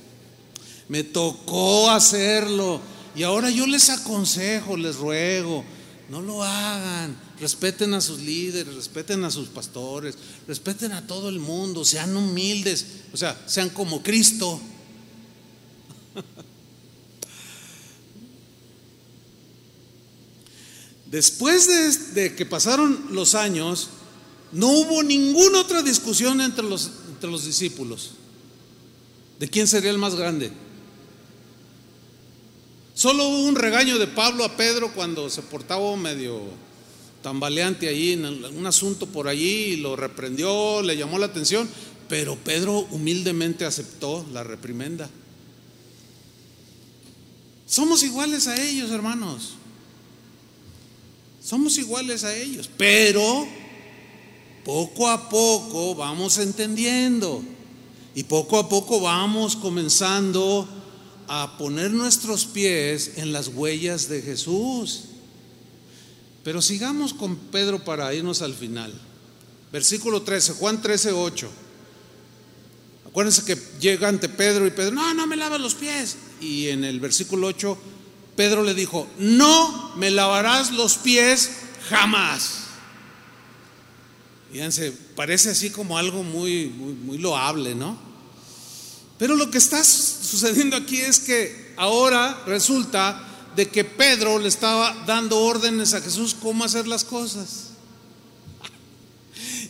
Me 0.89 1.03
tocó 1.03 1.91
hacerlo. 1.91 2.81
Y 3.15 3.21
ahora 3.21 3.51
yo 3.51 3.67
les 3.67 3.91
aconsejo, 3.91 4.75
les 4.75 4.95
ruego 4.95 5.63
No 6.09 6.21
lo 6.21 6.43
hagan. 6.43 7.17
Respeten 7.39 7.93
a 7.93 8.01
sus 8.01 8.19
líderes, 8.19 8.75
respeten 8.75 9.23
a 9.23 9.31
sus 9.31 9.47
pastores, 9.47 10.15
respeten 10.47 10.91
a 10.91 11.07
todo 11.07 11.29
el 11.29 11.39
mundo, 11.39 11.83
sean 11.83 12.15
humildes, 12.15 12.85
o 13.13 13.17
sea, 13.17 13.41
sean 13.47 13.69
como 13.69 14.03
Cristo. 14.03 14.61
Después 21.11 21.67
de, 21.67 22.21
de, 22.21 22.35
que 22.35 22.45
pasaron 22.45 23.07
los 23.11 23.35
años, 23.35 23.89
no 24.51 24.67
hubo 24.67 25.01
ninguna 25.03 25.59
otra 25.59 25.81
discusión 25.81 26.41
entre 26.41 26.63
los, 26.63 26.91
entre 27.09 27.29
los 27.31 27.45
discípulos 27.45 28.11
de 29.39 29.49
quién 29.49 29.67
sería 29.67 29.91
el 29.91 29.97
más 29.97 30.15
grande. 30.15 30.51
Solo 32.95 33.27
hubo 33.27 33.43
un 33.49 33.57
regaño 33.57 33.99
de 33.99 34.07
Pablo 34.07 34.45
a 34.45 34.55
Pedro 34.55 34.93
cuando 34.93 35.29
se 35.29 35.41
portaba 35.41 35.97
medio 35.97 36.39
tambaleante 37.21 37.89
allí 37.89 38.13
en 38.13 38.23
un 38.25 38.65
asunto 38.65 39.05
por 39.05 39.27
allí 39.27 39.73
y 39.73 39.75
lo 39.77 39.97
reprendió, 39.97 40.81
le 40.81 40.95
llamó 40.95 41.19
la 41.19 41.25
atención, 41.25 41.67
pero 42.07 42.37
Pedro 42.37 42.87
humildemente 42.91 43.65
aceptó 43.65 44.25
la 44.31 44.43
reprimenda. 44.43 45.09
Somos 47.67 48.01
iguales 48.01 48.47
a 48.47 48.63
ellos, 48.63 48.89
hermanos. 48.91 49.55
Somos 51.43 51.77
iguales 51.77 52.23
a 52.23 52.33
ellos, 52.33 52.69
pero 52.77 53.45
poco 54.63 55.09
a 55.09 55.27
poco 55.27 55.95
vamos 55.95 56.37
entendiendo 56.37 57.43
y 58.15 58.23
poco 58.23 58.57
a 58.57 58.69
poco 58.69 59.01
vamos 59.01 59.57
comenzando 59.57 60.69
a 61.27 61.57
poner 61.57 61.91
nuestros 61.91 62.45
pies 62.45 63.13
en 63.17 63.31
las 63.31 63.47
huellas 63.47 64.09
de 64.09 64.21
Jesús. 64.21 65.05
Pero 66.43 66.61
sigamos 66.61 67.13
con 67.13 67.35
Pedro 67.35 67.83
para 67.83 68.13
irnos 68.13 68.41
al 68.41 68.53
final. 68.53 68.93
Versículo 69.71 70.21
13, 70.21 70.53
Juan 70.53 70.81
13, 70.81 71.11
8. 71.11 71.49
Acuérdense 73.07 73.45
que 73.45 73.57
llega 73.79 74.07
ante 74.07 74.29
Pedro 74.29 74.67
y 74.67 74.71
Pedro, 74.71 74.91
no, 74.91 75.13
no 75.13 75.25
me 75.25 75.35
lavas 75.35 75.59
los 75.59 75.73
pies. 75.73 76.17
Y 76.41 76.67
en 76.67 76.83
el 76.83 76.99
versículo 76.99 77.47
8, 77.47 77.77
Pedro 78.35 78.63
le 78.63 78.73
dijo, 78.73 79.07
no 79.17 79.93
me 79.95 80.11
lavarás 80.11 80.71
los 80.71 80.97
pies 80.97 81.49
jamás. 81.89 82.65
Fíjense, 84.51 84.91
parece 85.15 85.49
así 85.49 85.69
como 85.69 85.97
algo 85.97 86.23
muy, 86.23 86.67
muy, 86.67 86.93
muy 86.93 87.17
loable, 87.17 87.75
¿no? 87.75 87.97
Pero 89.17 89.35
lo 89.35 89.49
que 89.49 89.57
está 89.57 89.83
sucediendo 89.83 90.75
aquí 90.75 90.97
es 90.97 91.19
que 91.19 91.73
ahora 91.77 92.43
resulta 92.45 93.21
de 93.55 93.69
que 93.69 93.85
Pedro 93.85 94.39
le 94.39 94.49
estaba 94.49 95.03
dando 95.05 95.39
órdenes 95.39 95.93
a 95.93 96.01
Jesús 96.01 96.35
cómo 96.39 96.63
hacer 96.63 96.87
las 96.87 97.03
cosas. 97.03 97.69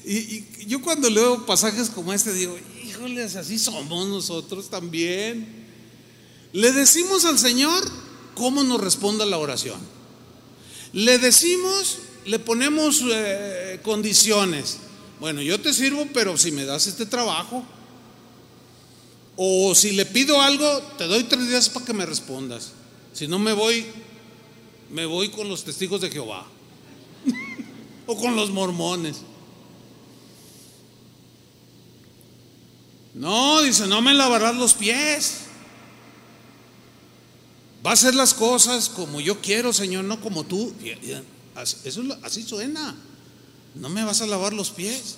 Y, 0.08 0.46
yo 0.68 0.82
cuando 0.82 1.10
leo 1.10 1.48
pasajes 1.48 1.90
como 1.90 2.14
este 2.14 2.32
digo, 2.32 2.56
híjoles, 2.84 3.36
así 3.36 3.58
somos 3.58 4.08
nosotros 4.08 4.70
también. 4.70 5.66
Le 6.54 6.72
decimos 6.72 7.26
al 7.26 7.40
Señor 7.40 7.84
cómo 8.36 8.64
nos 8.64 8.82
responda 8.82 9.26
la 9.26 9.38
oración. 9.38 9.80
Le 10.94 11.18
decimos, 11.18 11.98
le 12.26 12.40
ponemos 12.40 13.04
eh, 13.12 13.80
condiciones. 13.84 14.78
Bueno, 15.20 15.42
yo 15.42 15.60
te 15.60 15.74
sirvo, 15.74 16.08
pero 16.14 16.38
si 16.38 16.52
me 16.52 16.66
das 16.66 16.88
este 16.88 17.06
trabajo, 17.06 17.66
o 19.38 19.76
si 19.76 19.92
le 19.92 20.06
pido 20.06 20.42
algo, 20.42 20.82
te 20.98 21.08
doy 21.08 21.24
tres 21.24 21.48
días 21.48 21.70
para 21.70 21.86
que 21.86 21.94
me 21.94 22.06
respondas. 22.06 22.72
Si 23.14 23.28
no 23.28 23.40
me 23.40 23.54
voy, 23.54 23.86
me 24.92 25.06
voy 25.06 25.30
con 25.30 25.50
los 25.50 25.64
testigos 25.64 26.02
de 26.02 26.10
Jehová. 26.10 26.46
o 28.06 28.16
con 28.16 28.36
los 28.36 28.50
mormones. 28.52 29.18
No, 33.14 33.62
dice, 33.62 33.88
no 33.88 34.02
me 34.02 34.14
lavarás 34.14 34.56
los 34.56 34.74
pies. 34.74 35.40
Va 37.86 37.92
a 37.92 37.94
hacer 37.94 38.16
las 38.16 38.34
cosas 38.34 38.90
como 38.90 39.22
yo 39.22 39.42
quiero, 39.42 39.72
Señor, 39.72 40.06
no 40.06 40.20
como 40.20 40.44
tú. 40.46 40.74
Eso 41.84 42.04
así 42.24 42.44
suena. 42.44 42.96
No 43.76 43.90
me 43.90 44.04
vas 44.04 44.22
a 44.22 44.28
lavar 44.28 44.54
los 44.54 44.72
pies. 44.72 45.18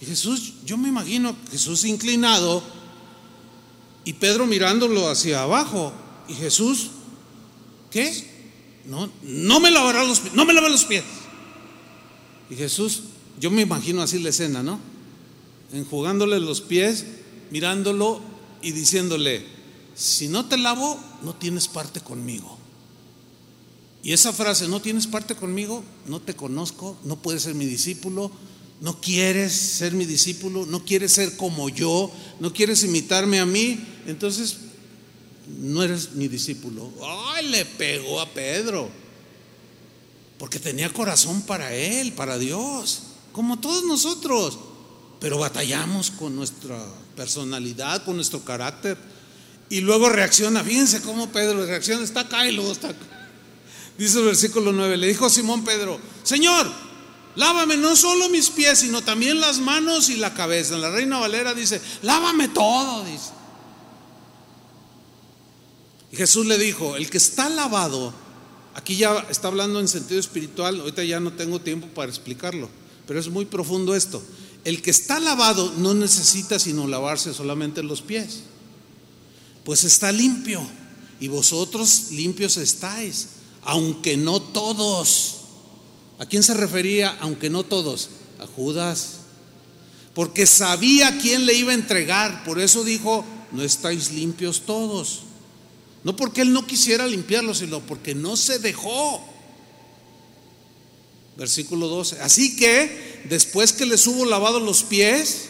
Y 0.00 0.06
Jesús, 0.06 0.54
yo 0.64 0.78
me 0.78 0.88
imagino 0.88 1.36
Jesús 1.50 1.84
inclinado 1.84 2.62
y 4.04 4.14
Pedro 4.14 4.46
mirándolo 4.46 5.08
hacia 5.08 5.42
abajo. 5.42 5.92
Y 6.28 6.34
Jesús, 6.34 6.90
¿qué? 7.90 8.12
No, 8.86 9.10
no 9.22 9.60
me 9.60 9.70
lavará 9.70 10.04
los 10.04 10.20
pies, 10.20 10.34
no 10.34 10.44
me 10.44 10.52
lava 10.52 10.68
los 10.68 10.84
pies. 10.84 11.04
Y 12.50 12.56
Jesús, 12.56 13.02
yo 13.38 13.50
me 13.50 13.62
imagino 13.62 14.02
así 14.02 14.18
la 14.18 14.30
escena, 14.30 14.62
¿no? 14.62 14.78
Enjugándole 15.72 16.40
los 16.40 16.60
pies, 16.60 17.06
mirándolo 17.50 18.20
y 18.62 18.72
diciéndole, 18.72 19.44
si 19.94 20.28
no 20.28 20.46
te 20.46 20.58
lavo, 20.58 20.98
no 21.22 21.34
tienes 21.34 21.68
parte 21.68 22.00
conmigo. 22.00 22.58
Y 24.02 24.12
esa 24.12 24.32
frase, 24.32 24.66
no 24.66 24.80
tienes 24.80 25.06
parte 25.06 25.34
conmigo, 25.34 25.84
no 26.06 26.20
te 26.20 26.34
conozco, 26.34 26.96
no 27.04 27.16
puedes 27.16 27.42
ser 27.42 27.54
mi 27.54 27.66
discípulo, 27.66 28.30
no 28.80 28.98
quieres 29.00 29.52
ser 29.52 29.92
mi 29.92 30.06
discípulo, 30.06 30.64
no 30.64 30.84
quieres 30.84 31.12
ser 31.12 31.36
como 31.36 31.68
yo, 31.68 32.10
no 32.40 32.52
quieres 32.52 32.82
imitarme 32.82 33.40
a 33.40 33.46
mí, 33.46 33.78
entonces 34.06 34.56
no 35.58 35.82
eres 35.82 36.12
mi 36.12 36.28
discípulo. 36.28 36.92
Ay, 37.34 37.48
le 37.48 37.64
pegó 37.64 38.20
a 38.20 38.28
Pedro, 38.28 38.88
porque 40.38 40.58
tenía 40.58 40.92
corazón 40.92 41.42
para 41.42 41.74
él, 41.74 42.12
para 42.12 42.38
Dios, 42.38 43.02
como 43.32 43.58
todos 43.58 43.84
nosotros, 43.84 44.58
pero 45.20 45.38
batallamos 45.38 46.10
con 46.10 46.34
nuestra 46.36 46.78
personalidad, 47.16 48.04
con 48.04 48.16
nuestro 48.16 48.44
carácter, 48.44 48.96
y 49.68 49.80
luego 49.80 50.08
reacciona, 50.08 50.64
fíjense 50.64 51.00
cómo 51.02 51.30
Pedro 51.30 51.64
reacciona, 51.64 52.02
está 52.02 52.20
acá 52.20 52.48
y 52.48 52.52
luego 52.52 52.72
está 52.72 52.88
acá. 52.88 53.06
Dice 53.98 54.18
el 54.18 54.24
versículo 54.24 54.72
9, 54.72 54.96
le 54.96 55.08
dijo 55.08 55.28
Simón 55.28 55.64
Pedro, 55.64 56.00
Señor, 56.22 56.70
Lávame 57.36 57.76
no 57.76 57.94
solo 57.94 58.28
mis 58.28 58.50
pies, 58.50 58.80
sino 58.80 59.02
también 59.02 59.40
las 59.40 59.58
manos 59.58 60.08
y 60.08 60.16
la 60.16 60.34
cabeza. 60.34 60.76
La 60.76 60.90
Reina 60.90 61.18
Valera 61.18 61.54
dice, 61.54 61.80
lávame 62.02 62.48
todo, 62.48 63.04
dice. 63.04 63.30
Y 66.12 66.16
Jesús 66.16 66.46
le 66.46 66.58
dijo, 66.58 66.96
el 66.96 67.08
que 67.08 67.18
está 67.18 67.48
lavado, 67.48 68.12
aquí 68.74 68.96
ya 68.96 69.26
está 69.30 69.48
hablando 69.48 69.80
en 69.80 69.88
sentido 69.88 70.18
espiritual, 70.18 70.80
ahorita 70.80 71.04
ya 71.04 71.20
no 71.20 71.32
tengo 71.32 71.60
tiempo 71.60 71.86
para 71.88 72.10
explicarlo, 72.10 72.68
pero 73.06 73.20
es 73.20 73.28
muy 73.28 73.44
profundo 73.44 73.94
esto. 73.94 74.22
El 74.64 74.82
que 74.82 74.90
está 74.90 75.20
lavado 75.20 75.72
no 75.78 75.94
necesita 75.94 76.58
sino 76.58 76.86
lavarse 76.86 77.32
solamente 77.32 77.82
los 77.82 78.02
pies, 78.02 78.40
pues 79.64 79.84
está 79.84 80.10
limpio 80.10 80.60
y 81.20 81.28
vosotros 81.28 82.10
limpios 82.10 82.56
estáis, 82.56 83.28
aunque 83.62 84.16
no 84.16 84.40
todos. 84.40 85.36
¿A 86.18 86.26
quién 86.26 86.42
se 86.42 86.54
refería, 86.54 87.16
aunque 87.20 87.48
no 87.50 87.62
todos? 87.62 88.10
A 88.40 88.46
Judas. 88.46 89.20
Porque 90.14 90.46
sabía 90.46 91.18
quién 91.18 91.46
le 91.46 91.54
iba 91.54 91.72
a 91.72 91.74
entregar. 91.74 92.44
Por 92.44 92.60
eso 92.60 92.84
dijo, 92.84 93.24
no 93.52 93.62
estáis 93.62 94.12
limpios 94.12 94.62
todos. 94.62 95.20
No 96.02 96.16
porque 96.16 96.42
él 96.42 96.52
no 96.52 96.66
quisiera 96.66 97.06
limpiarlos, 97.06 97.58
sino 97.58 97.80
porque 97.80 98.14
no 98.14 98.36
se 98.36 98.58
dejó. 98.58 99.22
Versículo 101.36 101.88
12. 101.88 102.20
Así 102.20 102.56
que 102.56 103.22
después 103.28 103.72
que 103.72 103.86
les 103.86 104.06
hubo 104.06 104.24
lavado 104.24 104.60
los 104.60 104.82
pies, 104.82 105.48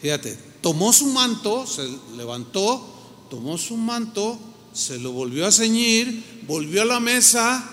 fíjate, 0.00 0.36
tomó 0.60 0.92
su 0.92 1.06
manto, 1.06 1.66
se 1.66 1.86
levantó, 2.16 3.26
tomó 3.30 3.58
su 3.58 3.76
manto, 3.76 4.38
se 4.72 4.98
lo 4.98 5.12
volvió 5.12 5.46
a 5.46 5.52
ceñir, 5.52 6.42
volvió 6.46 6.82
a 6.82 6.86
la 6.86 7.00
mesa 7.00 7.70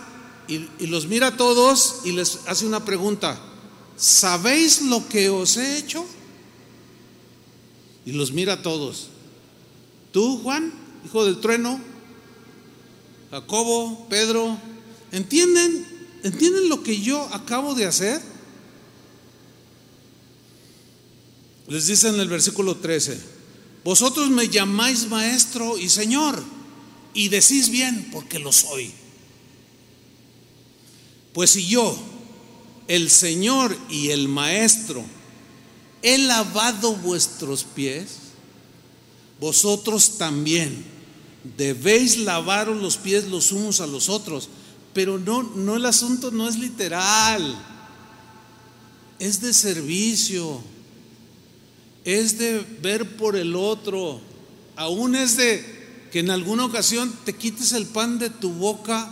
y, 0.47 0.87
los 0.87 1.07
mira 1.07 1.27
a 1.27 1.37
todos 1.37 2.01
y 2.03 2.11
les 2.11 2.39
hace 2.47 2.65
una 2.65 2.83
pregunta. 2.83 3.39
¿Sabéis 3.95 4.81
lo 4.81 5.07
que 5.07 5.29
os 5.29 5.57
he 5.57 5.77
hecho? 5.77 6.05
Y 8.05 8.11
los 8.11 8.31
mira 8.31 8.53
a 8.53 8.61
todos. 8.61 9.07
Tú, 10.11 10.39
Juan, 10.43 10.73
hijo 11.05 11.25
del 11.25 11.39
trueno, 11.39 11.79
Jacobo, 13.31 14.07
Pedro, 14.09 14.57
¿entienden? 15.11 15.87
¿Entienden 16.23 16.69
lo 16.69 16.83
que 16.83 16.99
yo 16.99 17.23
acabo 17.33 17.73
de 17.73 17.85
hacer? 17.85 18.21
Les 21.67 21.87
dice 21.87 22.09
en 22.09 22.19
el 22.19 22.27
versículo 22.27 22.77
13, 22.77 23.19
vosotros 23.83 24.29
me 24.29 24.49
llamáis 24.49 25.07
maestro 25.07 25.77
y 25.77 25.87
señor, 25.87 26.43
y 27.13 27.29
decís 27.29 27.69
bien 27.69 28.09
porque 28.11 28.39
lo 28.39 28.51
soy. 28.51 28.91
Pues 31.33 31.51
si 31.51 31.65
yo, 31.65 31.97
el 32.89 33.09
Señor 33.09 33.77
y 33.89 34.09
el 34.09 34.27
Maestro, 34.27 35.03
he 36.01 36.17
lavado 36.17 36.93
vuestros 36.95 37.63
pies, 37.63 38.17
vosotros 39.39 40.17
también 40.17 40.90
debéis 41.57 42.17
lavaros 42.17 42.81
los 42.81 42.97
pies 42.97 43.27
los 43.27 43.51
unos 43.51 43.81
a 43.81 43.87
los 43.87 44.09
otros, 44.09 44.49
Pero 44.93 45.17
no, 45.17 45.43
no 45.43 45.77
el 45.77 45.85
asunto 45.85 46.31
no 46.31 46.49
es 46.49 46.57
literal, 46.59 47.55
es 49.19 49.39
de 49.39 49.53
servicio, 49.53 50.61
es 52.03 52.37
de 52.37 52.59
ver 52.81 53.15
por 53.15 53.37
el 53.37 53.55
otro, 53.55 54.19
aún 54.75 55.15
es 55.15 55.37
de 55.37 56.09
que 56.11 56.19
en 56.19 56.29
alguna 56.29 56.65
ocasión 56.65 57.13
te 57.23 57.33
quites 57.33 57.71
el 57.71 57.85
pan 57.85 58.19
de 58.19 58.29
tu 58.29 58.51
boca 58.51 59.09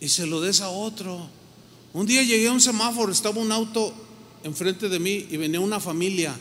y 0.00 0.08
se 0.08 0.26
lo 0.26 0.40
des 0.40 0.60
a 0.60 0.68
otro. 0.68 1.28
Un 1.92 2.06
día 2.06 2.24
llegué 2.24 2.48
a 2.48 2.52
un 2.52 2.60
semáforo, 2.60 3.12
estaba 3.12 3.40
un 3.40 3.52
auto 3.52 3.94
enfrente 4.42 4.88
de 4.88 4.98
mí 4.98 5.26
y 5.30 5.36
venía 5.36 5.60
una 5.60 5.78
familia. 5.78 6.34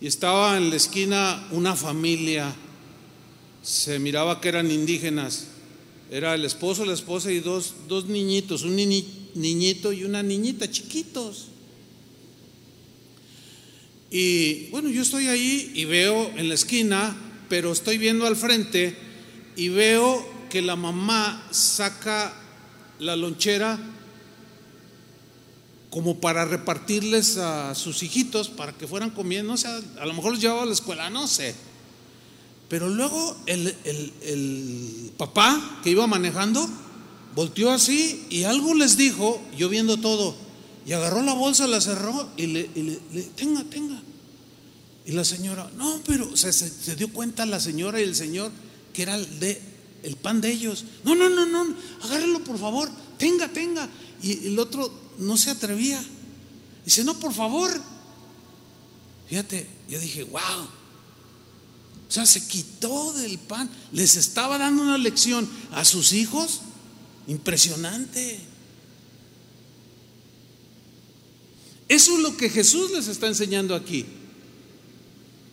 Y 0.00 0.06
estaba 0.06 0.56
en 0.56 0.70
la 0.70 0.76
esquina 0.76 1.46
una 1.50 1.74
familia. 1.74 2.54
Se 3.62 3.98
miraba 3.98 4.40
que 4.40 4.48
eran 4.48 4.70
indígenas. 4.70 5.48
Era 6.10 6.34
el 6.34 6.44
esposo, 6.44 6.84
la 6.84 6.92
esposa 6.92 7.32
y 7.32 7.40
dos, 7.40 7.74
dos 7.88 8.06
niñitos, 8.06 8.62
un 8.62 8.76
niñito 8.76 9.92
y 9.92 10.04
una 10.04 10.22
niñita, 10.22 10.70
chiquitos. 10.70 11.46
Y 14.10 14.68
bueno, 14.70 14.88
yo 14.88 15.02
estoy 15.02 15.26
ahí 15.26 15.72
y 15.74 15.84
veo 15.84 16.30
en 16.36 16.48
la 16.48 16.54
esquina, 16.54 17.16
pero 17.48 17.72
estoy 17.72 17.98
viendo 17.98 18.26
al 18.26 18.36
frente 18.36 18.96
y 19.56 19.68
veo 19.68 20.26
que 20.48 20.62
la 20.62 20.76
mamá 20.76 21.48
saca 21.50 22.34
la 23.00 23.16
lonchera 23.16 23.78
como 25.90 26.20
para 26.20 26.44
repartirles 26.44 27.36
a 27.38 27.74
sus 27.74 28.02
hijitos 28.02 28.48
para 28.48 28.72
que 28.72 28.86
fueran 28.86 29.10
comiendo, 29.10 29.52
o 29.52 29.56
sea, 29.56 29.80
a 30.00 30.06
lo 30.06 30.14
mejor 30.14 30.32
los 30.32 30.40
llevaba 30.40 30.62
a 30.62 30.66
la 30.66 30.72
escuela, 30.72 31.10
no 31.10 31.26
sé. 31.26 31.54
Pero 32.68 32.88
luego 32.88 33.36
el, 33.46 33.74
el, 33.84 35.12
papá 35.16 35.80
que 35.82 35.90
iba 35.90 36.06
manejando 36.06 36.68
volteó 37.34 37.70
así 37.70 38.26
y 38.28 38.42
algo 38.42 38.74
les 38.74 38.96
dijo, 38.96 39.40
yo 39.56 39.68
viendo 39.68 39.98
todo, 39.98 40.34
y 40.84 40.92
agarró 40.92 41.22
la 41.22 41.32
bolsa, 41.32 41.66
la 41.66 41.80
cerró 41.80 42.28
y 42.36 42.46
le, 42.46 42.70
le, 42.74 43.22
tenga, 43.34 43.62
tenga. 43.64 44.00
Y 45.04 45.12
la 45.12 45.24
señora, 45.24 45.70
no, 45.76 46.00
pero 46.04 46.36
se, 46.36 46.52
se, 46.52 46.96
dio 46.96 47.12
cuenta 47.12 47.46
la 47.46 47.60
señora 47.60 48.00
y 48.00 48.04
el 48.04 48.16
señor 48.16 48.50
que 48.92 49.02
era 49.02 49.14
el, 49.14 49.38
de, 49.38 49.60
el 50.02 50.16
pan 50.16 50.40
de 50.40 50.50
ellos. 50.50 50.84
No, 51.04 51.14
no, 51.14 51.28
no, 51.28 51.46
no, 51.46 51.74
agárrelo 52.02 52.42
por 52.42 52.58
favor, 52.58 52.90
tenga, 53.18 53.48
tenga. 53.48 53.88
Y 54.22 54.48
el 54.48 54.58
otro 54.58 55.05
no 55.18 55.36
se 55.36 55.50
atrevía. 55.50 56.02
Dice, 56.84 57.04
no, 57.04 57.18
por 57.18 57.32
favor. 57.32 57.70
Fíjate, 59.28 59.66
yo 59.88 59.98
dije, 59.98 60.24
wow. 60.24 60.68
O 62.08 62.12
sea, 62.12 62.24
se 62.26 62.46
quitó 62.46 63.12
del 63.14 63.38
pan. 63.38 63.68
Les 63.92 64.16
estaba 64.16 64.58
dando 64.58 64.82
una 64.82 64.98
lección 64.98 65.48
a 65.72 65.84
sus 65.84 66.12
hijos. 66.12 66.60
Impresionante. 67.26 68.40
Eso 71.88 72.16
es 72.16 72.20
lo 72.20 72.36
que 72.36 72.50
Jesús 72.50 72.90
les 72.92 73.08
está 73.08 73.26
enseñando 73.26 73.74
aquí. 73.74 74.06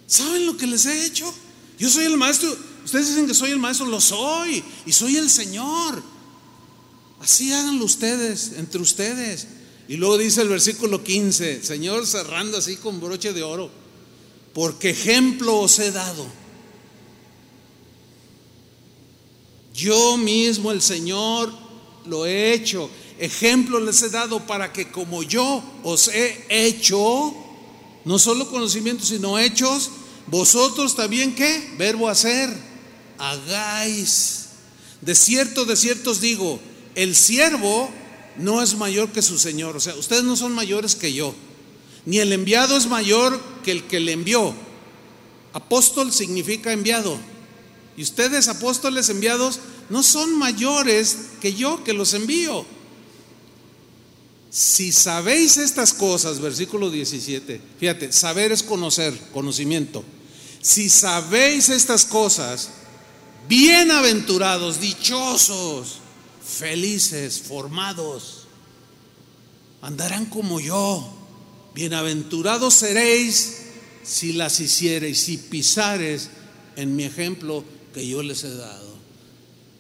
¿Saben 0.08 0.46
lo 0.46 0.58
que 0.58 0.68
les 0.68 0.86
he 0.86 1.06
hecho? 1.06 1.34
Yo 1.80 1.90
soy 1.90 2.06
el 2.06 2.18
maestro. 2.18 2.56
Ustedes 2.86 3.08
dicen 3.08 3.28
que 3.28 3.34
soy 3.34 3.52
el 3.52 3.60
maestro, 3.60 3.88
lo 3.88 4.00
soy. 4.00 4.64
Y 4.86 4.92
soy 4.92 5.18
el 5.18 5.30
Señor. 5.30 6.04
Así 7.24 7.54
háganlo 7.54 7.86
ustedes, 7.86 8.52
entre 8.58 8.82
ustedes. 8.82 9.48
Y 9.88 9.96
luego 9.96 10.18
dice 10.18 10.42
el 10.42 10.50
versículo 10.50 11.06
15, 11.06 11.64
Señor 11.64 12.06
cerrando 12.06 12.58
así 12.58 12.76
con 12.76 13.00
broche 13.00 13.32
de 13.32 13.44
oro, 13.44 13.72
porque 14.54 14.90
ejemplo 14.90 15.58
os 15.60 15.80
he 15.80 15.92
dado. 15.92 16.28
Yo 19.74 20.18
mismo, 20.18 20.72
el 20.74 20.82
Señor, 20.82 21.54
lo 22.06 22.26
he 22.26 22.54
hecho. 22.54 22.90
Ejemplo 23.18 23.80
les 23.80 24.02
he 24.02 24.10
dado 24.10 24.46
para 24.46 24.74
que 24.74 24.92
como 24.92 25.24
yo 25.24 25.64
os 25.84 26.10
he 26.10 26.46
hecho, 26.50 27.34
no 28.04 28.20
solo 28.20 28.50
conocimientos, 28.50 29.08
sino 29.08 29.40
hechos, 29.40 29.92
vosotros 30.28 30.94
también 30.94 31.36
qué? 31.36 31.74
Verbo 31.78 32.10
hacer, 32.10 32.50
hagáis. 33.18 34.50
De 35.00 35.16
cierto, 35.16 35.64
de 35.64 35.78
cierto 35.78 36.12
os 36.12 36.20
digo, 36.20 36.60
el 36.96 37.16
siervo 37.16 37.90
no 38.38 38.62
es 38.62 38.76
mayor 38.76 39.10
que 39.10 39.22
su 39.22 39.38
Señor. 39.38 39.78
O 39.78 39.80
sea, 39.80 39.96
ustedes 39.96 40.24
no 40.24 40.36
son 40.36 40.54
mayores 40.54 40.96
que 40.96 41.14
yo. 41.14 41.34
Ni 42.06 42.20
el 42.20 42.34
enviado 42.34 42.76
es 42.78 42.88
mayor 42.88 43.40
que 43.64 43.72
el 43.72 43.84
que 43.84 44.00
le 44.00 44.12
envió. 44.12 44.54
Apóstol 45.54 46.12
significa 46.12 46.74
enviado. 46.74 47.18
Y 47.96 48.04
ustedes, 48.04 48.48
apóstoles 48.48 49.10
enviados, 49.10 49.60
no 49.90 50.04
son 50.04 50.38
mayores 50.38 51.18
que 51.42 51.54
yo 51.54 51.84
que 51.84 51.94
los 51.94 52.14
envío. 52.14 52.66
Si 54.50 54.92
sabéis 54.92 55.58
estas 55.58 55.94
cosas, 55.94 56.40
versículo 56.40 56.92
17, 56.92 57.60
fíjate, 57.80 58.12
saber 58.12 58.52
es 58.52 58.62
conocer, 58.62 59.18
conocimiento. 59.32 60.04
Si 60.62 60.90
sabéis 60.90 61.70
estas 61.70 62.06
cosas, 62.06 62.70
bienaventurados, 63.48 64.80
dichosos, 64.80 66.03
felices, 66.54 67.42
formados, 67.42 68.46
andarán 69.82 70.26
como 70.26 70.60
yo. 70.60 71.20
Bienaventurados 71.74 72.76
seréis 72.76 73.64
si 74.04 74.34
las 74.34 74.60
hiciereis, 74.60 75.22
si 75.22 75.38
pisares 75.38 76.30
en 76.76 76.96
mi 76.96 77.04
ejemplo 77.04 77.64
que 77.94 78.08
yo 78.08 78.22
les 78.22 78.44
he 78.44 78.56
dado. 78.56 78.94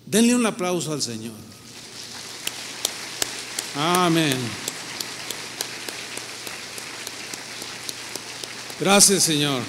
Denle 0.05 0.35
un 0.35 0.45
aplauso 0.45 0.91
al 0.91 1.01
Señor. 1.01 1.35
Amén. 3.75 4.37
Gracias, 8.79 9.23
Señor. 9.23 9.61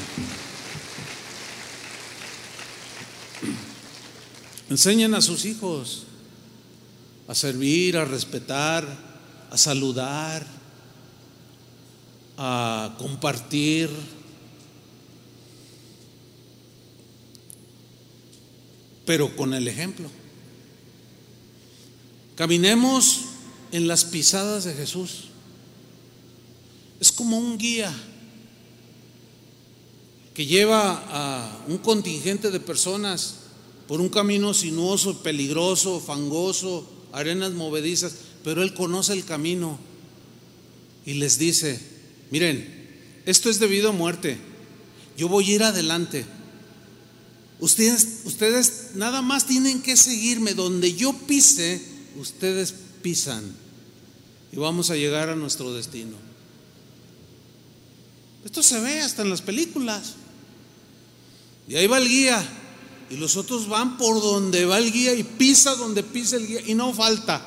Enseñen 4.70 5.14
a 5.14 5.20
sus 5.20 5.44
hijos 5.44 6.06
a 7.26 7.34
servir, 7.34 7.96
a 7.96 8.04
respetar, 8.04 8.86
a 9.50 9.56
saludar, 9.56 10.46
a 12.36 12.94
compartir. 12.98 13.90
Pero 19.06 19.34
con 19.36 19.54
el 19.54 19.68
ejemplo. 19.68 20.08
Caminemos 22.36 23.20
en 23.70 23.86
las 23.86 24.04
pisadas 24.04 24.64
de 24.64 24.74
Jesús. 24.74 25.28
Es 27.00 27.12
como 27.12 27.38
un 27.38 27.58
guía 27.58 27.92
que 30.32 30.46
lleva 30.46 31.04
a 31.10 31.64
un 31.68 31.78
contingente 31.78 32.50
de 32.50 32.58
personas 32.58 33.36
por 33.86 34.00
un 34.00 34.08
camino 34.08 34.52
sinuoso, 34.52 35.22
peligroso, 35.22 36.00
fangoso, 36.00 36.88
arenas 37.14 37.52
movedizas, 37.52 38.14
pero 38.42 38.62
Él 38.62 38.74
conoce 38.74 39.12
el 39.12 39.24
camino 39.24 39.78
y 41.06 41.14
les 41.14 41.38
dice, 41.38 41.80
miren, 42.30 43.22
esto 43.24 43.48
es 43.48 43.58
debido 43.58 43.90
a 43.90 43.92
muerte, 43.92 44.36
yo 45.16 45.28
voy 45.28 45.50
a 45.50 45.54
ir 45.54 45.62
adelante. 45.62 46.26
Ustedes, 47.60 48.22
ustedes 48.24 48.90
nada 48.94 49.22
más 49.22 49.46
tienen 49.46 49.80
que 49.80 49.96
seguirme, 49.96 50.54
donde 50.54 50.94
yo 50.94 51.12
pise, 51.12 51.80
ustedes 52.16 52.74
pisan 53.00 53.44
y 54.52 54.56
vamos 54.56 54.90
a 54.90 54.96
llegar 54.96 55.28
a 55.28 55.36
nuestro 55.36 55.72
destino. 55.72 56.16
Esto 58.44 58.62
se 58.62 58.80
ve 58.80 59.00
hasta 59.00 59.22
en 59.22 59.30
las 59.30 59.40
películas. 59.40 60.14
Y 61.66 61.76
ahí 61.76 61.86
va 61.86 61.98
el 61.98 62.08
guía 62.08 62.46
y 63.14 63.16
los 63.16 63.36
otros 63.36 63.68
van 63.68 63.96
por 63.96 64.20
donde 64.20 64.64
va 64.64 64.78
el 64.78 64.90
guía 64.90 65.14
y 65.14 65.22
pisa 65.22 65.76
donde 65.76 66.02
pisa 66.02 66.34
el 66.34 66.48
guía. 66.48 66.62
Y 66.66 66.74
no 66.74 66.92
falta 66.92 67.40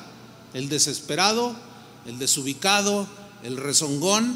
el 0.54 0.70
desesperado, 0.70 1.54
el 2.06 2.18
desubicado, 2.18 3.06
el 3.42 3.58
rezongón. 3.58 4.34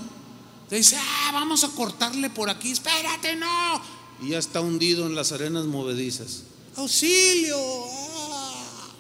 Te 0.68 0.76
dice, 0.76 0.98
ah, 0.98 1.30
vamos 1.32 1.64
a 1.64 1.68
cortarle 1.68 2.28
por 2.28 2.50
aquí, 2.50 2.72
espérate, 2.72 3.34
no. 3.36 3.80
Y 4.20 4.28
ya 4.30 4.38
está 4.38 4.60
hundido 4.60 5.06
en 5.06 5.14
las 5.14 5.32
arenas 5.32 5.64
movedizas. 5.64 6.42
Auxilio. 6.76 7.56
Ah, 7.56 8.90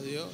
adiós. 0.00 0.24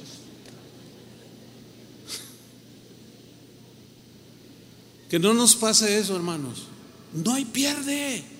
Que 5.09 5.19
no 5.19 5.33
nos 5.33 5.55
pase 5.55 5.99
eso, 5.99 6.15
hermanos. 6.15 6.67
No 7.11 7.33
hay 7.33 7.43
pierde. 7.43 8.38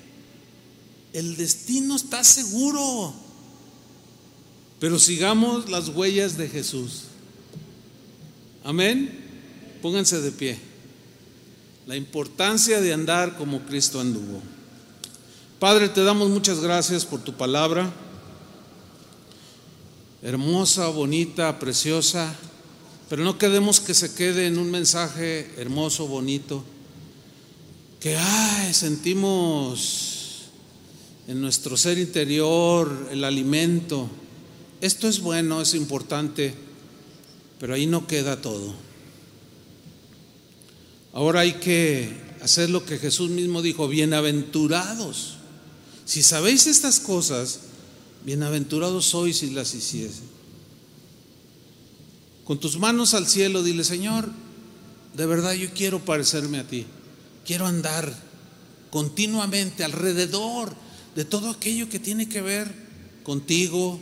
El 1.13 1.37
destino 1.37 1.95
está 1.95 2.23
seguro. 2.23 3.13
Pero 4.79 4.99
sigamos 4.99 5.69
las 5.69 5.89
huellas 5.89 6.37
de 6.37 6.47
Jesús. 6.47 7.03
Amén. 8.63 9.25
Pónganse 9.81 10.21
de 10.21 10.31
pie. 10.31 10.59
La 11.87 11.95
importancia 11.95 12.79
de 12.79 12.93
andar 12.93 13.37
como 13.37 13.65
Cristo 13.65 13.99
anduvo. 13.99 14.41
Padre, 15.59 15.89
te 15.89 16.03
damos 16.03 16.29
muchas 16.29 16.59
gracias 16.59 17.05
por 17.05 17.21
tu 17.21 17.33
palabra. 17.33 17.91
hermosa, 20.21 20.87
bonita, 20.87 21.59
preciosa, 21.59 22.35
pero 23.09 23.23
no 23.23 23.37
quedemos 23.37 23.79
que 23.79 23.93
se 23.93 24.13
quede 24.13 24.47
en 24.47 24.57
un 24.57 24.69
mensaje 24.69 25.49
hermoso, 25.57 26.07
bonito, 26.07 26.63
que 28.01 28.17
ay, 28.17 28.73
sentimos 28.73 30.08
en 31.29 31.39
nuestro 31.41 31.77
ser 31.77 31.99
interior 31.99 33.07
el 33.11 33.23
alimento. 33.23 34.09
Esto 34.81 35.07
es 35.07 35.19
bueno, 35.19 35.61
es 35.61 35.75
importante, 35.75 36.55
pero 37.59 37.75
ahí 37.75 37.85
no 37.85 38.07
queda 38.07 38.41
todo. 38.41 38.73
Ahora 41.13 41.41
hay 41.41 41.53
que 41.59 42.17
hacer 42.41 42.71
lo 42.71 42.83
que 42.83 42.97
Jesús 42.97 43.29
mismo 43.29 43.61
dijo, 43.61 43.87
bienaventurados. 43.87 45.35
Si 46.03 46.23
sabéis 46.23 46.65
estas 46.65 46.99
cosas, 46.99 47.59
bienaventurados 48.25 49.05
sois 49.05 49.37
si 49.37 49.51
las 49.51 49.75
hiciese. 49.75 50.23
Con 52.43 52.59
tus 52.59 52.79
manos 52.79 53.13
al 53.13 53.27
cielo, 53.27 53.61
dile, 53.61 53.83
Señor, 53.83 54.31
de 55.13 55.25
verdad 55.27 55.53
yo 55.53 55.69
quiero 55.75 56.03
parecerme 56.03 56.57
a 56.57 56.67
ti. 56.67 56.87
Quiero 57.45 57.67
andar 57.67 58.11
continuamente 58.89 59.83
alrededor 59.83 60.88
de 61.15 61.25
todo 61.25 61.49
aquello 61.49 61.89
que 61.89 61.99
tiene 61.99 62.29
que 62.29 62.41
ver 62.41 62.71
contigo, 63.23 63.99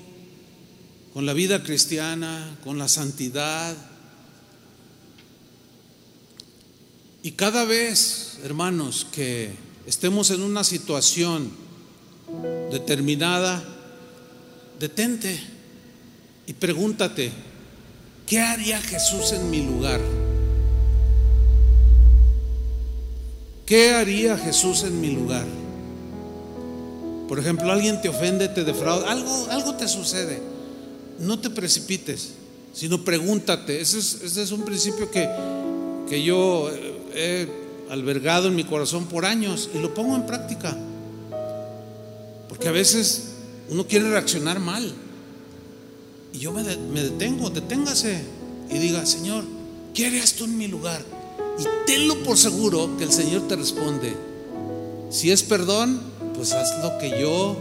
con 1.14 1.26
la 1.26 1.34
vida 1.34 1.64
cristiana, 1.64 2.58
con 2.64 2.78
la 2.78 2.88
santidad. 2.88 3.76
Y 7.24 7.32
cada 7.32 7.66
vez, 7.66 8.40
hermanos, 8.44 9.08
que 9.12 9.52
estemos 9.88 10.30
en 10.30 10.44
una 10.44 10.64
situación 10.64 11.52
determinada, 12.72 13.64
detente 14.80 15.40
y 16.46 16.54
pregúntate, 16.54 17.32
¿qué 18.28 18.40
haría 18.40 18.82
Jesús 18.82 19.32
en 19.32 19.50
mi 19.50 19.66
lugar? 19.66 20.00
¿Qué 23.66 23.94
haría 23.94 24.38
Jesús 24.38 24.84
en 24.84 25.02
mi 25.02 25.10
lugar? 25.10 25.46
Por 27.28 27.40
ejemplo, 27.40 27.72
alguien 27.72 28.02
te 28.02 28.10
ofende, 28.10 28.48
te 28.48 28.64
defrauda, 28.64 29.12
algo, 29.12 29.48
algo 29.52 29.76
te 29.76 29.88
sucede. 29.88 30.42
No 31.20 31.40
te 31.40 31.50
precipites, 31.50 32.30
sino 32.74 33.04
pregúntate. 33.04 33.82
Ese 33.82 34.00
es, 34.00 34.52
un 34.52 34.64
principio 34.64 35.10
que, 35.12 35.28
que 36.10 36.24
yo 36.24 36.70
he 37.14 37.48
albergado 37.90 38.48
en 38.48 38.56
mi 38.56 38.64
corazón 38.64 39.08
por 39.08 39.26
años 39.26 39.70
y 39.74 39.80
lo 39.80 39.94
pongo 39.94 40.16
en 40.16 40.26
práctica. 40.26 40.76
Porque 42.48 42.68
a 42.68 42.72
veces 42.72 43.30
uno 43.70 43.86
quiere 43.86 44.10
reaccionar 44.10 44.60
mal. 44.60 44.94
Y 46.34 46.40
yo 46.40 46.52
me, 46.52 46.64
detengo, 46.64 47.50
deténgase 47.50 48.22
y 48.70 48.78
diga, 48.78 49.06
Señor, 49.06 49.44
¿qué 49.94 50.08
harías 50.08 50.34
tú 50.34 50.46
en 50.46 50.58
mi 50.58 50.68
lugar? 50.68 51.04
Y 51.60 51.64
tenlo 51.88 52.24
por 52.24 52.38
seguro 52.38 52.98
que 52.98 53.06
el 53.06 53.12
Señor 53.12 53.48
te 53.48 53.56
responde. 53.56 54.16
Si 55.10 55.32
es 55.32 55.42
perdón, 55.44 56.00
pues 56.38 56.54
haz 56.54 56.84
lo 56.84 57.00
que 57.00 57.20
yo. 57.20 57.58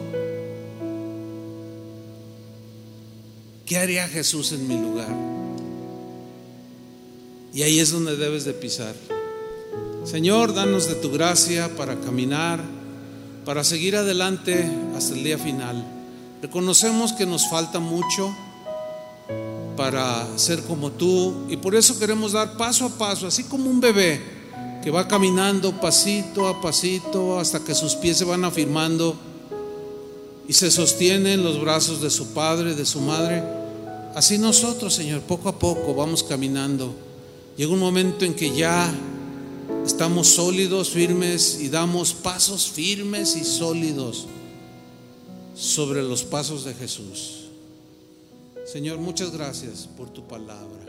¿Qué 3.65 3.79
haría 3.79 4.07
Jesús 4.07 4.53
en 4.53 4.69
mi 4.69 4.79
lugar? 4.79 5.09
Y 7.55 7.63
ahí 7.63 7.81
es 7.81 7.91
donde 7.91 8.17
debes 8.17 8.45
de 8.45 8.53
pisar. 8.53 8.95
Señor, 10.05 10.55
danos 10.55 10.89
de 10.89 10.95
tu 10.95 11.11
gracia 11.11 11.75
para 11.75 11.99
caminar, 12.01 12.63
para 13.47 13.65
seguir 13.65 13.97
adelante 13.97 14.71
hasta 14.95 15.15
el 15.15 15.25
día 15.25 15.39
final. 15.39 15.85
Reconocemos 16.43 17.15
que 17.15 17.25
nos 17.25 17.49
falta 17.49 17.81
mucho 17.81 18.37
para 19.75 20.27
ser 20.39 20.63
como 20.63 20.93
tú 20.93 21.47
y 21.49 21.57
por 21.57 21.75
eso 21.75 21.99
queremos 21.99 22.33
dar 22.33 22.57
paso 22.59 22.85
a 22.85 22.91
paso, 22.91 23.27
así 23.27 23.45
como 23.45 23.71
un 23.71 23.81
bebé 23.81 24.36
que 24.87 24.93
va 24.93 25.09
caminando 25.09 25.81
pasito 25.81 26.47
a 26.47 26.61
pasito 26.61 27.41
hasta 27.41 27.59
que 27.59 27.75
sus 27.75 27.97
pies 27.97 28.19
se 28.19 28.25
van 28.25 28.45
afirmando 28.45 29.17
y 30.47 30.53
se 30.53 30.71
sostiene 30.71 31.33
en 31.33 31.43
los 31.43 31.61
brazos 31.61 32.01
de 32.01 32.09
su 32.09 32.29
padre, 32.29 32.77
de 32.77 32.87
su 32.87 33.01
madre. 33.01 33.43
Así 34.15 34.39
nosotros, 34.39 34.95
Señor, 34.95 35.23
poco 35.23 35.49
a 35.49 35.59
poco 35.59 35.93
vamos 35.93 36.23
caminando. 36.23 36.95
Llega 37.57 37.73
un 37.73 37.81
momento 37.81 38.25
en 38.25 38.35
que 38.35 38.55
ya 38.55 38.95
estamos 39.85 40.29
sólidos, 40.29 40.91
firmes 40.91 41.59
y 41.61 41.69
damos 41.69 42.13
pasos 42.13 42.71
firmes 42.71 43.35
y 43.35 43.43
sólidos 43.43 44.29
sobre 45.57 46.01
los 46.01 46.23
pasos 46.23 46.65
de 46.65 46.75
Jesús. 46.75 47.47
Señor, 48.73 48.99
muchas 48.99 49.33
gracias 49.33 49.89
por 49.97 50.11
tu 50.11 50.29
palabra. 50.29 50.86